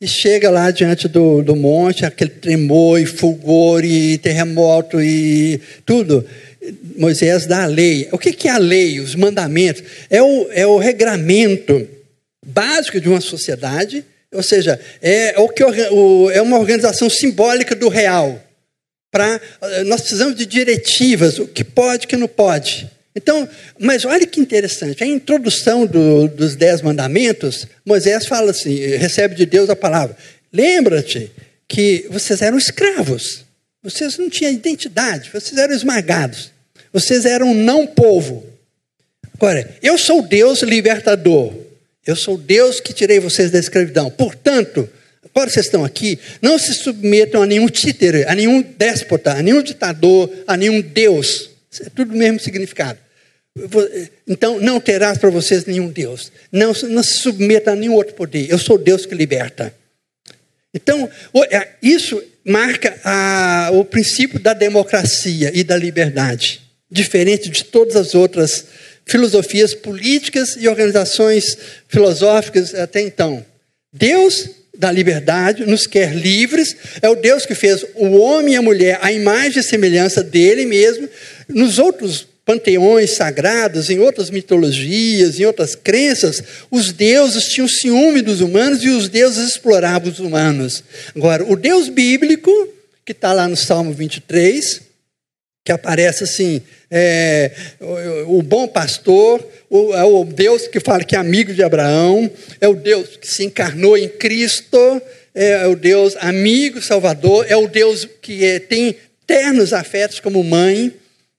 e 0.00 0.08
chega 0.08 0.50
lá 0.50 0.70
diante 0.70 1.06
do, 1.06 1.42
do 1.42 1.54
monte, 1.54 2.06
aquele 2.06 2.30
tremor 2.30 2.98
e 2.98 3.06
fulgor 3.06 3.84
e 3.84 4.16
terremoto 4.18 5.00
e 5.00 5.60
tudo. 5.84 6.26
Moisés 6.96 7.46
dá 7.46 7.64
a 7.64 7.66
lei. 7.66 8.08
O 8.10 8.18
que 8.18 8.48
é 8.48 8.50
a 8.50 8.58
lei? 8.58 8.98
Os 8.98 9.14
mandamentos. 9.14 9.82
É 10.08 10.22
o, 10.22 10.48
é 10.52 10.66
o 10.66 10.78
regramento 10.78 11.86
básico 12.44 13.00
de 13.00 13.08
uma 13.08 13.20
sociedade 13.20 14.04
ou 14.32 14.42
seja, 14.42 14.78
é, 15.02 15.38
o 15.38 15.48
que, 15.48 15.64
o, 15.64 16.30
é 16.30 16.40
uma 16.40 16.58
organização 16.58 17.10
simbólica 17.10 17.74
do 17.74 17.88
real. 17.88 18.40
Pra, 19.10 19.40
nós 19.86 20.02
precisamos 20.02 20.36
de 20.36 20.46
diretivas, 20.46 21.38
o 21.38 21.48
que 21.48 21.64
pode, 21.64 22.06
o 22.06 22.08
que 22.08 22.16
não 22.16 22.28
pode. 22.28 22.88
Então, 23.14 23.48
mas 23.78 24.04
olha 24.04 24.24
que 24.24 24.40
interessante, 24.40 25.02
a 25.02 25.06
introdução 25.06 25.84
do, 25.84 26.28
dos 26.28 26.54
dez 26.54 26.80
mandamentos, 26.80 27.66
Moisés 27.84 28.26
fala 28.26 28.52
assim, 28.52 28.76
recebe 28.96 29.34
de 29.34 29.44
Deus 29.44 29.68
a 29.68 29.74
palavra. 29.74 30.16
Lembra-te 30.52 31.30
que 31.66 32.06
vocês 32.08 32.40
eram 32.40 32.56
escravos, 32.56 33.44
vocês 33.82 34.16
não 34.16 34.30
tinham 34.30 34.52
identidade, 34.52 35.30
vocês 35.32 35.58
eram 35.58 35.74
esmagados, 35.74 36.52
vocês 36.92 37.24
eram 37.24 37.52
não 37.52 37.86
povo. 37.86 38.46
Agora, 39.34 39.76
eu 39.82 39.98
sou 39.98 40.22
Deus 40.22 40.62
libertador. 40.62 41.52
Eu 42.10 42.16
sou 42.16 42.36
Deus 42.36 42.80
que 42.80 42.92
tirei 42.92 43.20
vocês 43.20 43.52
da 43.52 43.58
escravidão. 43.58 44.10
Portanto, 44.10 44.90
agora 45.24 45.48
vocês 45.48 45.66
estão 45.66 45.84
aqui, 45.84 46.18
não 46.42 46.58
se 46.58 46.74
submetam 46.74 47.40
a 47.40 47.46
nenhum 47.46 47.68
títere, 47.68 48.24
a 48.24 48.34
nenhum 48.34 48.60
déspota, 48.60 49.32
a 49.32 49.40
nenhum 49.40 49.62
ditador, 49.62 50.28
a 50.44 50.56
nenhum 50.56 50.80
Deus. 50.80 51.50
Isso 51.70 51.84
é 51.84 51.86
tudo 51.88 52.12
o 52.12 52.16
mesmo 52.16 52.40
significado. 52.40 52.98
Então, 54.26 54.58
não 54.58 54.80
terás 54.80 55.18
para 55.18 55.30
vocês 55.30 55.64
nenhum 55.66 55.88
Deus. 55.88 56.32
Não, 56.50 56.72
não 56.88 57.02
se 57.02 57.18
submeta 57.18 57.70
a 57.70 57.76
nenhum 57.76 57.94
outro 57.94 58.14
poder. 58.14 58.50
Eu 58.50 58.58
sou 58.58 58.76
Deus 58.76 59.06
que 59.06 59.14
liberta. 59.14 59.72
Então, 60.74 61.08
é, 61.48 61.68
isso 61.80 62.20
marca 62.44 62.98
a, 63.04 63.70
o 63.72 63.84
princípio 63.84 64.40
da 64.40 64.52
democracia 64.52 65.52
e 65.54 65.62
da 65.62 65.76
liberdade, 65.76 66.60
diferente 66.90 67.48
de 67.48 67.64
todas 67.64 67.94
as 67.94 68.16
outras 68.16 68.66
filosofias 69.10 69.74
políticas 69.74 70.56
e 70.58 70.68
organizações 70.68 71.56
filosóficas 71.88 72.74
até 72.74 73.00
então. 73.00 73.44
Deus 73.92 74.48
da 74.78 74.90
liberdade 74.90 75.66
nos 75.66 75.86
quer 75.86 76.14
livres, 76.14 76.74
é 77.02 77.08
o 77.08 77.14
Deus 77.14 77.44
que 77.44 77.54
fez 77.54 77.84
o 77.94 78.16
homem 78.16 78.54
e 78.54 78.56
a 78.56 78.62
mulher 78.62 78.98
à 79.02 79.12
imagem 79.12 79.60
e 79.60 79.62
semelhança 79.62 80.22
dele 80.22 80.64
mesmo. 80.64 81.08
Nos 81.48 81.78
outros 81.78 82.26
panteões 82.46 83.10
sagrados, 83.10 83.90
em 83.90 83.98
outras 83.98 84.30
mitologias, 84.30 85.38
em 85.38 85.44
outras 85.44 85.74
crenças, 85.74 86.42
os 86.70 86.92
deuses 86.92 87.44
tinham 87.44 87.68
ciúme 87.68 88.22
dos 88.22 88.40
humanos 88.40 88.82
e 88.82 88.88
os 88.88 89.08
deuses 89.08 89.50
exploravam 89.50 90.10
os 90.10 90.18
humanos. 90.18 90.82
Agora, 91.14 91.44
o 91.44 91.56
Deus 91.56 91.88
bíblico, 91.88 92.50
que 93.04 93.12
está 93.12 93.32
lá 93.32 93.46
no 93.46 93.56
Salmo 93.56 93.92
23, 93.92 94.89
que 95.70 95.72
aparece 95.72 96.24
assim, 96.24 96.60
é, 96.90 97.52
o, 98.26 98.42
bom 98.42 98.66
pastor, 98.66 99.46
o, 99.70 99.94
é 99.94 100.02
o 100.02 100.24
Deus 100.24 100.66
que 100.66 100.80
fala 100.80 101.04
que 101.04 101.14
é 101.14 101.18
amigo 101.18 101.54
de 101.54 101.62
Abraão, 101.62 102.28
é 102.60 102.66
o 102.66 102.74
Deus 102.74 103.16
que 103.16 103.28
se 103.28 103.44
encarnou 103.44 103.96
em 103.96 104.08
Cristo, 104.08 105.00
é 105.32 105.64
o 105.68 105.76
Deus 105.76 106.16
amigo, 106.18 106.82
salvador, 106.82 107.46
é 107.48 107.54
o 107.54 107.68
Deus 107.68 108.08
que 108.20 108.44
é, 108.44 108.58
tem 108.58 108.96
ternos 109.24 109.72
afetos 109.72 110.18
como 110.18 110.42
mãe, 110.42 110.92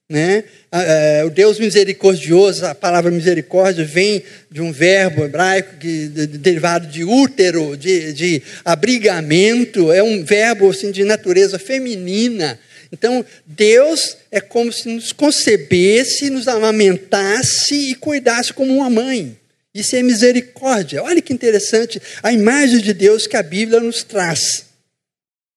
né? 0.08 0.44
É, 0.72 1.22
o 1.26 1.28
Deus 1.28 1.58
misericordioso, 1.58 2.64
a 2.64 2.74
palavra 2.74 3.10
misericórdia 3.10 3.84
vem 3.84 4.22
de 4.50 4.62
um 4.62 4.72
verbo 4.72 5.24
hebraico 5.24 5.76
que, 5.76 6.08
de, 6.08 6.26
de, 6.26 6.38
derivado 6.38 6.86
de 6.86 7.04
útero, 7.04 7.76
de, 7.76 8.14
de 8.14 8.42
abrigamento, 8.64 9.92
é 9.92 10.02
um 10.02 10.24
verbo 10.24 10.70
assim, 10.70 10.90
de 10.90 11.04
natureza 11.04 11.58
feminina, 11.58 12.58
então, 12.92 13.24
Deus 13.46 14.18
é 14.30 14.38
como 14.38 14.70
se 14.70 14.86
nos 14.86 15.12
concebesse, 15.12 16.28
nos 16.28 16.46
amamentasse 16.46 17.74
e 17.74 17.94
cuidasse 17.94 18.52
como 18.52 18.76
uma 18.76 18.90
mãe. 18.90 19.36
Isso 19.74 19.96
é 19.96 20.02
misericórdia. 20.02 21.02
Olha 21.02 21.22
que 21.22 21.32
interessante 21.32 22.00
a 22.22 22.30
imagem 22.30 22.80
de 22.80 22.92
Deus 22.92 23.26
que 23.26 23.36
a 23.36 23.42
Bíblia 23.42 23.80
nos 23.80 24.02
traz. 24.02 24.66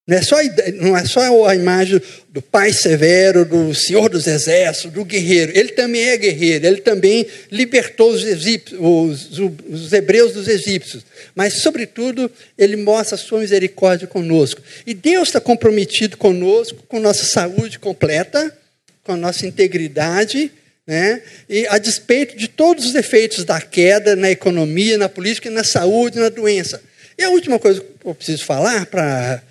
Não 0.07 0.15
é, 0.15 0.21
só, 0.21 0.37
não 0.75 0.95
é 0.95 1.03
só 1.03 1.47
a 1.47 1.55
imagem 1.55 1.99
do 2.29 2.39
pai 2.39 2.71
severo, 2.71 3.43
do 3.43 3.73
senhor 3.73 4.07
dos 4.07 4.27
exércitos, 4.27 4.91
do 4.91 5.03
guerreiro. 5.03 5.51
Ele 5.55 5.69
também 5.69 6.03
é 6.03 6.15
guerreiro, 6.15 6.67
ele 6.67 6.81
também 6.81 7.25
libertou 7.51 8.11
os, 8.11 8.23
egípcios, 8.23 8.79
os, 8.79 9.39
os 9.67 9.91
hebreus 9.91 10.33
dos 10.33 10.47
egípcios. 10.47 11.03
Mas, 11.33 11.55
sobretudo, 11.55 12.29
ele 12.55 12.75
mostra 12.75 13.15
a 13.15 13.17
sua 13.17 13.39
misericórdia 13.39 14.05
conosco. 14.05 14.61
E 14.85 14.93
Deus 14.93 15.29
está 15.29 15.41
comprometido 15.41 16.17
conosco, 16.17 16.83
com 16.87 16.99
nossa 16.99 17.25
saúde 17.25 17.79
completa, 17.79 18.55
com 19.03 19.13
a 19.13 19.17
nossa 19.17 19.47
integridade, 19.47 20.51
né? 20.85 21.23
e 21.49 21.65
a 21.65 21.79
despeito 21.79 22.37
de 22.37 22.47
todos 22.47 22.85
os 22.85 22.93
efeitos 22.93 23.43
da 23.43 23.59
queda 23.59 24.15
na 24.15 24.29
economia, 24.29 24.99
na 24.99 25.09
política, 25.09 25.49
na 25.49 25.63
saúde, 25.63 26.19
na 26.19 26.29
doença. 26.29 26.79
E 27.17 27.23
a 27.23 27.29
última 27.31 27.57
coisa 27.57 27.81
que 27.81 27.87
eu 28.05 28.13
preciso 28.13 28.45
falar 28.45 28.85
para 28.85 29.41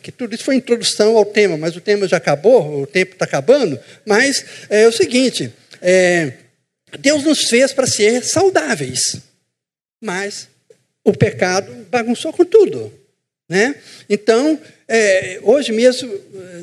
Que 0.00 0.12
tudo 0.12 0.34
isso 0.34 0.44
foi 0.44 0.56
introdução 0.56 1.16
ao 1.16 1.24
tema, 1.24 1.56
mas 1.56 1.76
o 1.76 1.80
tema 1.80 2.06
já 2.06 2.16
acabou, 2.16 2.82
o 2.82 2.86
tempo 2.86 3.12
está 3.12 3.24
acabando. 3.24 3.78
Mas 4.06 4.44
é 4.70 4.86
o 4.86 4.92
seguinte: 4.92 5.52
é, 5.80 6.32
Deus 6.98 7.24
nos 7.24 7.48
fez 7.48 7.72
para 7.72 7.86
ser 7.86 8.22
saudáveis, 8.22 9.16
mas 10.00 10.48
o 11.04 11.12
pecado 11.12 11.86
bagunçou 11.90 12.32
com 12.32 12.44
tudo. 12.44 12.92
Né? 13.48 13.74
Então, 14.08 14.58
é, 14.88 15.40
hoje 15.42 15.72
mesmo, 15.72 16.10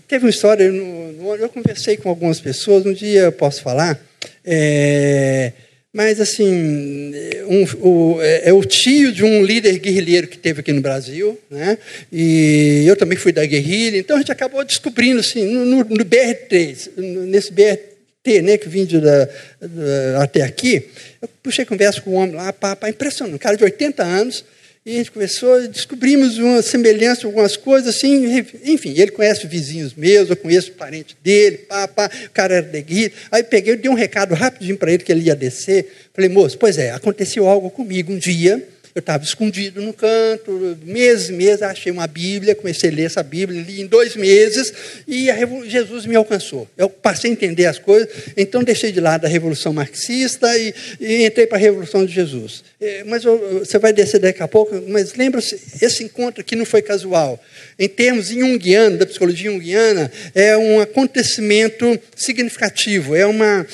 teve 0.08 0.26
uma 0.26 0.30
história, 0.30 0.64
eu 0.64 1.50
conversei 1.50 1.98
com 1.98 2.10
algumas 2.10 2.40
pessoas, 2.40 2.86
um 2.86 2.94
dia 2.94 3.22
eu 3.22 3.32
posso 3.32 3.62
falar. 3.62 4.00
É, 4.44 5.52
mas, 5.94 6.22
assim, 6.22 7.12
um, 7.48 7.64
o, 7.82 8.22
é, 8.22 8.50
é, 8.50 8.54
o 8.54 8.64
tio 8.64 9.12
de 9.12 9.24
um 9.24 9.44
líder 9.44 9.80
guerrilheiro 9.80 10.28
que 10.28 10.38
teve 10.38 10.60
aqui 10.60 10.72
no 10.72 10.82
Brasil, 10.82 11.40
né? 11.50 11.80
E 12.12 12.84
eu 12.86 12.96
também 12.96 13.18
fui 13.18 13.32
da 13.32 13.44
guerrilha, 13.44 13.98
então 13.98 14.16
a 14.16 14.20
gente 14.20 14.32
acabou 14.32 14.64
descobrindo, 14.64 15.20
assim, 15.20 15.46
no, 15.46 15.66
no, 15.66 15.78
no 15.78 16.06
BR3, 16.06 16.92
nesse 16.96 17.52
BRT, 17.52 18.42
né, 18.44 18.58
que 18.58 18.70
vim 18.70 18.86
de, 18.86 19.00
da, 19.00 19.26
da, 19.60 20.24
até 20.24 20.44
aqui, 20.44 20.90
eu 21.20 21.28
puxei 21.42 21.66
conversa 21.66 22.00
com 22.02 22.12
um 22.12 22.16
homem 22.16 22.36
lá, 22.36 22.54
pá, 22.54 22.76
pá, 22.76 22.88
impressionante, 22.88 23.36
um 23.36 23.40
cara 23.40 23.58
de 23.58 23.64
80 23.64 24.04
anos, 24.04 24.46
e 24.86 24.94
a 24.94 24.98
gente 24.98 25.12
conversou, 25.12 25.68
descobrimos 25.68 26.38
uma 26.38 26.62
semelhança, 26.62 27.28
algumas 27.28 27.58
coisas 27.58 27.96
assim, 27.96 28.40
enfim, 28.64 28.94
ele 28.98 29.12
conhece 29.12 29.46
vizinhos 29.46 29.94
meus, 29.94 30.30
eu 30.30 30.38
conheço 30.38 30.72
parente 30.72 31.18
dele, 31.22 31.58
pá, 31.58 31.88
pá, 31.88 32.10
o 32.26 32.30
cara 32.32 32.56
era 32.56 32.66
de 32.66 32.82
guia. 32.82 33.12
Aí 33.30 33.44
peguei, 33.44 33.76
dei 33.76 33.92
um 33.92 33.94
recado 33.94 34.34
rapidinho 34.34 34.78
para 34.78 34.92
ele 34.92 35.04
que 35.04 35.12
ele 35.12 35.26
ia 35.26 35.36
descer. 35.36 35.92
Falei, 36.14 36.30
moço, 36.30 36.58
pois 36.58 36.78
é, 36.78 36.92
aconteceu 36.92 37.48
algo 37.48 37.70
comigo 37.70 38.12
um 38.12 38.18
dia 38.18 38.66
eu 39.00 39.02
estava 39.02 39.24
escondido 39.24 39.82
no 39.82 39.94
canto, 39.94 40.78
meses 40.84 41.30
e 41.30 41.34
meses, 41.34 41.62
achei 41.62 41.92
uma 41.92 42.06
Bíblia, 42.06 42.54
comecei 42.54 42.90
a 42.90 42.94
ler 42.94 43.04
essa 43.04 43.24
Bíblia, 43.24 43.62
li 43.62 43.82
em 43.82 43.88
dois 43.88 44.16
meses, 44.16 44.74
e 45.08 45.28
Jesus 45.68 46.06
me 46.06 46.16
alcançou. 46.16 46.68
Eu 46.78 46.90
passei 46.90 47.30
a 47.30 47.34
entender 47.34 47.66
as 47.66 47.80
coisas, 47.80 48.10
então 48.36 48.64
deixei 48.64 48.92
de 48.92 49.00
lado 49.00 49.26
a 49.26 49.28
Revolução 49.30 49.72
Marxista 49.72 50.56
e, 50.58 50.74
e 51.00 51.26
entrei 51.26 51.48
para 51.48 51.58
a 51.58 51.62
Revolução 51.62 52.06
de 52.06 52.14
Jesus. 52.14 52.64
É, 52.80 53.04
mas 53.06 53.24
eu, 53.24 53.60
você 53.60 53.80
vai 53.80 53.94
descer 53.94 54.20
daqui 54.20 54.44
a 54.44 54.48
pouco, 54.48 54.76
mas 54.88 55.16
lembra-se, 55.16 55.60
esse 55.82 56.04
encontro 56.04 56.42
aqui 56.42 56.56
não 56.56 56.66
foi 56.66 56.82
casual. 56.82 57.42
Em 57.78 57.88
termos 57.88 58.28
junguianos, 58.28 59.00
da 59.00 59.06
psicologia 59.06 59.50
junguiana, 59.50 60.12
é 60.36 60.58
um 60.58 60.82
acontecimento 60.82 61.98
significativo, 62.16 63.16
é 63.16 63.26
uma 63.26 63.66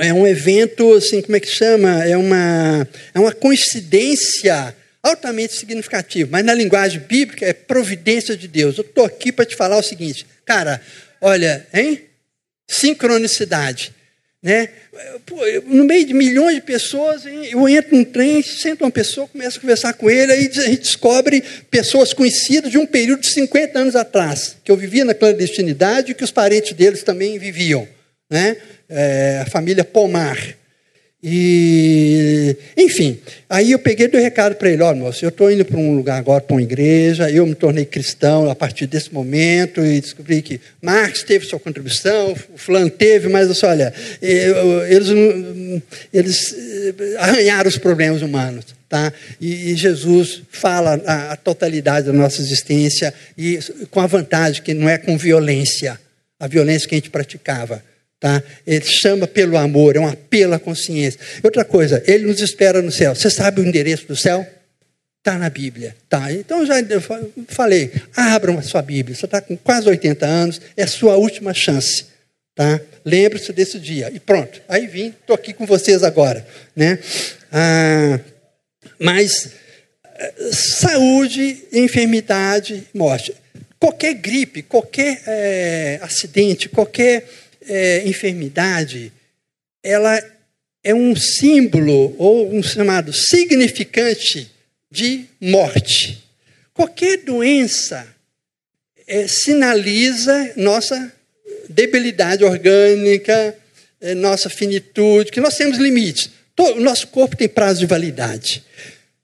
é 0.00 0.12
um 0.12 0.26
evento, 0.26 0.94
assim, 0.94 1.20
como 1.22 1.36
é 1.36 1.40
que 1.40 1.48
chama? 1.48 2.04
É 2.04 2.16
uma, 2.16 2.88
é 3.14 3.18
uma 3.18 3.32
coincidência 3.32 4.74
altamente 5.02 5.54
significativa. 5.54 6.28
Mas 6.30 6.44
na 6.44 6.54
linguagem 6.54 7.00
bíblica 7.00 7.46
é 7.46 7.52
providência 7.52 8.36
de 8.36 8.48
Deus. 8.48 8.76
Eu 8.76 8.84
estou 8.84 9.04
aqui 9.04 9.32
para 9.32 9.44
te 9.44 9.56
falar 9.56 9.78
o 9.78 9.82
seguinte, 9.82 10.26
cara, 10.44 10.80
olha, 11.20 11.66
hein? 11.72 12.02
Sincronicidade. 12.68 13.94
Né? 14.42 14.70
Pô, 15.26 15.36
no 15.66 15.84
meio 15.84 16.06
de 16.06 16.14
milhões 16.14 16.54
de 16.54 16.62
pessoas, 16.62 17.24
eu 17.26 17.68
entro 17.68 17.94
num 17.94 18.04
trem, 18.04 18.42
sento 18.42 18.84
uma 18.84 18.90
pessoa, 18.90 19.28
começo 19.28 19.58
a 19.58 19.60
conversar 19.60 19.92
com 19.92 20.08
ele, 20.08 20.32
aí 20.32 20.46
a 20.46 20.62
gente 20.62 20.80
descobre 20.80 21.42
pessoas 21.70 22.14
conhecidas 22.14 22.70
de 22.70 22.78
um 22.78 22.86
período 22.86 23.20
de 23.20 23.30
50 23.32 23.78
anos 23.78 23.94
atrás, 23.94 24.56
que 24.64 24.72
eu 24.72 24.76
vivia 24.78 25.04
na 25.04 25.12
clandestinidade 25.12 26.12
e 26.12 26.14
que 26.14 26.24
os 26.24 26.30
parentes 26.30 26.72
deles 26.72 27.02
também 27.02 27.38
viviam. 27.38 27.86
Né? 28.30 28.56
É, 28.90 29.42
a 29.42 29.46
família 29.46 29.84
Pomar. 29.84 30.36
E, 31.22 32.56
enfim, 32.78 33.20
aí 33.48 33.72
eu 33.72 33.78
peguei 33.78 34.08
do 34.08 34.16
recado 34.16 34.54
para 34.54 34.70
ele: 34.70 34.82
olha, 34.82 34.96
moço, 34.96 35.22
eu 35.22 35.28
estou 35.28 35.50
indo 35.50 35.66
para 35.66 35.76
um 35.76 35.94
lugar 35.94 36.18
agora, 36.18 36.40
para 36.40 36.56
uma 36.56 36.62
igreja, 36.62 37.30
eu 37.30 37.46
me 37.46 37.54
tornei 37.54 37.84
cristão 37.84 38.50
a 38.50 38.54
partir 38.54 38.86
desse 38.86 39.12
momento 39.12 39.84
e 39.84 40.00
descobri 40.00 40.40
que 40.40 40.58
Marx 40.80 41.22
teve 41.22 41.44
sua 41.44 41.60
contribuição, 41.60 42.32
o 42.32 42.56
Fulano 42.56 42.88
teve, 42.88 43.28
mas 43.28 43.62
olha, 43.62 43.92
eles, 44.22 45.08
eles 46.10 46.54
eh, 46.54 47.16
arranharam 47.18 47.68
os 47.68 47.76
problemas 47.76 48.22
humanos. 48.22 48.64
Tá? 48.88 49.12
E, 49.40 49.76
Jesus 49.76 50.42
fala 50.50 51.00
a, 51.06 51.32
a 51.32 51.36
totalidade 51.36 52.06
da 52.06 52.12
nossa 52.14 52.40
existência 52.40 53.12
e 53.36 53.58
com 53.90 54.00
a 54.00 54.06
vantagem 54.06 54.62
que 54.62 54.72
não 54.72 54.88
é 54.88 54.96
com 54.96 55.18
violência, 55.18 56.00
a 56.40 56.48
violência 56.48 56.88
que 56.88 56.94
a 56.94 56.98
gente 56.98 57.10
praticava 57.10 57.89
Tá? 58.20 58.42
Ele 58.66 58.84
chama 58.84 59.26
pelo 59.26 59.56
amor, 59.56 59.96
é 59.96 59.98
um 59.98 60.06
apelo 60.06 60.52
à 60.52 60.58
consciência. 60.58 61.18
Outra 61.42 61.64
coisa, 61.64 62.02
ele 62.06 62.26
nos 62.26 62.40
espera 62.40 62.82
no 62.82 62.92
céu. 62.92 63.14
Você 63.14 63.30
sabe 63.30 63.62
o 63.62 63.66
endereço 63.66 64.06
do 64.06 64.14
céu? 64.14 64.46
Está 65.18 65.38
na 65.38 65.48
Bíblia. 65.48 65.96
Tá? 66.06 66.30
Então, 66.30 66.66
já 66.66 66.74
falei, 67.48 67.90
abram 68.14 68.58
a 68.58 68.62
sua 68.62 68.82
Bíblia. 68.82 69.16
Você 69.16 69.24
está 69.24 69.40
com 69.40 69.56
quase 69.56 69.88
80 69.88 70.26
anos, 70.26 70.60
é 70.76 70.86
sua 70.86 71.16
última 71.16 71.54
chance. 71.54 72.06
Tá? 72.54 72.78
Lembre-se 73.06 73.54
desse 73.54 73.78
dia. 73.80 74.10
E 74.12 74.20
pronto, 74.20 74.60
aí 74.68 74.86
vim, 74.86 75.14
estou 75.18 75.34
aqui 75.34 75.54
com 75.54 75.64
vocês 75.64 76.04
agora. 76.04 76.46
Né? 76.76 76.98
Ah, 77.50 78.20
mas 78.98 79.50
saúde, 80.52 81.64
enfermidade, 81.72 82.86
morte. 82.92 83.34
Qualquer 83.78 84.12
gripe, 84.14 84.62
qualquer 84.62 85.22
é, 85.26 85.98
acidente, 86.02 86.68
qualquer 86.68 87.26
é, 87.62 88.06
enfermidade, 88.06 89.12
ela 89.82 90.22
é 90.82 90.94
um 90.94 91.14
símbolo 91.14 92.14
ou 92.18 92.54
um 92.54 92.62
chamado 92.62 93.12
significante 93.12 94.50
de 94.90 95.24
morte. 95.40 96.24
Qualquer 96.72 97.18
doença 97.18 98.06
é, 99.06 99.26
sinaliza 99.28 100.52
nossa 100.56 101.12
debilidade 101.68 102.44
orgânica, 102.44 103.56
é, 104.00 104.14
nossa 104.14 104.48
finitude, 104.48 105.30
que 105.30 105.40
nós 105.40 105.56
temos 105.56 105.78
limites. 105.78 106.30
Todo, 106.56 106.78
o 106.78 106.82
nosso 106.82 107.08
corpo 107.08 107.36
tem 107.36 107.48
prazo 107.48 107.80
de 107.80 107.86
validade. 107.86 108.64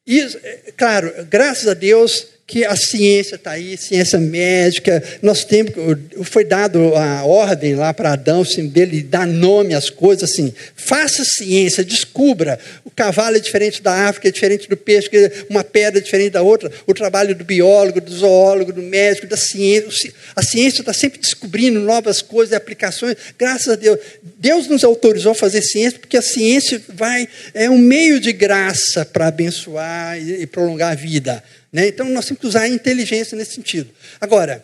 E, 0.06 0.20
é, 0.20 0.72
claro, 0.76 1.12
graças 1.28 1.66
a 1.66 1.74
Deus, 1.74 2.28
que 2.46 2.64
a 2.64 2.76
ciência 2.76 3.34
está 3.34 3.52
aí, 3.52 3.76
ciência 3.76 4.20
médica. 4.20 5.02
Nós 5.20 5.44
temos, 5.44 5.72
foi 6.22 6.44
dado 6.44 6.94
a 6.94 7.24
ordem 7.24 7.74
lá 7.74 7.92
para 7.92 8.12
Adão, 8.12 8.42
assim, 8.42 8.68
dele 8.68 9.02
dar 9.02 9.26
nome 9.26 9.74
às 9.74 9.90
coisas, 9.90 10.30
assim, 10.30 10.54
faça 10.76 11.24
ciência, 11.24 11.84
descubra. 11.84 12.58
O 12.84 12.90
cavalo 12.90 13.36
é 13.36 13.40
diferente 13.40 13.82
da 13.82 14.06
África, 14.08 14.28
é 14.28 14.30
diferente 14.30 14.68
do 14.68 14.76
peixe, 14.76 15.10
uma 15.50 15.64
pedra 15.64 15.98
é 15.98 16.02
diferente 16.02 16.30
da 16.30 16.42
outra. 16.42 16.70
O 16.86 16.94
trabalho 16.94 17.34
do 17.34 17.44
biólogo, 17.44 18.00
do 18.00 18.12
zoólogo, 18.12 18.72
do 18.72 18.82
médico, 18.82 19.26
da 19.26 19.36
ciência. 19.36 20.12
A 20.36 20.42
ciência 20.42 20.82
está 20.82 20.92
sempre 20.92 21.18
descobrindo 21.18 21.80
novas 21.80 22.22
coisas, 22.22 22.54
aplicações. 22.54 23.16
Graças 23.36 23.68
a 23.70 23.74
Deus. 23.74 23.98
Deus 24.38 24.68
nos 24.68 24.84
autorizou 24.84 25.32
a 25.32 25.34
fazer 25.34 25.62
ciência, 25.62 25.98
porque 25.98 26.16
a 26.16 26.22
ciência 26.22 26.80
vai, 26.90 27.28
é 27.52 27.68
um 27.68 27.78
meio 27.78 28.20
de 28.20 28.32
graça 28.32 29.04
para 29.04 29.26
abençoar 29.26 30.16
e, 30.16 30.42
e 30.42 30.46
prolongar 30.46 30.92
a 30.92 30.94
vida. 30.94 31.42
Né? 31.72 31.88
Então, 31.88 32.08
nós 32.08 32.26
temos 32.26 32.40
que 32.40 32.46
usar 32.46 32.62
a 32.62 32.68
inteligência 32.68 33.36
nesse 33.36 33.54
sentido. 33.54 33.90
Agora, 34.20 34.62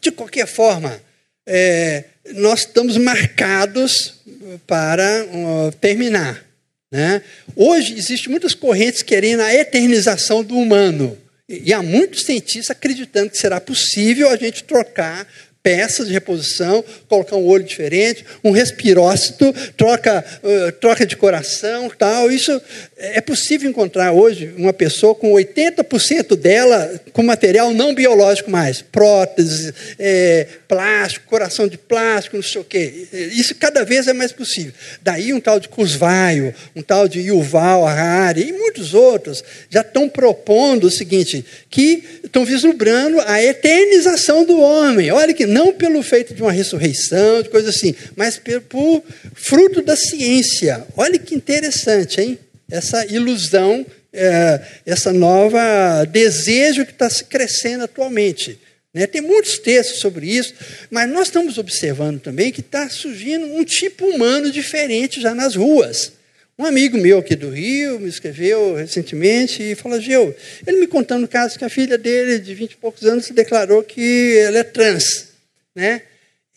de 0.00 0.10
qualquer 0.10 0.46
forma, 0.46 1.00
é, 1.46 2.04
nós 2.34 2.60
estamos 2.60 2.96
marcados 2.96 4.20
para 4.66 5.24
uh, 5.24 5.72
terminar. 5.80 6.44
Né? 6.90 7.22
Hoje, 7.54 7.94
existem 7.94 8.30
muitas 8.30 8.54
correntes 8.54 9.02
querendo 9.02 9.40
a 9.40 9.54
eternização 9.54 10.42
do 10.42 10.56
humano. 10.56 11.18
E 11.48 11.72
há 11.72 11.82
muitos 11.82 12.24
cientistas 12.24 12.70
acreditando 12.70 13.30
que 13.30 13.38
será 13.38 13.58
possível 13.60 14.28
a 14.28 14.36
gente 14.36 14.64
trocar 14.64 15.26
peças 15.62 16.06
de 16.06 16.12
reposição, 16.12 16.84
colocar 17.08 17.36
um 17.36 17.46
olho 17.46 17.64
diferente, 17.64 18.24
um 18.44 18.50
respirócito, 18.50 19.52
troca, 19.76 20.24
uh, 20.42 20.72
troca 20.72 21.04
de 21.04 21.16
coração, 21.16 21.90
tal. 21.90 22.30
Isso 22.30 22.60
é 22.98 23.20
possível 23.20 23.70
encontrar 23.70 24.12
hoje 24.12 24.52
uma 24.56 24.72
pessoa 24.72 25.14
com 25.14 25.32
80% 25.32 26.34
dela 26.34 27.00
com 27.12 27.22
material 27.22 27.72
não 27.72 27.94
biológico 27.94 28.50
mais, 28.50 28.82
prótese, 28.82 29.72
é, 29.98 30.46
plástico, 30.66 31.26
coração 31.26 31.68
de 31.68 31.78
plástico, 31.78 32.36
não 32.36 32.42
sei 32.42 32.60
o 32.60 32.64
quê. 32.64 33.06
Isso 33.12 33.54
cada 33.54 33.84
vez 33.84 34.08
é 34.08 34.12
mais 34.12 34.32
possível. 34.32 34.72
Daí 35.00 35.32
um 35.32 35.40
tal 35.40 35.60
de 35.60 35.68
Cusvaio, 35.68 36.52
um 36.74 36.82
tal 36.82 37.06
de 37.06 37.20
Yuval 37.20 37.86
Harari 37.86 38.48
e 38.48 38.52
muitos 38.52 38.94
outros 38.94 39.44
já 39.70 39.82
estão 39.82 40.08
propondo 40.08 40.88
o 40.88 40.90
seguinte, 40.90 41.44
que 41.70 42.02
estão 42.24 42.44
vislumbrando 42.44 43.20
a 43.20 43.42
eternização 43.42 44.44
do 44.44 44.60
homem. 44.60 45.12
Olha 45.12 45.32
que 45.32 45.46
não 45.46 45.72
pelo 45.72 46.02
feito 46.02 46.34
de 46.34 46.42
uma 46.42 46.52
ressurreição, 46.52 47.42
de 47.42 47.48
coisa 47.48 47.70
assim, 47.70 47.94
mas 48.16 48.40
por 48.68 49.02
fruto 49.34 49.82
da 49.82 49.94
ciência. 49.94 50.84
Olha 50.96 51.18
que 51.18 51.34
interessante, 51.34 52.20
hein? 52.20 52.38
Essa 52.70 53.06
ilusão, 53.06 53.84
é, 54.12 54.60
essa 54.84 55.12
nova 55.12 56.04
desejo 56.04 56.84
que 56.84 56.92
está 56.92 57.08
se 57.08 57.24
crescendo 57.24 57.84
atualmente. 57.84 58.58
Né? 58.92 59.06
Tem 59.06 59.20
muitos 59.20 59.58
textos 59.58 60.00
sobre 60.00 60.26
isso, 60.26 60.54
mas 60.90 61.08
nós 61.08 61.28
estamos 61.28 61.58
observando 61.58 62.20
também 62.20 62.52
que 62.52 62.60
está 62.60 62.88
surgindo 62.88 63.46
um 63.46 63.64
tipo 63.64 64.06
humano 64.06 64.50
diferente 64.50 65.20
já 65.20 65.34
nas 65.34 65.54
ruas. 65.54 66.12
Um 66.58 66.64
amigo 66.64 66.98
meu 66.98 67.18
aqui 67.18 67.36
do 67.36 67.50
Rio 67.50 68.00
me 68.00 68.08
escreveu 68.08 68.74
recentemente 68.74 69.62
e 69.62 69.76
falou, 69.76 70.00
Gil, 70.00 70.34
ele 70.66 70.80
me 70.80 70.88
contando 70.88 71.24
o 71.24 71.28
caso 71.28 71.56
que 71.56 71.64
a 71.64 71.68
filha 71.68 71.96
dele, 71.96 72.40
de 72.40 72.52
vinte 72.52 72.72
e 72.72 72.76
poucos 72.76 73.04
anos, 73.04 73.26
se 73.26 73.32
declarou 73.32 73.82
que 73.82 74.36
ela 74.38 74.58
é 74.58 74.64
trans. 74.64 75.28
Né? 75.74 76.02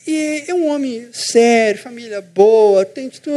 E 0.08 0.46
é 0.48 0.54
um 0.56 0.68
homem 0.68 1.08
sério, 1.14 1.80
família 1.80 2.20
boa, 2.20 2.84
tem 2.84 3.10
tudo, 3.12 3.32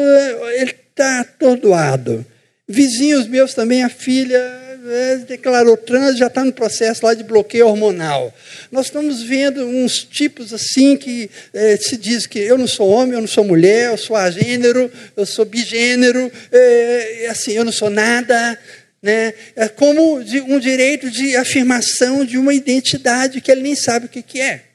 ele 0.55 0.75
está 0.91 1.20
atordoado. 1.20 2.25
Vizinhos 2.66 3.26
meus 3.26 3.52
também, 3.52 3.82
a 3.82 3.90
filha 3.90 4.38
é, 4.86 5.16
declarou 5.18 5.76
trans, 5.76 6.16
já 6.16 6.28
está 6.28 6.44
no 6.44 6.52
processo 6.52 7.04
lá 7.04 7.14
de 7.14 7.22
bloqueio 7.22 7.66
hormonal. 7.66 8.34
Nós 8.70 8.86
estamos 8.86 9.22
vendo 9.22 9.66
uns 9.66 10.02
tipos 10.02 10.52
assim 10.52 10.96
que 10.96 11.30
é, 11.52 11.76
se 11.76 11.96
diz 11.96 12.26
que 12.26 12.38
eu 12.38 12.56
não 12.56 12.66
sou 12.66 12.88
homem, 12.88 13.14
eu 13.14 13.20
não 13.20 13.28
sou 13.28 13.44
mulher, 13.44 13.90
eu 13.90 13.98
sou 13.98 14.16
agênero, 14.16 14.90
eu 15.16 15.26
sou 15.26 15.44
bigênero, 15.44 16.30
é, 16.50 17.28
assim, 17.30 17.52
eu 17.52 17.64
não 17.64 17.72
sou 17.72 17.90
nada. 17.90 18.58
Né? 19.02 19.34
É 19.54 19.68
como 19.68 20.18
um 20.18 20.58
direito 20.58 21.10
de 21.10 21.36
afirmação 21.36 22.24
de 22.24 22.38
uma 22.38 22.54
identidade 22.54 23.40
que 23.40 23.50
ele 23.50 23.60
nem 23.60 23.74
sabe 23.74 24.06
o 24.06 24.08
que, 24.08 24.22
que 24.22 24.40
é. 24.40 24.74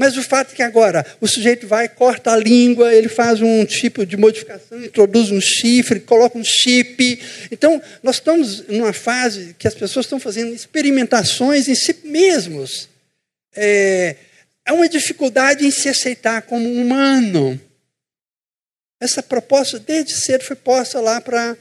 Mas 0.00 0.16
o 0.16 0.22
fato 0.22 0.52
é 0.52 0.54
que 0.56 0.62
agora 0.62 1.04
o 1.20 1.28
sujeito 1.28 1.66
vai, 1.66 1.86
corta 1.86 2.32
a 2.32 2.36
língua, 2.38 2.90
ele 2.90 3.06
faz 3.06 3.42
um 3.42 3.66
tipo 3.66 4.06
de 4.06 4.16
modificação, 4.16 4.82
introduz 4.82 5.30
um 5.30 5.42
chifre, 5.42 6.00
coloca 6.00 6.38
um 6.38 6.42
chip. 6.42 7.20
Então, 7.52 7.82
nós 8.02 8.16
estamos 8.16 8.66
numa 8.66 8.94
fase 8.94 9.54
que 9.58 9.68
as 9.68 9.74
pessoas 9.74 10.06
estão 10.06 10.18
fazendo 10.18 10.54
experimentações 10.54 11.68
em 11.68 11.74
si 11.74 11.94
mesmos. 12.02 12.88
É, 13.54 14.16
uma 14.70 14.88
dificuldade 14.88 15.66
em 15.66 15.70
se 15.70 15.90
aceitar 15.90 16.40
como 16.42 16.66
humano. 16.66 17.60
Essa 18.98 19.22
proposta, 19.22 19.78
desde 19.78 20.14
cedo, 20.14 20.44
foi 20.44 20.56
posta 20.56 20.98
lá 20.98 21.20
para. 21.20 21.58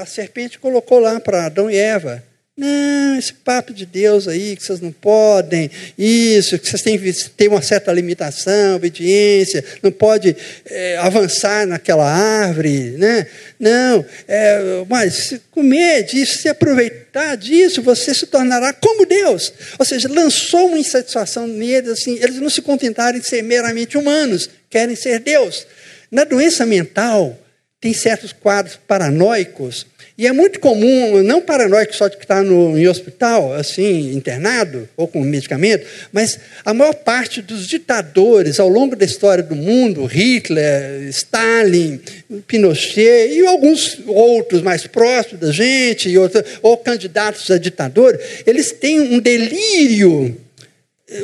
A 0.00 0.06
serpente 0.06 0.56
colocou 0.56 1.00
lá 1.00 1.18
para 1.18 1.46
Adão 1.46 1.68
e 1.68 1.76
Eva. 1.76 2.22
Não, 2.54 3.18
esse 3.18 3.32
papo 3.32 3.72
de 3.72 3.86
Deus 3.86 4.28
aí, 4.28 4.54
que 4.54 4.62
vocês 4.62 4.78
não 4.78 4.92
podem, 4.92 5.70
isso, 5.96 6.58
que 6.58 6.68
vocês 6.68 6.82
têm 6.82 7.00
ter 7.34 7.48
uma 7.48 7.62
certa 7.62 7.90
limitação, 7.90 8.76
obediência, 8.76 9.64
não 9.82 9.90
pode 9.90 10.36
é, 10.66 10.98
avançar 10.98 11.66
naquela 11.66 12.04
árvore, 12.04 12.90
né? 12.98 13.26
Não, 13.58 14.04
é, 14.28 14.84
mas 14.86 15.40
comer 15.50 16.02
disso, 16.02 16.42
se 16.42 16.48
aproveitar 16.50 17.36
disso, 17.36 17.80
você 17.80 18.12
se 18.12 18.26
tornará 18.26 18.74
como 18.74 19.06
Deus. 19.06 19.50
Ou 19.78 19.86
seja, 19.86 20.06
lançou 20.12 20.66
uma 20.66 20.78
insatisfação 20.78 21.46
neles, 21.46 21.88
assim, 21.88 22.18
eles 22.20 22.36
não 22.36 22.50
se 22.50 22.60
contentaram 22.60 23.16
em 23.16 23.22
ser 23.22 23.40
meramente 23.40 23.96
humanos, 23.96 24.50
querem 24.68 24.94
ser 24.94 25.20
Deus. 25.20 25.66
Na 26.10 26.24
doença 26.24 26.66
mental, 26.66 27.38
tem 27.80 27.92
certos 27.92 28.32
quadros 28.32 28.78
paranoicos 28.86 29.86
e 30.16 30.26
é 30.26 30.32
muito 30.32 30.60
comum, 30.60 31.22
não 31.22 31.40
paranoico 31.40 31.94
só 31.94 32.06
de 32.06 32.16
que 32.16 32.24
está 32.24 32.42
em 32.42 32.86
hospital, 32.86 33.54
assim, 33.54 34.14
internado, 34.14 34.86
ou 34.96 35.08
com 35.08 35.20
medicamento, 35.22 35.86
mas 36.12 36.38
a 36.64 36.74
maior 36.74 36.94
parte 36.94 37.40
dos 37.40 37.66
ditadores 37.66 38.60
ao 38.60 38.68
longo 38.68 38.94
da 38.94 39.06
história 39.06 39.42
do 39.42 39.56
mundo, 39.56 40.04
Hitler, 40.04 41.08
Stalin, 41.08 41.98
Pinochet 42.46 43.32
e 43.32 43.46
alguns 43.46 44.00
outros 44.06 44.60
mais 44.60 44.86
próximos 44.86 45.40
da 45.40 45.50
gente, 45.50 46.16
outros, 46.18 46.44
ou 46.60 46.76
candidatos 46.76 47.50
a 47.50 47.56
ditador, 47.56 48.20
eles 48.46 48.70
têm 48.70 49.00
um 49.00 49.18
delírio, 49.18 50.36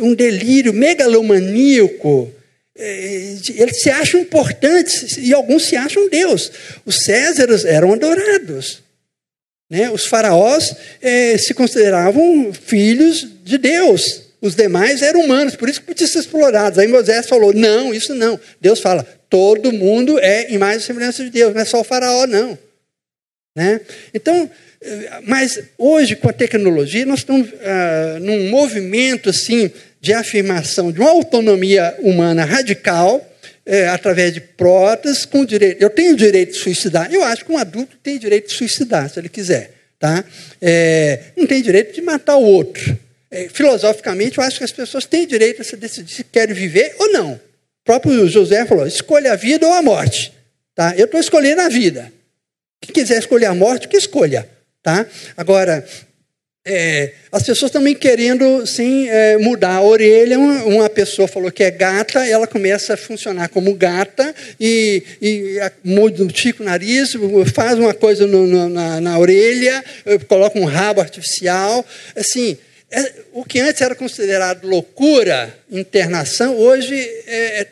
um 0.00 0.14
delírio 0.14 0.72
megalomaníaco, 0.72 2.32
eles 2.78 3.82
se 3.82 3.90
acham 3.90 4.20
importantes 4.20 5.16
e 5.18 5.34
alguns 5.34 5.64
se 5.64 5.76
acham 5.76 6.08
Deus. 6.08 6.52
Os 6.86 7.00
Césares 7.00 7.64
eram 7.64 7.92
adorados. 7.92 8.82
Né? 9.68 9.90
Os 9.90 10.06
faraós 10.06 10.74
eh, 11.02 11.36
se 11.38 11.52
consideravam 11.52 12.52
filhos 12.52 13.26
de 13.44 13.58
Deus. 13.58 14.22
Os 14.40 14.54
demais 14.54 15.02
eram 15.02 15.20
humanos, 15.20 15.56
por 15.56 15.68
isso 15.68 15.80
que 15.80 15.86
podiam 15.86 16.08
ser 16.08 16.20
explorados. 16.20 16.78
Aí 16.78 16.86
Moisés 16.86 17.26
falou: 17.26 17.52
não, 17.52 17.92
isso 17.92 18.14
não. 18.14 18.38
Deus 18.60 18.80
fala: 18.80 19.04
todo 19.28 19.72
mundo 19.72 20.18
é 20.20 20.52
imagem 20.52 20.78
e 20.78 20.82
semelhança 20.82 21.24
de 21.24 21.30
Deus, 21.30 21.52
não 21.52 21.60
é 21.60 21.64
só 21.64 21.80
o 21.80 21.84
faraó, 21.84 22.26
não. 22.26 22.56
Né? 23.56 23.80
Então, 24.14 24.48
eh, 24.80 25.20
mas 25.24 25.60
hoje, 25.76 26.14
com 26.14 26.30
a 26.30 26.32
tecnologia, 26.32 27.04
nós 27.04 27.18
estamos 27.18 27.48
ah, 27.60 28.18
num 28.20 28.48
movimento 28.48 29.28
assim 29.28 29.70
de 30.00 30.12
afirmação 30.12 30.92
de 30.92 31.00
uma 31.00 31.10
autonomia 31.10 31.96
humana 32.00 32.44
radical, 32.44 33.24
é, 33.66 33.88
através 33.88 34.32
de 34.32 34.40
próteses, 34.40 35.24
com 35.24 35.44
direito. 35.44 35.82
Eu 35.82 35.90
tenho 35.90 36.16
direito 36.16 36.52
de 36.52 36.58
suicidar. 36.58 37.12
Eu 37.12 37.22
acho 37.22 37.44
que 37.44 37.52
um 37.52 37.58
adulto 37.58 37.96
tem 38.02 38.18
direito 38.18 38.48
de 38.48 38.54
suicidar, 38.54 39.10
se 39.10 39.18
ele 39.18 39.28
quiser. 39.28 39.72
Tá? 39.98 40.24
É, 40.62 41.20
não 41.36 41.46
tem 41.46 41.60
direito 41.60 41.94
de 41.94 42.00
matar 42.00 42.36
o 42.36 42.42
outro. 42.42 42.98
É, 43.30 43.48
filosoficamente, 43.48 44.38
eu 44.38 44.44
acho 44.44 44.58
que 44.58 44.64
as 44.64 44.72
pessoas 44.72 45.04
têm 45.04 45.26
direito 45.26 45.60
a 45.60 45.64
se 45.64 45.76
decidir 45.76 46.12
se 46.12 46.24
querem 46.24 46.54
viver 46.54 46.94
ou 46.98 47.12
não. 47.12 47.32
O 47.32 47.40
próprio 47.84 48.26
José 48.28 48.64
falou: 48.64 48.86
escolha 48.86 49.32
a 49.32 49.36
vida 49.36 49.66
ou 49.66 49.72
a 49.72 49.82
morte. 49.82 50.32
Tá? 50.74 50.94
Eu 50.96 51.04
estou 51.04 51.20
escolhendo 51.20 51.60
a 51.60 51.68
vida. 51.68 52.12
Quem 52.80 52.94
quiser 52.94 53.18
escolher 53.18 53.46
a 53.46 53.54
morte, 53.54 53.88
que 53.88 53.96
escolha. 53.96 54.48
Tá? 54.82 55.04
Agora, 55.36 55.84
é, 56.64 57.12
as 57.32 57.44
pessoas 57.44 57.70
também 57.70 57.94
querendo 57.94 58.66
sim, 58.66 59.08
é, 59.08 59.38
mudar 59.38 59.76
a 59.76 59.82
orelha. 59.82 60.38
Uma, 60.38 60.64
uma, 60.64 60.90
pessoa 60.90 61.26
falou 61.26 61.50
que 61.50 61.64
é 61.64 61.70
gata, 61.70 62.26
ela 62.26 62.46
começa 62.46 62.94
a 62.94 62.96
funcionar 62.96 63.48
como 63.48 63.74
gata 63.74 64.34
e, 64.60 65.02
e 65.22 65.58
o 65.94 66.28
tico 66.28 66.62
o 66.62 66.66
nariz, 66.66 67.12
faz 67.54 67.78
uma 67.78 67.94
coisa 67.94 68.26
no, 68.26 68.46
no, 68.46 68.68
na, 68.68 69.00
na, 69.00 69.18
orelha, 69.18 69.82
coloca 70.28 70.58
um 70.58 70.64
rabo 70.64 71.00
artificial. 71.00 71.84
Assim, 72.14 72.58
é, 72.90 73.12
o 73.32 73.44
que 73.44 73.60
antes 73.60 73.80
era 73.80 73.94
considerado 73.94 74.66
loucura, 74.66 75.54
internação, 75.70 76.56
hoje 76.56 76.94
é, 77.26 77.60
é 77.60 77.66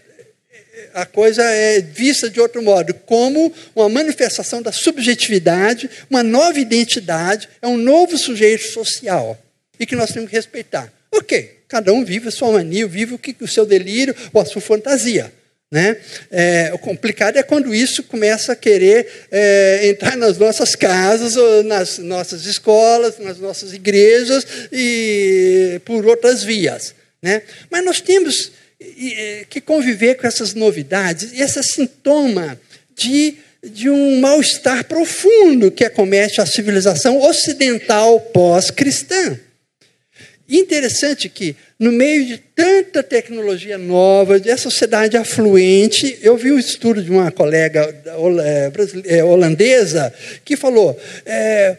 a 0.97 1.05
coisa 1.05 1.43
é 1.43 1.83
vista 1.83 2.31
de 2.31 2.41
outro 2.41 2.63
modo, 2.63 2.95
como 2.95 3.53
uma 3.75 3.87
manifestação 3.87 4.63
da 4.63 4.73
subjetividade, 4.73 5.91
uma 6.09 6.23
nova 6.23 6.59
identidade, 6.59 7.51
é 7.61 7.67
um 7.67 7.77
novo 7.77 8.17
sujeito 8.17 8.65
social 8.73 9.39
e 9.79 9.85
que 9.85 9.95
nós 9.95 10.11
temos 10.11 10.31
que 10.31 10.37
respeitar. 10.37 10.91
Ok, 11.13 11.59
cada 11.69 11.93
um 11.93 12.03
vive 12.03 12.29
a 12.29 12.31
sua 12.31 12.51
mania, 12.51 12.87
vive 12.87 13.13
o, 13.13 13.19
que, 13.19 13.37
o 13.43 13.47
seu 13.47 13.67
delírio 13.67 14.17
ou 14.33 14.41
a 14.41 14.47
sua 14.47 14.63
fantasia. 14.63 15.31
Né? 15.71 15.99
É, 16.31 16.71
o 16.73 16.79
complicado 16.79 17.37
é 17.37 17.43
quando 17.43 17.75
isso 17.75 18.03
começa 18.05 18.53
a 18.53 18.57
querer 18.57 19.27
é, 19.31 19.89
entrar 19.89 20.17
nas 20.17 20.39
nossas 20.39 20.75
casas, 20.75 21.35
nas 21.67 21.99
nossas 21.99 22.47
escolas, 22.47 23.19
nas 23.19 23.39
nossas 23.39 23.75
igrejas 23.75 24.47
e 24.73 25.79
por 25.85 26.07
outras 26.07 26.43
vias. 26.43 26.95
Né? 27.21 27.43
Mas 27.71 27.85
nós 27.85 28.01
temos 28.01 28.53
que 29.49 29.61
conviver 29.61 30.17
com 30.17 30.27
essas 30.27 30.55
novidades, 30.55 31.33
e 31.33 31.41
esse 31.41 31.63
sintoma 31.63 32.61
de, 32.95 33.37
de 33.63 33.89
um 33.89 34.21
mal-estar 34.21 34.85
profundo 34.85 35.71
que 35.71 35.85
acomete 35.85 36.41
a 36.41 36.47
civilização 36.47 37.21
ocidental 37.23 38.21
pós-cristã. 38.21 39.39
Interessante 40.49 41.29
que, 41.29 41.57
no 41.79 41.91
meio 41.91 42.25
de 42.25 42.39
tanta 42.39 43.03
tecnologia 43.03 43.77
nova, 43.77 44.39
dessa 44.39 44.71
sociedade 44.71 45.17
afluente, 45.17 46.19
eu 46.23 46.37
vi 46.37 46.53
um 46.53 46.59
estudo 46.59 47.03
de 47.03 47.11
uma 47.11 47.33
colega 47.33 47.93
é, 49.07 49.25
holandesa 49.25 50.15
que 50.45 50.57
falou: 50.57 50.97
é, 51.25 51.77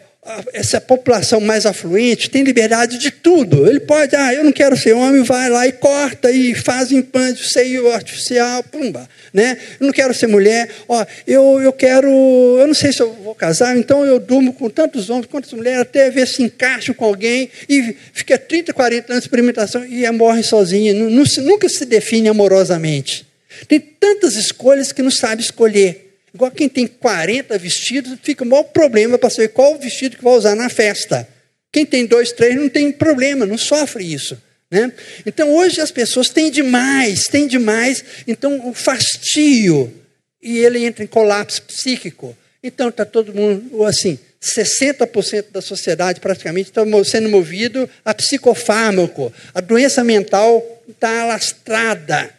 essa 0.52 0.80
população 0.80 1.40
mais 1.40 1.66
afluente 1.66 2.30
tem 2.30 2.42
liberdade 2.42 2.98
de 2.98 3.10
tudo. 3.10 3.68
Ele 3.68 3.80
pode, 3.80 4.14
ah, 4.14 4.32
eu 4.34 4.44
não 4.44 4.52
quero 4.52 4.76
ser 4.76 4.92
homem, 4.92 5.22
vai 5.22 5.48
lá 5.48 5.66
e 5.66 5.72
corta 5.72 6.30
e 6.30 6.54
faz 6.54 6.92
implante, 6.92 7.48
seio 7.48 7.90
artificial, 7.92 8.62
pumba. 8.64 9.08
Né? 9.32 9.58
Eu 9.78 9.86
não 9.86 9.92
quero 9.92 10.14
ser 10.14 10.26
mulher, 10.26 10.68
ó, 10.88 11.04
eu, 11.26 11.60
eu 11.60 11.72
quero, 11.72 12.08
eu 12.08 12.66
não 12.66 12.74
sei 12.74 12.92
se 12.92 13.00
eu 13.00 13.12
vou 13.12 13.34
casar, 13.34 13.76
então 13.76 14.04
eu 14.04 14.18
durmo 14.18 14.52
com 14.52 14.70
tantos 14.70 15.10
homens, 15.10 15.26
quantas 15.26 15.52
mulheres, 15.52 15.80
até 15.80 16.10
ver 16.10 16.26
se 16.26 16.42
encaixa 16.42 16.94
com 16.94 17.04
alguém 17.04 17.50
e 17.68 17.94
fica 18.12 18.38
30, 18.38 18.72
40 18.72 19.12
anos 19.12 19.22
de 19.22 19.28
experimentação 19.28 19.84
e 19.84 20.10
morre 20.10 20.42
sozinha, 20.42 20.94
nunca 20.94 21.68
se 21.68 21.84
define 21.84 22.28
amorosamente. 22.28 23.26
Tem 23.66 23.80
tantas 23.80 24.34
escolhas 24.36 24.92
que 24.92 25.02
não 25.02 25.10
sabe 25.10 25.42
escolher. 25.42 26.07
Igual 26.34 26.50
quem 26.50 26.68
tem 26.68 26.86
40 26.86 27.56
vestidos, 27.58 28.18
fica 28.22 28.44
o 28.44 28.46
maior 28.46 28.64
problema 28.64 29.18
para 29.18 29.30
saber 29.30 29.48
qual 29.48 29.78
vestido 29.78 30.16
que 30.16 30.24
vai 30.24 30.34
usar 30.34 30.54
na 30.54 30.68
festa. 30.68 31.28
Quem 31.72 31.84
tem 31.84 32.06
dois, 32.06 32.32
três, 32.32 32.56
não 32.56 32.68
tem 32.68 32.90
problema, 32.92 33.46
não 33.46 33.58
sofre 33.58 34.04
isso. 34.12 34.40
Né? 34.70 34.92
Então 35.24 35.50
hoje 35.50 35.80
as 35.80 35.90
pessoas 35.90 36.28
têm 36.28 36.50
demais, 36.50 37.24
têm 37.24 37.46
demais, 37.46 38.04
então 38.26 38.68
o 38.68 38.74
fastio, 38.74 39.92
e 40.42 40.58
ele 40.58 40.84
entra 40.84 41.02
em 41.02 41.06
colapso 41.06 41.62
psíquico. 41.62 42.36
Então 42.62 42.88
está 42.88 43.04
todo 43.04 43.34
mundo 43.34 43.84
assim, 43.84 44.18
60% 44.42 45.46
da 45.50 45.60
sociedade 45.60 46.20
praticamente 46.20 46.70
está 46.70 46.82
sendo 47.04 47.28
movido 47.28 47.88
a 48.04 48.14
psicofármaco. 48.14 49.32
A 49.54 49.60
doença 49.60 50.04
mental 50.04 50.82
está 50.88 51.22
alastrada. 51.22 52.30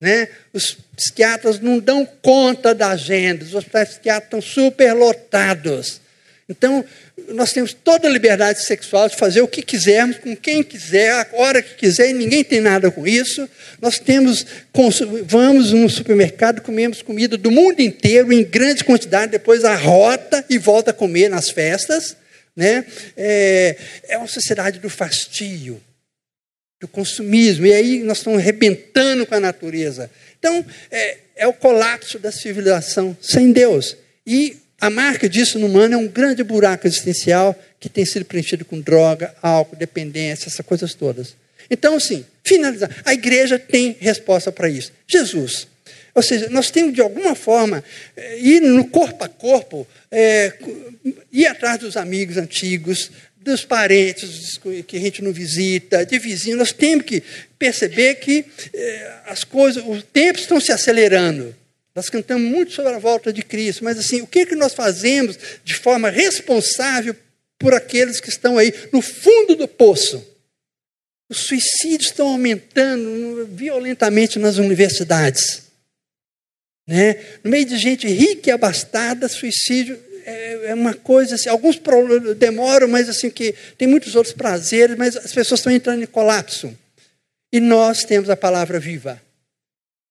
Né? 0.00 0.28
Os 0.52 0.76
psiquiatras 0.96 1.60
não 1.60 1.78
dão 1.78 2.06
conta 2.22 2.74
da 2.74 2.90
agenda, 2.90 3.44
os 3.44 3.54
hospitais 3.54 3.90
psiquiátricos 3.90 4.38
estão 4.38 4.64
superlotados. 4.64 6.00
Então, 6.48 6.84
nós 7.28 7.52
temos 7.52 7.72
toda 7.72 8.06
a 8.06 8.10
liberdade 8.10 8.62
sexual 8.62 9.08
de 9.08 9.16
fazer 9.16 9.40
o 9.40 9.48
que 9.48 9.62
quisermos, 9.62 10.18
com 10.18 10.36
quem 10.36 10.62
quiser, 10.62 11.10
a 11.10 11.26
hora 11.32 11.62
que 11.62 11.74
quiser, 11.74 12.10
e 12.10 12.12
ninguém 12.12 12.44
tem 12.44 12.60
nada 12.60 12.90
com 12.90 13.06
isso. 13.06 13.48
Nós 13.80 13.98
temos, 13.98 14.44
vamos 15.24 15.72
no 15.72 15.88
supermercado, 15.88 16.60
comemos 16.60 17.00
comida 17.00 17.38
do 17.38 17.50
mundo 17.50 17.80
inteiro 17.80 18.30
em 18.30 18.44
grande 18.44 18.84
quantidade, 18.84 19.32
depois 19.32 19.64
arrota 19.64 20.44
e 20.50 20.58
volta 20.58 20.90
a 20.90 20.94
comer 20.94 21.30
nas 21.30 21.48
festas. 21.48 22.14
Né? 22.54 22.84
É, 23.16 23.76
é 24.08 24.18
uma 24.18 24.28
sociedade 24.28 24.78
do 24.78 24.90
fastio 24.90 25.80
do 26.78 26.88
consumismo. 26.88 27.64
E 27.64 27.72
aí 27.72 28.02
nós 28.02 28.18
estamos 28.18 28.38
arrebentando 28.38 29.24
com 29.24 29.34
a 29.34 29.40
natureza. 29.40 30.10
Então, 30.44 30.62
é, 30.90 31.16
é 31.36 31.46
o 31.46 31.54
colapso 31.54 32.18
da 32.18 32.30
civilização 32.30 33.16
sem 33.18 33.50
Deus. 33.50 33.96
E 34.26 34.58
a 34.78 34.90
marca 34.90 35.26
disso 35.26 35.58
no 35.58 35.66
humano 35.66 35.94
é 35.94 35.96
um 35.96 36.06
grande 36.06 36.44
buraco 36.44 36.86
existencial 36.86 37.58
que 37.80 37.88
tem 37.88 38.04
sido 38.04 38.26
preenchido 38.26 38.62
com 38.62 38.78
droga, 38.78 39.34
álcool, 39.40 39.74
dependência, 39.74 40.48
essas 40.48 40.66
coisas 40.66 40.92
todas. 40.92 41.34
Então, 41.70 41.96
assim, 41.96 42.26
finalizar. 42.42 42.90
A 43.06 43.14
igreja 43.14 43.58
tem 43.58 43.96
resposta 43.98 44.52
para 44.52 44.68
isso. 44.68 44.92
Jesus. 45.06 45.66
Ou 46.14 46.22
seja, 46.22 46.50
nós 46.50 46.70
temos 46.70 46.92
de 46.92 47.00
alguma 47.00 47.34
forma 47.34 47.82
é, 48.14 48.38
ir 48.38 48.60
no 48.60 48.84
corpo 48.84 49.24
a 49.24 49.28
corpo, 49.28 49.86
é, 50.10 50.52
ir 51.32 51.46
atrás 51.46 51.78
dos 51.78 51.96
amigos 51.96 52.36
antigos, 52.36 53.10
dos 53.44 53.62
parentes 53.62 54.58
que 54.86 54.96
a 54.96 55.00
gente 55.00 55.22
não 55.22 55.32
visita, 55.32 56.04
de 56.04 56.18
vizinhos, 56.18 56.58
nós 56.58 56.72
temos 56.72 57.04
que 57.04 57.22
perceber 57.58 58.14
que 58.14 58.46
eh, 58.72 59.20
as 59.26 59.44
coisas, 59.44 59.84
os 59.86 60.02
tempos 60.02 60.42
estão 60.42 60.58
se 60.58 60.72
acelerando. 60.72 61.54
Nós 61.94 62.08
cantamos 62.08 62.50
muito 62.50 62.72
sobre 62.72 62.94
a 62.94 62.98
volta 62.98 63.30
de 63.32 63.42
Cristo, 63.42 63.84
mas 63.84 63.98
assim, 63.98 64.22
o 64.22 64.26
que, 64.26 64.40
é 64.40 64.46
que 64.46 64.56
nós 64.56 64.72
fazemos 64.72 65.38
de 65.62 65.74
forma 65.74 66.08
responsável 66.08 67.14
por 67.58 67.74
aqueles 67.74 68.18
que 68.18 68.30
estão 68.30 68.56
aí 68.56 68.72
no 68.90 69.02
fundo 69.02 69.54
do 69.54 69.68
poço? 69.68 70.26
Os 71.28 71.38
suicídios 71.46 72.06
estão 72.06 72.28
aumentando 72.28 73.46
violentamente 73.52 74.38
nas 74.38 74.56
universidades. 74.56 75.64
Né? 76.86 77.16
No 77.44 77.50
meio 77.50 77.66
de 77.66 77.76
gente 77.76 78.06
rica 78.08 78.48
e 78.48 78.52
abastada, 78.52 79.28
suicídio 79.28 79.98
é, 80.24 80.70
é 80.70 80.74
uma 80.74 80.94
coisa 80.94 81.34
assim, 81.34 81.48
alguns 81.48 81.80
demoram, 82.36 82.88
mas 82.88 83.08
assim 83.08 83.30
que 83.30 83.54
tem 83.76 83.86
muitos 83.86 84.14
outros 84.14 84.34
prazeres, 84.34 84.96
mas 84.96 85.16
as 85.16 85.32
pessoas 85.32 85.60
estão 85.60 85.72
entrando 85.72 86.02
em 86.02 86.06
colapso. 86.06 86.76
E 87.52 87.60
nós 87.60 88.04
temos 88.04 88.28
a 88.28 88.36
palavra 88.36 88.80
viva. 88.80 89.22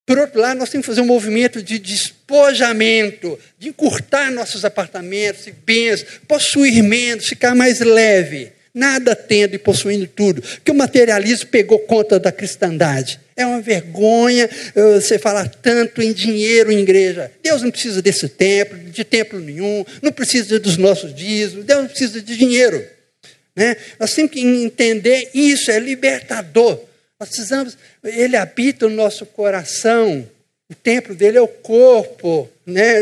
Por 0.05 0.17
outro 0.17 0.39
lado, 0.39 0.57
nós 0.57 0.69
temos 0.69 0.85
que 0.85 0.91
fazer 0.91 1.01
um 1.01 1.05
movimento 1.05 1.63
de 1.63 1.79
despojamento, 1.79 3.39
de 3.57 3.69
encurtar 3.69 4.31
nossos 4.31 4.65
apartamentos 4.65 5.47
e 5.47 5.51
bens, 5.51 6.05
possuir 6.27 6.83
menos, 6.83 7.27
ficar 7.27 7.55
mais 7.55 7.79
leve. 7.79 8.51
Nada 8.73 9.15
tendo 9.15 9.53
e 9.53 9.59
possuindo 9.59 10.07
tudo. 10.07 10.41
Que 10.63 10.71
o 10.71 10.75
materialismo 10.75 11.47
pegou 11.49 11.79
conta 11.79 12.19
da 12.19 12.31
cristandade. 12.31 13.19
É 13.35 13.45
uma 13.45 13.61
vergonha 13.61 14.49
eh, 14.75 14.99
você 14.99 15.19
falar 15.19 15.47
tanto 15.47 16.01
em 16.01 16.11
dinheiro 16.11 16.71
em 16.71 16.79
igreja. 16.79 17.31
Deus 17.43 17.61
não 17.61 17.69
precisa 17.69 18.01
desse 18.01 18.27
templo, 18.29 18.77
de 18.77 19.03
templo 19.03 19.39
nenhum, 19.39 19.85
não 20.01 20.11
precisa 20.11 20.59
dos 20.59 20.77
nossos 20.77 21.13
dízimos, 21.13 21.65
Deus 21.65 21.81
não 21.81 21.87
precisa 21.87 22.21
de 22.21 22.37
dinheiro. 22.37 22.83
Né? 23.55 23.75
Nós 23.99 24.13
temos 24.13 24.31
que 24.31 24.39
entender 24.39 25.29
isso, 25.33 25.69
é 25.69 25.79
libertador. 25.79 26.79
Nós 27.19 27.29
precisamos, 27.29 27.77
ele 28.03 28.35
habita 28.35 28.87
no 28.89 28.95
nosso 28.95 29.25
coração. 29.25 30.27
O 30.73 30.75
templo 30.75 31.13
dele 31.13 31.37
é 31.37 31.41
o 31.41 31.47
corpo, 31.47 32.49
né, 32.65 32.95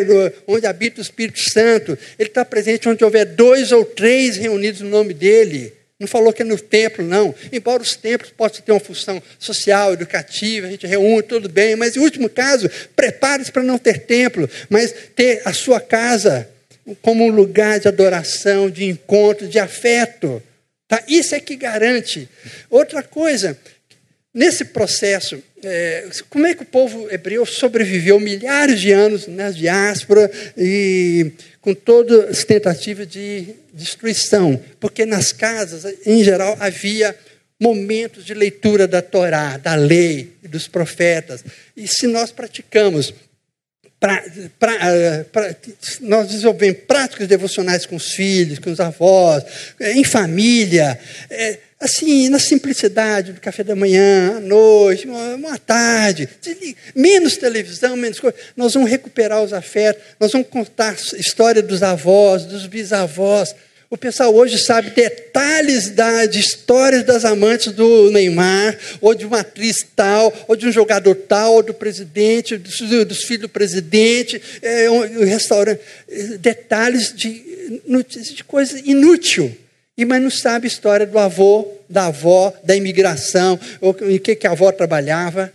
onde 0.45 0.67
habita 0.67 0.99
o 0.99 1.01
Espírito 1.01 1.39
Santo. 1.39 1.97
Ele 2.19 2.27
está 2.27 2.43
presente 2.43 2.89
onde 2.89 3.01
houver 3.01 3.25
dois 3.25 3.71
ou 3.71 3.85
três 3.85 4.35
reunidos 4.35 4.81
no 4.81 4.89
nome 4.89 5.13
dele. 5.13 5.73
Não 5.97 6.05
falou 6.05 6.33
que 6.33 6.41
é 6.41 6.45
no 6.45 6.59
templo, 6.59 7.05
não. 7.05 7.33
Embora 7.49 7.81
os 7.81 7.95
templos 7.95 8.29
possam 8.29 8.61
ter 8.61 8.73
uma 8.73 8.79
função 8.81 9.23
social, 9.39 9.93
educativa, 9.93 10.67
a 10.67 10.69
gente 10.69 10.85
reúne, 10.85 11.23
tudo 11.23 11.47
bem, 11.47 11.77
mas 11.77 11.95
em 11.95 12.01
último 12.01 12.27
caso, 12.27 12.69
prepare-se 12.93 13.53
para 13.53 13.63
não 13.63 13.77
ter 13.77 13.99
templo, 13.99 14.49
mas 14.69 14.93
ter 15.15 15.41
a 15.45 15.53
sua 15.53 15.79
casa 15.79 16.49
como 17.01 17.23
um 17.23 17.29
lugar 17.29 17.79
de 17.79 17.87
adoração, 17.87 18.69
de 18.69 18.83
encontro, 18.83 19.47
de 19.47 19.59
afeto. 19.59 20.43
Tá? 20.89 21.01
Isso 21.07 21.35
é 21.35 21.39
que 21.39 21.55
garante. 21.55 22.27
Outra 22.69 23.01
coisa, 23.01 23.57
nesse 24.33 24.65
processo, 24.65 25.41
é, 25.63 26.07
como 26.29 26.45
é 26.47 26.53
que 26.53 26.63
o 26.63 26.65
povo 26.65 27.07
hebreu 27.11 27.45
sobreviveu 27.45 28.19
milhares 28.19 28.79
de 28.79 28.91
anos 28.91 29.27
na 29.27 29.51
diáspora 29.51 30.31
e 30.57 31.31
com 31.61 31.73
todas 31.73 32.29
as 32.29 32.43
tentativas 32.43 33.07
de 33.07 33.55
destruição, 33.73 34.59
porque 34.79 35.05
nas 35.05 35.31
casas, 35.31 35.85
em 36.05 36.23
geral, 36.23 36.57
havia 36.59 37.15
momentos 37.59 38.25
de 38.25 38.33
leitura 38.33 38.87
da 38.87 39.01
Torá, 39.01 39.57
da 39.57 39.75
lei 39.75 40.33
e 40.43 40.47
dos 40.47 40.67
profetas. 40.67 41.43
E 41.77 41.87
se 41.87 42.07
nós 42.07 42.31
praticamos, 42.31 43.13
pra, 43.99 44.23
pra, 44.57 45.25
pra, 45.31 45.55
nós 46.01 46.27
desenvolvemos 46.27 46.79
práticas 46.87 47.27
devocionais 47.27 47.85
com 47.85 47.95
os 47.95 48.13
filhos, 48.13 48.57
com 48.57 48.71
os 48.71 48.79
avós, 48.79 49.43
em 49.79 50.03
família, 50.03 50.99
é, 51.29 51.59
assim, 51.81 52.29
na 52.29 52.37
simplicidade 52.37 53.33
do 53.33 53.41
café 53.41 53.63
da 53.63 53.75
manhã, 53.75 54.37
à 54.37 54.39
noite, 54.39 55.07
uma, 55.07 55.35
uma 55.35 55.57
tarde, 55.57 56.29
menos 56.95 57.37
televisão, 57.37 57.97
menos 57.97 58.19
coisa, 58.19 58.37
nós 58.55 58.75
vamos 58.75 58.87
recuperar 58.87 59.41
os 59.41 59.51
afetos, 59.51 60.03
nós 60.19 60.31
vamos 60.31 60.47
contar 60.47 60.91
a 60.91 61.17
história 61.17 61.61
dos 61.61 61.81
avós, 61.81 62.45
dos 62.45 62.67
bisavós. 62.67 63.55
O 63.89 63.97
pessoal 63.97 64.33
hoje 64.33 64.57
sabe 64.57 64.91
detalhes 64.91 65.89
da, 65.89 66.25
de 66.27 66.39
histórias 66.39 67.03
das 67.03 67.25
amantes 67.25 67.73
do 67.73 68.11
Neymar, 68.11 68.77
ou 69.01 69.15
de 69.15 69.25
uma 69.25 69.39
atriz 69.39 69.85
tal, 69.95 70.31
ou 70.47 70.55
de 70.55 70.67
um 70.67 70.71
jogador 70.71 71.15
tal, 71.15 71.55
ou 71.55 71.63
do 71.63 71.73
presidente, 71.73 72.57
dos, 72.57 72.79
dos 72.79 73.23
filhos 73.23 73.41
do 73.41 73.49
presidente, 73.49 74.39
é, 74.61 74.89
um, 74.89 75.25
restaurante. 75.25 75.81
Detalhes 76.39 77.11
de, 77.13 77.81
de 78.35 78.43
coisa 78.45 78.79
inútil. 78.85 79.53
E 79.97 80.05
mas 80.05 80.21
não 80.21 80.29
sabe 80.29 80.65
a 80.65 80.67
história 80.67 81.05
do 81.05 81.19
avô, 81.19 81.67
da 81.89 82.07
avó, 82.07 82.53
da 82.63 82.75
imigração, 82.75 83.59
ou 83.79 83.95
em 84.09 84.17
que, 84.17 84.35
que 84.35 84.47
a 84.47 84.51
avó 84.51 84.71
trabalhava. 84.71 85.51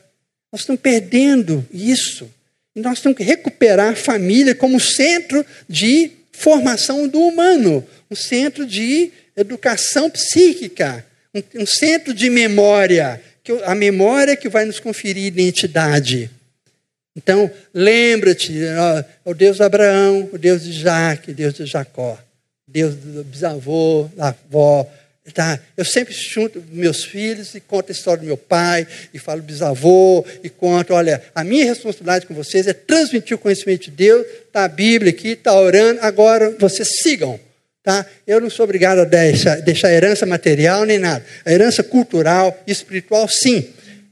Nós 0.52 0.60
estamos 0.60 0.80
perdendo 0.80 1.66
isso. 1.72 2.30
E 2.74 2.80
nós 2.80 3.00
temos 3.00 3.16
que 3.16 3.24
recuperar 3.24 3.92
a 3.92 3.96
família 3.96 4.54
como 4.54 4.78
centro 4.78 5.44
de 5.68 6.10
formação 6.30 7.08
do 7.08 7.20
humano, 7.20 7.84
um 8.10 8.14
centro 8.14 8.66
de 8.66 9.10
educação 9.34 10.10
psíquica, 10.10 11.04
um, 11.34 11.62
um 11.62 11.66
centro 11.66 12.12
de 12.12 12.28
memória, 12.28 13.20
que 13.42 13.52
a 13.64 13.74
memória 13.74 14.36
que 14.36 14.48
vai 14.48 14.66
nos 14.66 14.78
conferir 14.78 15.24
identidade. 15.24 16.30
Então, 17.16 17.50
lembra-te, 17.72 18.52
o 19.24 19.32
Deus 19.32 19.56
de 19.56 19.62
Abraão, 19.62 20.28
o 20.30 20.36
Deus 20.36 20.64
de 20.64 20.70
Isaac, 20.70 21.30
o 21.30 21.34
Deus 21.34 21.54
de 21.54 21.64
Jacó. 21.64 22.18
Deus 22.68 22.96
do 22.96 23.22
bisavô, 23.22 24.08
da 24.16 24.28
avó. 24.28 24.90
Tá? 25.32 25.58
Eu 25.76 25.84
sempre 25.84 26.12
junto 26.12 26.62
meus 26.72 27.04
filhos 27.04 27.54
e 27.54 27.60
conto 27.60 27.90
a 27.90 27.92
história 27.92 28.20
do 28.20 28.26
meu 28.26 28.36
pai, 28.36 28.86
e 29.12 29.18
falo 29.18 29.42
bisavô, 29.42 30.24
e 30.42 30.48
conto, 30.48 30.92
olha, 30.92 31.22
a 31.34 31.42
minha 31.44 31.64
responsabilidade 31.64 32.26
com 32.26 32.34
vocês 32.34 32.66
é 32.66 32.72
transmitir 32.72 33.36
o 33.36 33.38
conhecimento 33.38 33.84
de 33.84 33.90
Deus, 33.90 34.26
está 34.46 34.64
a 34.64 34.68
Bíblia 34.68 35.10
aqui, 35.10 35.28
está 35.28 35.52
orando, 35.54 36.00
agora 36.00 36.56
vocês 36.58 36.88
sigam. 37.02 37.38
Tá? 37.82 38.04
Eu 38.26 38.40
não 38.40 38.50
sou 38.50 38.64
obrigado 38.64 38.98
a 38.98 39.04
deixar, 39.04 39.60
deixar 39.62 39.92
herança 39.92 40.26
material 40.26 40.84
nem 40.84 40.98
nada. 40.98 41.24
A 41.44 41.52
herança 41.52 41.84
cultural 41.84 42.56
e 42.66 42.72
espiritual, 42.72 43.28
sim. 43.28 43.68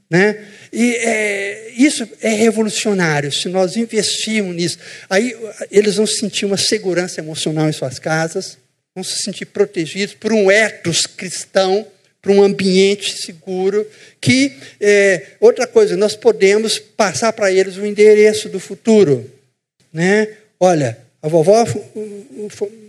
Né? 0.09 0.45
E 0.77 0.93
é, 0.97 1.71
isso 1.77 2.05
é 2.21 2.27
revolucionário, 2.27 3.31
se 3.31 3.47
nós 3.47 3.77
investirmos 3.77 4.53
nisso. 4.53 4.77
Aí 5.09 5.33
eles 5.71 5.95
vão 5.95 6.05
sentir 6.05 6.45
uma 6.45 6.57
segurança 6.57 7.21
emocional 7.21 7.69
em 7.69 7.71
suas 7.71 7.97
casas, 7.97 8.57
vão 8.93 9.01
se 9.01 9.23
sentir 9.23 9.45
protegidos 9.45 10.15
por 10.15 10.33
um 10.33 10.51
ethos 10.51 11.07
cristão, 11.07 11.87
por 12.21 12.29
um 12.33 12.43
ambiente 12.43 13.21
seguro, 13.21 13.89
que, 14.19 14.51
é, 14.81 15.27
outra 15.39 15.65
coisa, 15.65 15.95
nós 15.95 16.13
podemos 16.13 16.77
passar 16.77 17.31
para 17.31 17.49
eles 17.49 17.77
o 17.77 17.85
endereço 17.85 18.49
do 18.49 18.59
futuro. 18.59 19.31
Né? 19.93 20.27
Olha, 20.59 20.97
a 21.21 21.29
vovó 21.29 21.65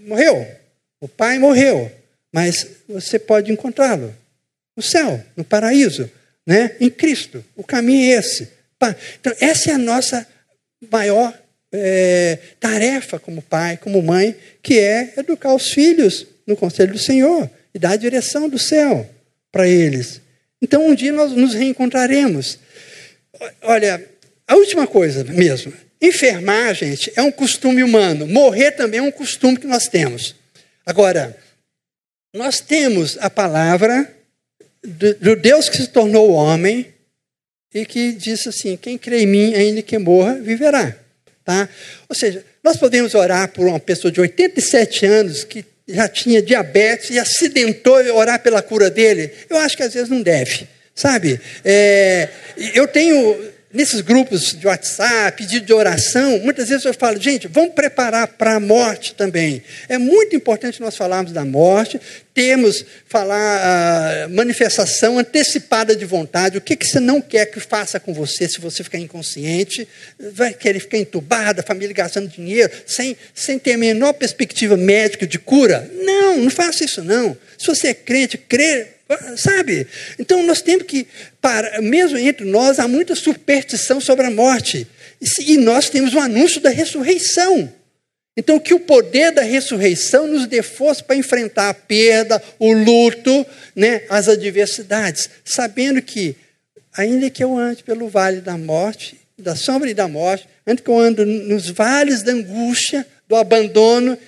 morreu, 0.05 0.45
o 1.01 1.07
pai 1.07 1.39
morreu, 1.39 1.89
mas 2.32 2.66
você 2.89 3.16
pode 3.16 3.53
encontrá-lo 3.53 4.12
no 4.76 4.82
céu, 4.82 5.22
no 5.37 5.45
paraíso, 5.45 6.11
né? 6.47 6.76
em 6.80 6.88
Cristo. 6.88 7.44
O 7.57 7.64
caminho 7.64 8.12
é 8.12 8.18
esse. 8.18 8.49
Então, 9.20 9.34
essa 9.40 9.70
é 9.70 9.74
a 9.74 9.78
nossa 9.78 10.26
maior 10.90 11.36
é, 11.72 12.38
tarefa 12.61 13.18
como 13.18 13.42
pai, 13.42 13.76
como 13.76 14.03
mãe, 14.03 14.36
que 14.62 14.78
é 14.78 15.14
educar 15.16 15.55
os 15.55 15.70
filhos 15.70 16.26
no 16.47 16.57
conselho 16.57 16.92
do 16.92 16.99
Senhor 16.99 17.51
e 17.74 17.78
dar 17.78 17.92
a 17.92 17.97
direção 17.97 18.49
do 18.49 18.59
céu 18.59 19.09
para 19.51 19.66
eles. 19.66 20.20
Então, 20.62 20.86
um 20.86 20.94
dia 20.94 21.12
nós 21.12 21.32
nos 21.32 21.55
reencontraremos. 21.55 22.59
Olha, 23.62 24.05
a 24.47 24.55
última 24.55 24.86
coisa 24.86 25.24
mesmo. 25.24 25.72
Enfermar, 26.01 26.74
gente, 26.74 27.12
é 27.16 27.22
um 27.22 27.32
costume 27.32 27.82
humano. 27.82 28.26
Morrer 28.26 28.72
também 28.72 29.01
é 29.01 29.03
um 29.03 29.11
costume 29.11 29.57
que 29.59 29.66
nós 29.66 29.88
temos. 29.88 30.34
Agora, 30.84 31.36
nós 32.34 32.61
temos 32.61 33.16
a 33.18 33.30
palavra 33.30 34.15
do, 34.87 35.14
do 35.14 35.37
Deus 35.37 35.68
que 35.68 35.76
se 35.76 35.89
tornou 35.89 36.30
homem 36.30 36.87
e 37.74 37.84
que 37.84 38.12
disse 38.12 38.49
assim: 38.49 38.76
quem 38.76 38.97
crê 38.97 39.22
em 39.22 39.26
mim, 39.26 39.55
ainda 39.55 39.82
que 39.82 39.99
morra, 39.99 40.34
viverá. 40.34 40.97
Tá? 41.45 41.68
Ou 42.09 42.16
seja, 42.16 42.45
nós 42.62 42.76
podemos 42.76 43.14
orar 43.14 43.53
por 43.53 43.66
uma 43.66 43.78
pessoa 43.78 44.11
de 44.11 44.20
87 44.20 45.07
anos 45.07 45.45
que 45.45 45.64
já 45.87 46.09
tinha 46.09 46.43
diabetes 46.43 47.11
e 47.11 47.18
acidentou 47.18 48.03
e 48.03 48.11
orar 48.11 48.43
pela 48.43 48.62
cura 48.62 48.91
dele? 48.91 49.30
Eu 49.49 49.57
acho 49.59 49.76
que 49.76 49.82
às 49.82 49.95
vezes 49.95 50.09
não 50.09 50.22
deve. 50.22 50.66
Sabe? 50.95 51.39
É, 51.64 52.28
eu 52.74 52.89
tenho 52.89 53.37
nesses 53.72 54.00
grupos 54.00 54.52
de 54.52 54.66
WhatsApp, 54.66 55.36
pedido 55.36 55.66
de 55.66 55.72
oração, 55.72 56.38
muitas 56.38 56.68
vezes 56.68 56.84
eu 56.84 56.94
falo, 56.94 57.20
gente, 57.20 57.48
vamos 57.48 57.74
preparar 57.74 58.26
para 58.28 58.54
a 58.54 58.60
morte 58.60 59.14
também. 59.14 59.62
É 59.88 59.98
muito 59.98 60.34
importante 60.34 60.80
nós 60.80 60.96
falarmos 60.96 61.32
da 61.32 61.44
morte, 61.44 62.00
temos 62.32 62.84
falar 63.06 63.36
ah, 63.36 64.28
manifestação 64.28 65.18
antecipada 65.18 65.96
de 65.96 66.04
vontade, 66.04 66.58
o 66.58 66.60
que, 66.60 66.76
que 66.76 66.86
você 66.86 67.00
não 67.00 67.20
quer 67.20 67.46
que 67.46 67.60
faça 67.60 67.98
com 67.98 68.14
você 68.14 68.48
se 68.48 68.60
você 68.60 68.84
ficar 68.84 68.98
inconsciente, 68.98 69.86
vai 70.32 70.52
querer 70.52 70.80
ficar 70.80 70.98
entubado, 70.98 71.60
a 71.60 71.64
família 71.64 71.94
gastando 71.94 72.28
dinheiro, 72.28 72.70
sem, 72.86 73.16
sem 73.34 73.58
ter 73.58 73.74
a 73.74 73.78
menor 73.78 74.12
perspectiva 74.14 74.76
médica 74.76 75.26
de 75.26 75.38
cura? 75.38 75.90
Não, 76.02 76.38
não 76.38 76.50
faça 76.50 76.84
isso 76.84 77.02
não. 77.02 77.36
Se 77.58 77.66
você 77.66 77.88
é 77.88 77.94
crente, 77.94 78.38
crê 78.38 78.95
Sabe? 79.36 79.86
Então 80.18 80.42
nós 80.44 80.61
temos 80.61 80.84
que, 80.84 81.07
para, 81.40 81.80
mesmo 81.80 82.18
entre 82.18 82.44
nós, 82.44 82.78
há 82.78 82.88
muita 82.88 83.14
superstição 83.14 84.00
sobre 84.00 84.26
a 84.26 84.30
morte. 84.30 84.86
E 85.40 85.57
nós 85.57 85.88
temos 85.88 86.14
o 86.14 86.18
um 86.18 86.20
anúncio 86.20 86.61
da 86.61 86.70
ressurreição. 86.70 87.72
Então, 88.36 88.61
que 88.61 88.74
o 88.74 88.80
poder 88.80 89.32
da 89.32 89.40
ressurreição 89.40 90.26
nos 90.26 90.46
dê 90.46 90.62
força 90.62 91.02
para 91.02 91.16
enfrentar 91.16 91.70
a 91.70 91.74
perda, 91.74 92.42
o 92.59 92.70
luto, 92.70 93.46
né, 93.74 94.02
as 94.11 94.28
adversidades, 94.28 95.30
sabendo 95.42 96.02
que, 96.02 96.36
ainda 96.92 97.30
que 97.30 97.42
eu 97.42 97.57
ande 97.57 97.82
pelo 97.82 98.11
vale 98.11 98.42
da 98.42 98.59
morte, 98.59 99.18
da 99.38 99.57
sombra 99.57 99.88
e 99.88 99.94
da 99.94 100.07
morte, 100.07 100.46
ainda 100.66 100.82
que 100.82 100.90
eu 100.90 100.98
ando 100.98 101.24
nos 101.24 101.70
vales 101.70 102.22
da 102.22 102.32
angústia, 102.32 103.07
do 103.26 103.36
abandono, 103.36 104.18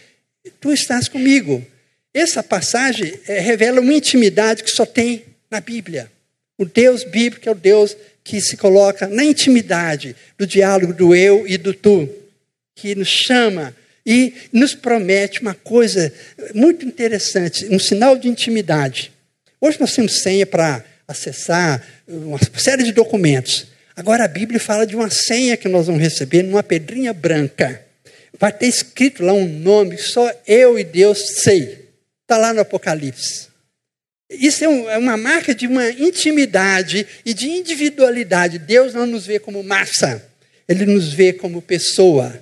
tu 0.59 0.73
estás 0.73 1.07
comigo. 1.07 1.65
Essa 2.13 2.43
passagem 2.43 3.19
é, 3.27 3.39
revela 3.39 3.81
uma 3.81 3.93
intimidade 3.93 4.63
que 4.63 4.71
só 4.71 4.87
tem 4.87 5.25
na 5.51 5.61
Bíblia. 5.61 6.11
O 6.57 6.65
Deus 6.65 7.05
bíblico 7.05 7.49
é 7.49 7.53
o 7.53 7.55
Deus 7.55 7.97
que 8.25 8.41
se 8.41 8.57
coloca 8.57 9.07
na 9.07 9.25
intimidade 9.25 10.17
do 10.37 10.47
diálogo 10.47 10.93
do 10.93 11.15
eu 11.15 11.47
e 11.47 11.57
do 11.57 11.73
tu, 11.73 12.09
que 12.75 12.95
nos 12.95 13.09
chama 13.09 13.75
e 14.05 14.35
nos 14.53 14.75
promete 14.75 15.41
uma 15.41 15.55
coisa 15.55 16.13
muito 16.55 16.87
interessante, 16.87 17.67
um 17.71 17.79
sinal 17.79 18.17
de 18.17 18.29
intimidade. 18.29 19.13
Hoje 19.61 19.79
nós 19.81 19.95
temos 19.95 20.21
senha 20.21 20.47
para 20.47 20.85
acessar 21.07 21.87
uma 22.07 22.39
série 22.57 22.83
de 22.83 22.93
documentos. 22.93 23.67
Agora 23.97 24.25
a 24.25 24.29
Bíblia 24.29 24.61
fala 24.61 24.87
de 24.87 24.95
uma 24.95 25.11
senha 25.11 25.57
que 25.57 25.69
nós 25.69 25.87
vamos 25.87 26.01
receber 26.01 26.43
numa 26.43 26.63
pedrinha 26.63 27.13
branca. 27.13 27.83
Vai 28.39 28.53
ter 28.53 28.67
escrito 28.67 29.25
lá 29.25 29.33
um 29.33 29.49
nome 29.49 29.99
só 29.99 30.31
eu 30.47 30.79
e 30.79 30.85
Deus 30.85 31.41
sei. 31.43 31.88
Está 32.29 32.37
lá 32.37 32.53
no 32.53 32.61
Apocalipse. 32.61 33.49
Isso 34.29 34.63
é, 34.63 34.69
um, 34.69 34.91
é, 34.91 34.99
uma 34.99 35.17
marca 35.17 35.55
de 35.55 35.67
uma 35.67 35.89
intimidade 35.89 37.07
e 37.25 37.33
de 37.33 37.49
individualidade. 37.49 38.59
Deus 38.59 38.93
não 38.93 39.07
nos 39.07 39.25
vê 39.25 39.39
como 39.39 39.63
massa, 39.63 40.23
Ele 40.69 40.85
nos 40.85 41.11
vê 41.11 41.33
como 41.33 41.63
pessoa. 41.63 42.39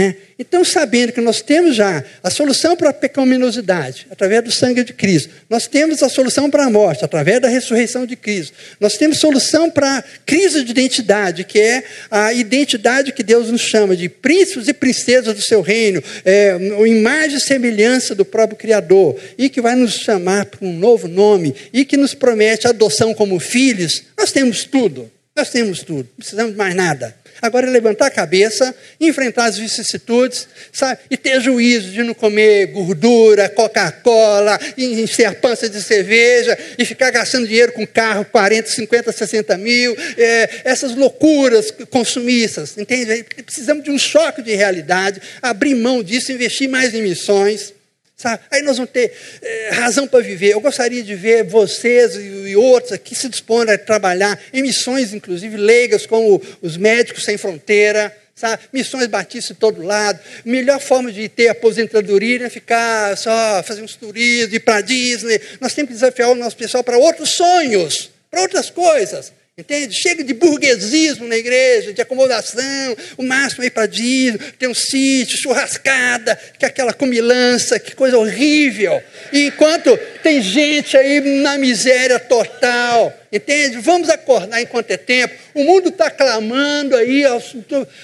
Né? 0.00 0.16
Então, 0.38 0.64
sabendo 0.64 1.12
que 1.12 1.20
nós 1.20 1.42
temos 1.42 1.76
já 1.76 2.02
a 2.22 2.30
solução 2.30 2.74
para 2.74 2.88
a 2.88 2.92
pecaminosidade, 2.92 4.06
através 4.10 4.42
do 4.42 4.50
sangue 4.50 4.82
de 4.82 4.94
Cristo, 4.94 5.28
nós 5.50 5.66
temos 5.66 6.02
a 6.02 6.08
solução 6.08 6.50
para 6.50 6.64
a 6.64 6.70
morte, 6.70 7.04
através 7.04 7.38
da 7.38 7.48
ressurreição 7.48 8.06
de 8.06 8.16
Cristo, 8.16 8.56
nós 8.80 8.96
temos 8.96 9.18
solução 9.18 9.70
para 9.70 9.98
a 9.98 10.04
crise 10.24 10.64
de 10.64 10.70
identidade, 10.70 11.44
que 11.44 11.60
é 11.60 11.84
a 12.10 12.32
identidade 12.32 13.12
que 13.12 13.22
Deus 13.22 13.50
nos 13.50 13.60
chama 13.60 13.94
de 13.94 14.08
príncipes 14.08 14.68
e 14.68 14.72
princesas 14.72 15.34
do 15.34 15.42
seu 15.42 15.60
reino, 15.60 16.02
é, 16.24 16.56
imagem 16.86 17.36
e 17.36 17.40
semelhança 17.40 18.14
do 18.14 18.24
próprio 18.24 18.56
Criador, 18.56 19.20
e 19.36 19.50
que 19.50 19.60
vai 19.60 19.74
nos 19.76 19.96
chamar 19.96 20.46
para 20.46 20.66
um 20.66 20.72
novo 20.72 21.08
nome, 21.08 21.54
e 21.74 21.84
que 21.84 21.98
nos 21.98 22.14
promete 22.14 22.66
adoção 22.66 23.12
como 23.12 23.38
filhos, 23.38 24.04
nós 24.16 24.32
temos 24.32 24.64
tudo, 24.64 25.12
nós 25.36 25.50
temos 25.50 25.82
tudo, 25.82 26.08
não 26.08 26.16
precisamos 26.16 26.56
mais 26.56 26.74
nada. 26.74 27.19
Agora 27.40 27.66
é 27.66 27.70
levantar 27.70 28.06
a 28.06 28.10
cabeça, 28.10 28.74
enfrentar 29.00 29.46
as 29.46 29.58
vicissitudes, 29.58 30.48
sabe? 30.72 31.00
E 31.10 31.16
ter 31.16 31.40
juízo 31.40 31.90
de 31.90 32.02
não 32.02 32.14
comer 32.14 32.66
gordura, 32.66 33.48
Coca-Cola, 33.48 34.58
encher 34.76 35.26
a 35.26 35.34
pança 35.34 35.68
de 35.68 35.82
cerveja 35.82 36.56
e 36.78 36.84
ficar 36.84 37.10
gastando 37.10 37.46
dinheiro 37.46 37.72
com 37.72 37.86
carro 37.86 38.24
40, 38.24 38.68
50, 38.68 39.12
60 39.12 39.58
mil, 39.58 39.96
é, 40.16 40.62
essas 40.64 40.94
loucuras 40.94 41.70
consumistas, 41.90 42.76
entende? 42.76 43.24
Precisamos 43.44 43.84
de 43.84 43.90
um 43.90 43.98
choque 43.98 44.42
de 44.42 44.54
realidade, 44.54 45.20
abrir 45.40 45.74
mão 45.74 46.02
disso, 46.02 46.32
investir 46.32 46.68
mais 46.68 46.94
em 46.94 47.02
missões. 47.02 47.79
Sabe? 48.20 48.42
Aí 48.50 48.60
nós 48.60 48.76
vamos 48.76 48.92
ter 48.92 49.14
é, 49.40 49.70
razão 49.70 50.06
para 50.06 50.22
viver. 50.22 50.50
Eu 50.50 50.60
gostaria 50.60 51.02
de 51.02 51.14
ver 51.14 51.42
vocês 51.42 52.16
e, 52.16 52.50
e 52.50 52.54
outros 52.54 52.92
aqui 52.92 53.14
se 53.14 53.30
dispõem 53.30 53.70
a 53.70 53.78
trabalhar 53.78 54.38
em 54.52 54.60
missões, 54.60 55.14
inclusive 55.14 55.56
leigas, 55.56 56.04
como 56.04 56.38
os 56.60 56.76
Médicos 56.76 57.24
Sem 57.24 57.38
Fronteira, 57.38 58.14
sabe? 58.34 58.62
missões 58.74 59.06
batistas 59.06 59.56
de 59.56 59.60
todo 59.60 59.82
lado. 59.82 60.20
Melhor 60.44 60.78
forma 60.80 61.10
de 61.10 61.30
ter 61.30 61.48
aposentadoria 61.48 62.44
é 62.44 62.50
ficar 62.50 63.16
só 63.16 63.62
fazer 63.62 63.80
uns 63.80 63.96
turismos, 63.96 64.52
ir 64.52 64.60
para 64.60 64.82
Disney. 64.82 65.40
Nós 65.58 65.72
temos 65.72 65.88
que 65.88 65.94
desafiar 65.94 66.28
o 66.28 66.34
nosso 66.34 66.58
pessoal 66.58 66.84
para 66.84 66.98
outros 66.98 67.30
sonhos, 67.30 68.10
para 68.30 68.42
outras 68.42 68.68
coisas. 68.68 69.32
Entende? 69.60 69.94
Chega 69.94 70.24
de 70.24 70.32
burguesismo 70.32 71.28
na 71.28 71.36
igreja, 71.36 71.92
de 71.92 72.00
acomodação, 72.00 72.96
o 73.18 73.22
máximo 73.22 73.62
aí 73.62 73.68
para 73.68 73.84
Disney, 73.84 74.38
tem 74.58 74.66
um 74.66 74.74
sítio, 74.74 75.36
churrascada, 75.36 76.34
que 76.58 76.64
é 76.64 76.68
aquela 76.68 76.94
comilança, 76.94 77.78
que 77.78 77.94
coisa 77.94 78.16
horrível. 78.16 79.02
E 79.30 79.48
enquanto 79.48 79.94
tem 80.22 80.40
gente 80.40 80.96
aí 80.96 81.20
na 81.42 81.58
miséria 81.58 82.18
total, 82.18 83.12
entende? 83.30 83.76
Vamos 83.76 84.08
acordar 84.08 84.62
enquanto 84.62 84.92
é 84.92 84.96
tempo. 84.96 85.34
O 85.52 85.62
mundo 85.62 85.90
está 85.90 86.10
clamando 86.10 86.96
aí, 86.96 87.24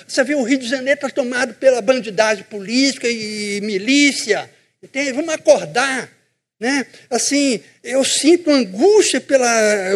você 0.06 0.24
vê 0.24 0.34
o 0.34 0.42
Rio 0.42 0.58
de 0.58 0.68
Janeiro 0.68 0.98
está 0.98 1.08
tomado 1.08 1.54
pela 1.54 1.80
bandidagem 1.80 2.44
política 2.44 3.08
e 3.08 3.62
milícia, 3.62 4.50
entende? 4.82 5.12
Vamos 5.12 5.32
acordar. 5.32 6.15
Né? 6.58 6.86
Assim, 7.10 7.60
eu 7.84 8.02
sinto 8.04 8.50
angústia 8.50 9.20
pelas 9.20 9.94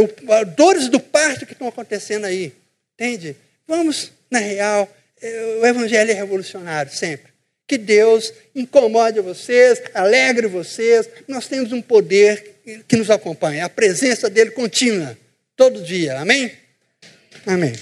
dores 0.57 0.89
do 0.89 1.01
parto 1.01 1.47
que 1.47 1.53
estão 1.53 1.69
acontecendo 1.69 2.27
aí. 2.27 2.53
Entende? 2.95 3.35
Vamos, 3.67 4.13
na 4.31 4.39
real, 4.39 4.89
é, 5.23 5.59
o 5.61 5.67
evangelho 5.67 6.11
é 6.11 6.15
revolucionário 6.15 6.93
sempre. 6.93 7.31
Que 7.67 7.79
Deus 7.79 8.33
incomode 8.55 9.21
vocês, 9.21 9.81
alegre 9.95 10.47
vocês. 10.47 11.09
Nós 11.29 11.47
temos 11.47 11.73
um 11.73 11.81
poder 11.81 12.57
que 12.87 12.97
nos 12.97 13.11
acompanha, 13.11 13.65
a 13.65 13.69
presença 13.69 14.29
dele 14.29 14.51
contínua, 14.51 15.17
todo 15.57 15.83
dia. 15.83 16.19
Amém? 16.19 16.53
Amém. 17.47 17.73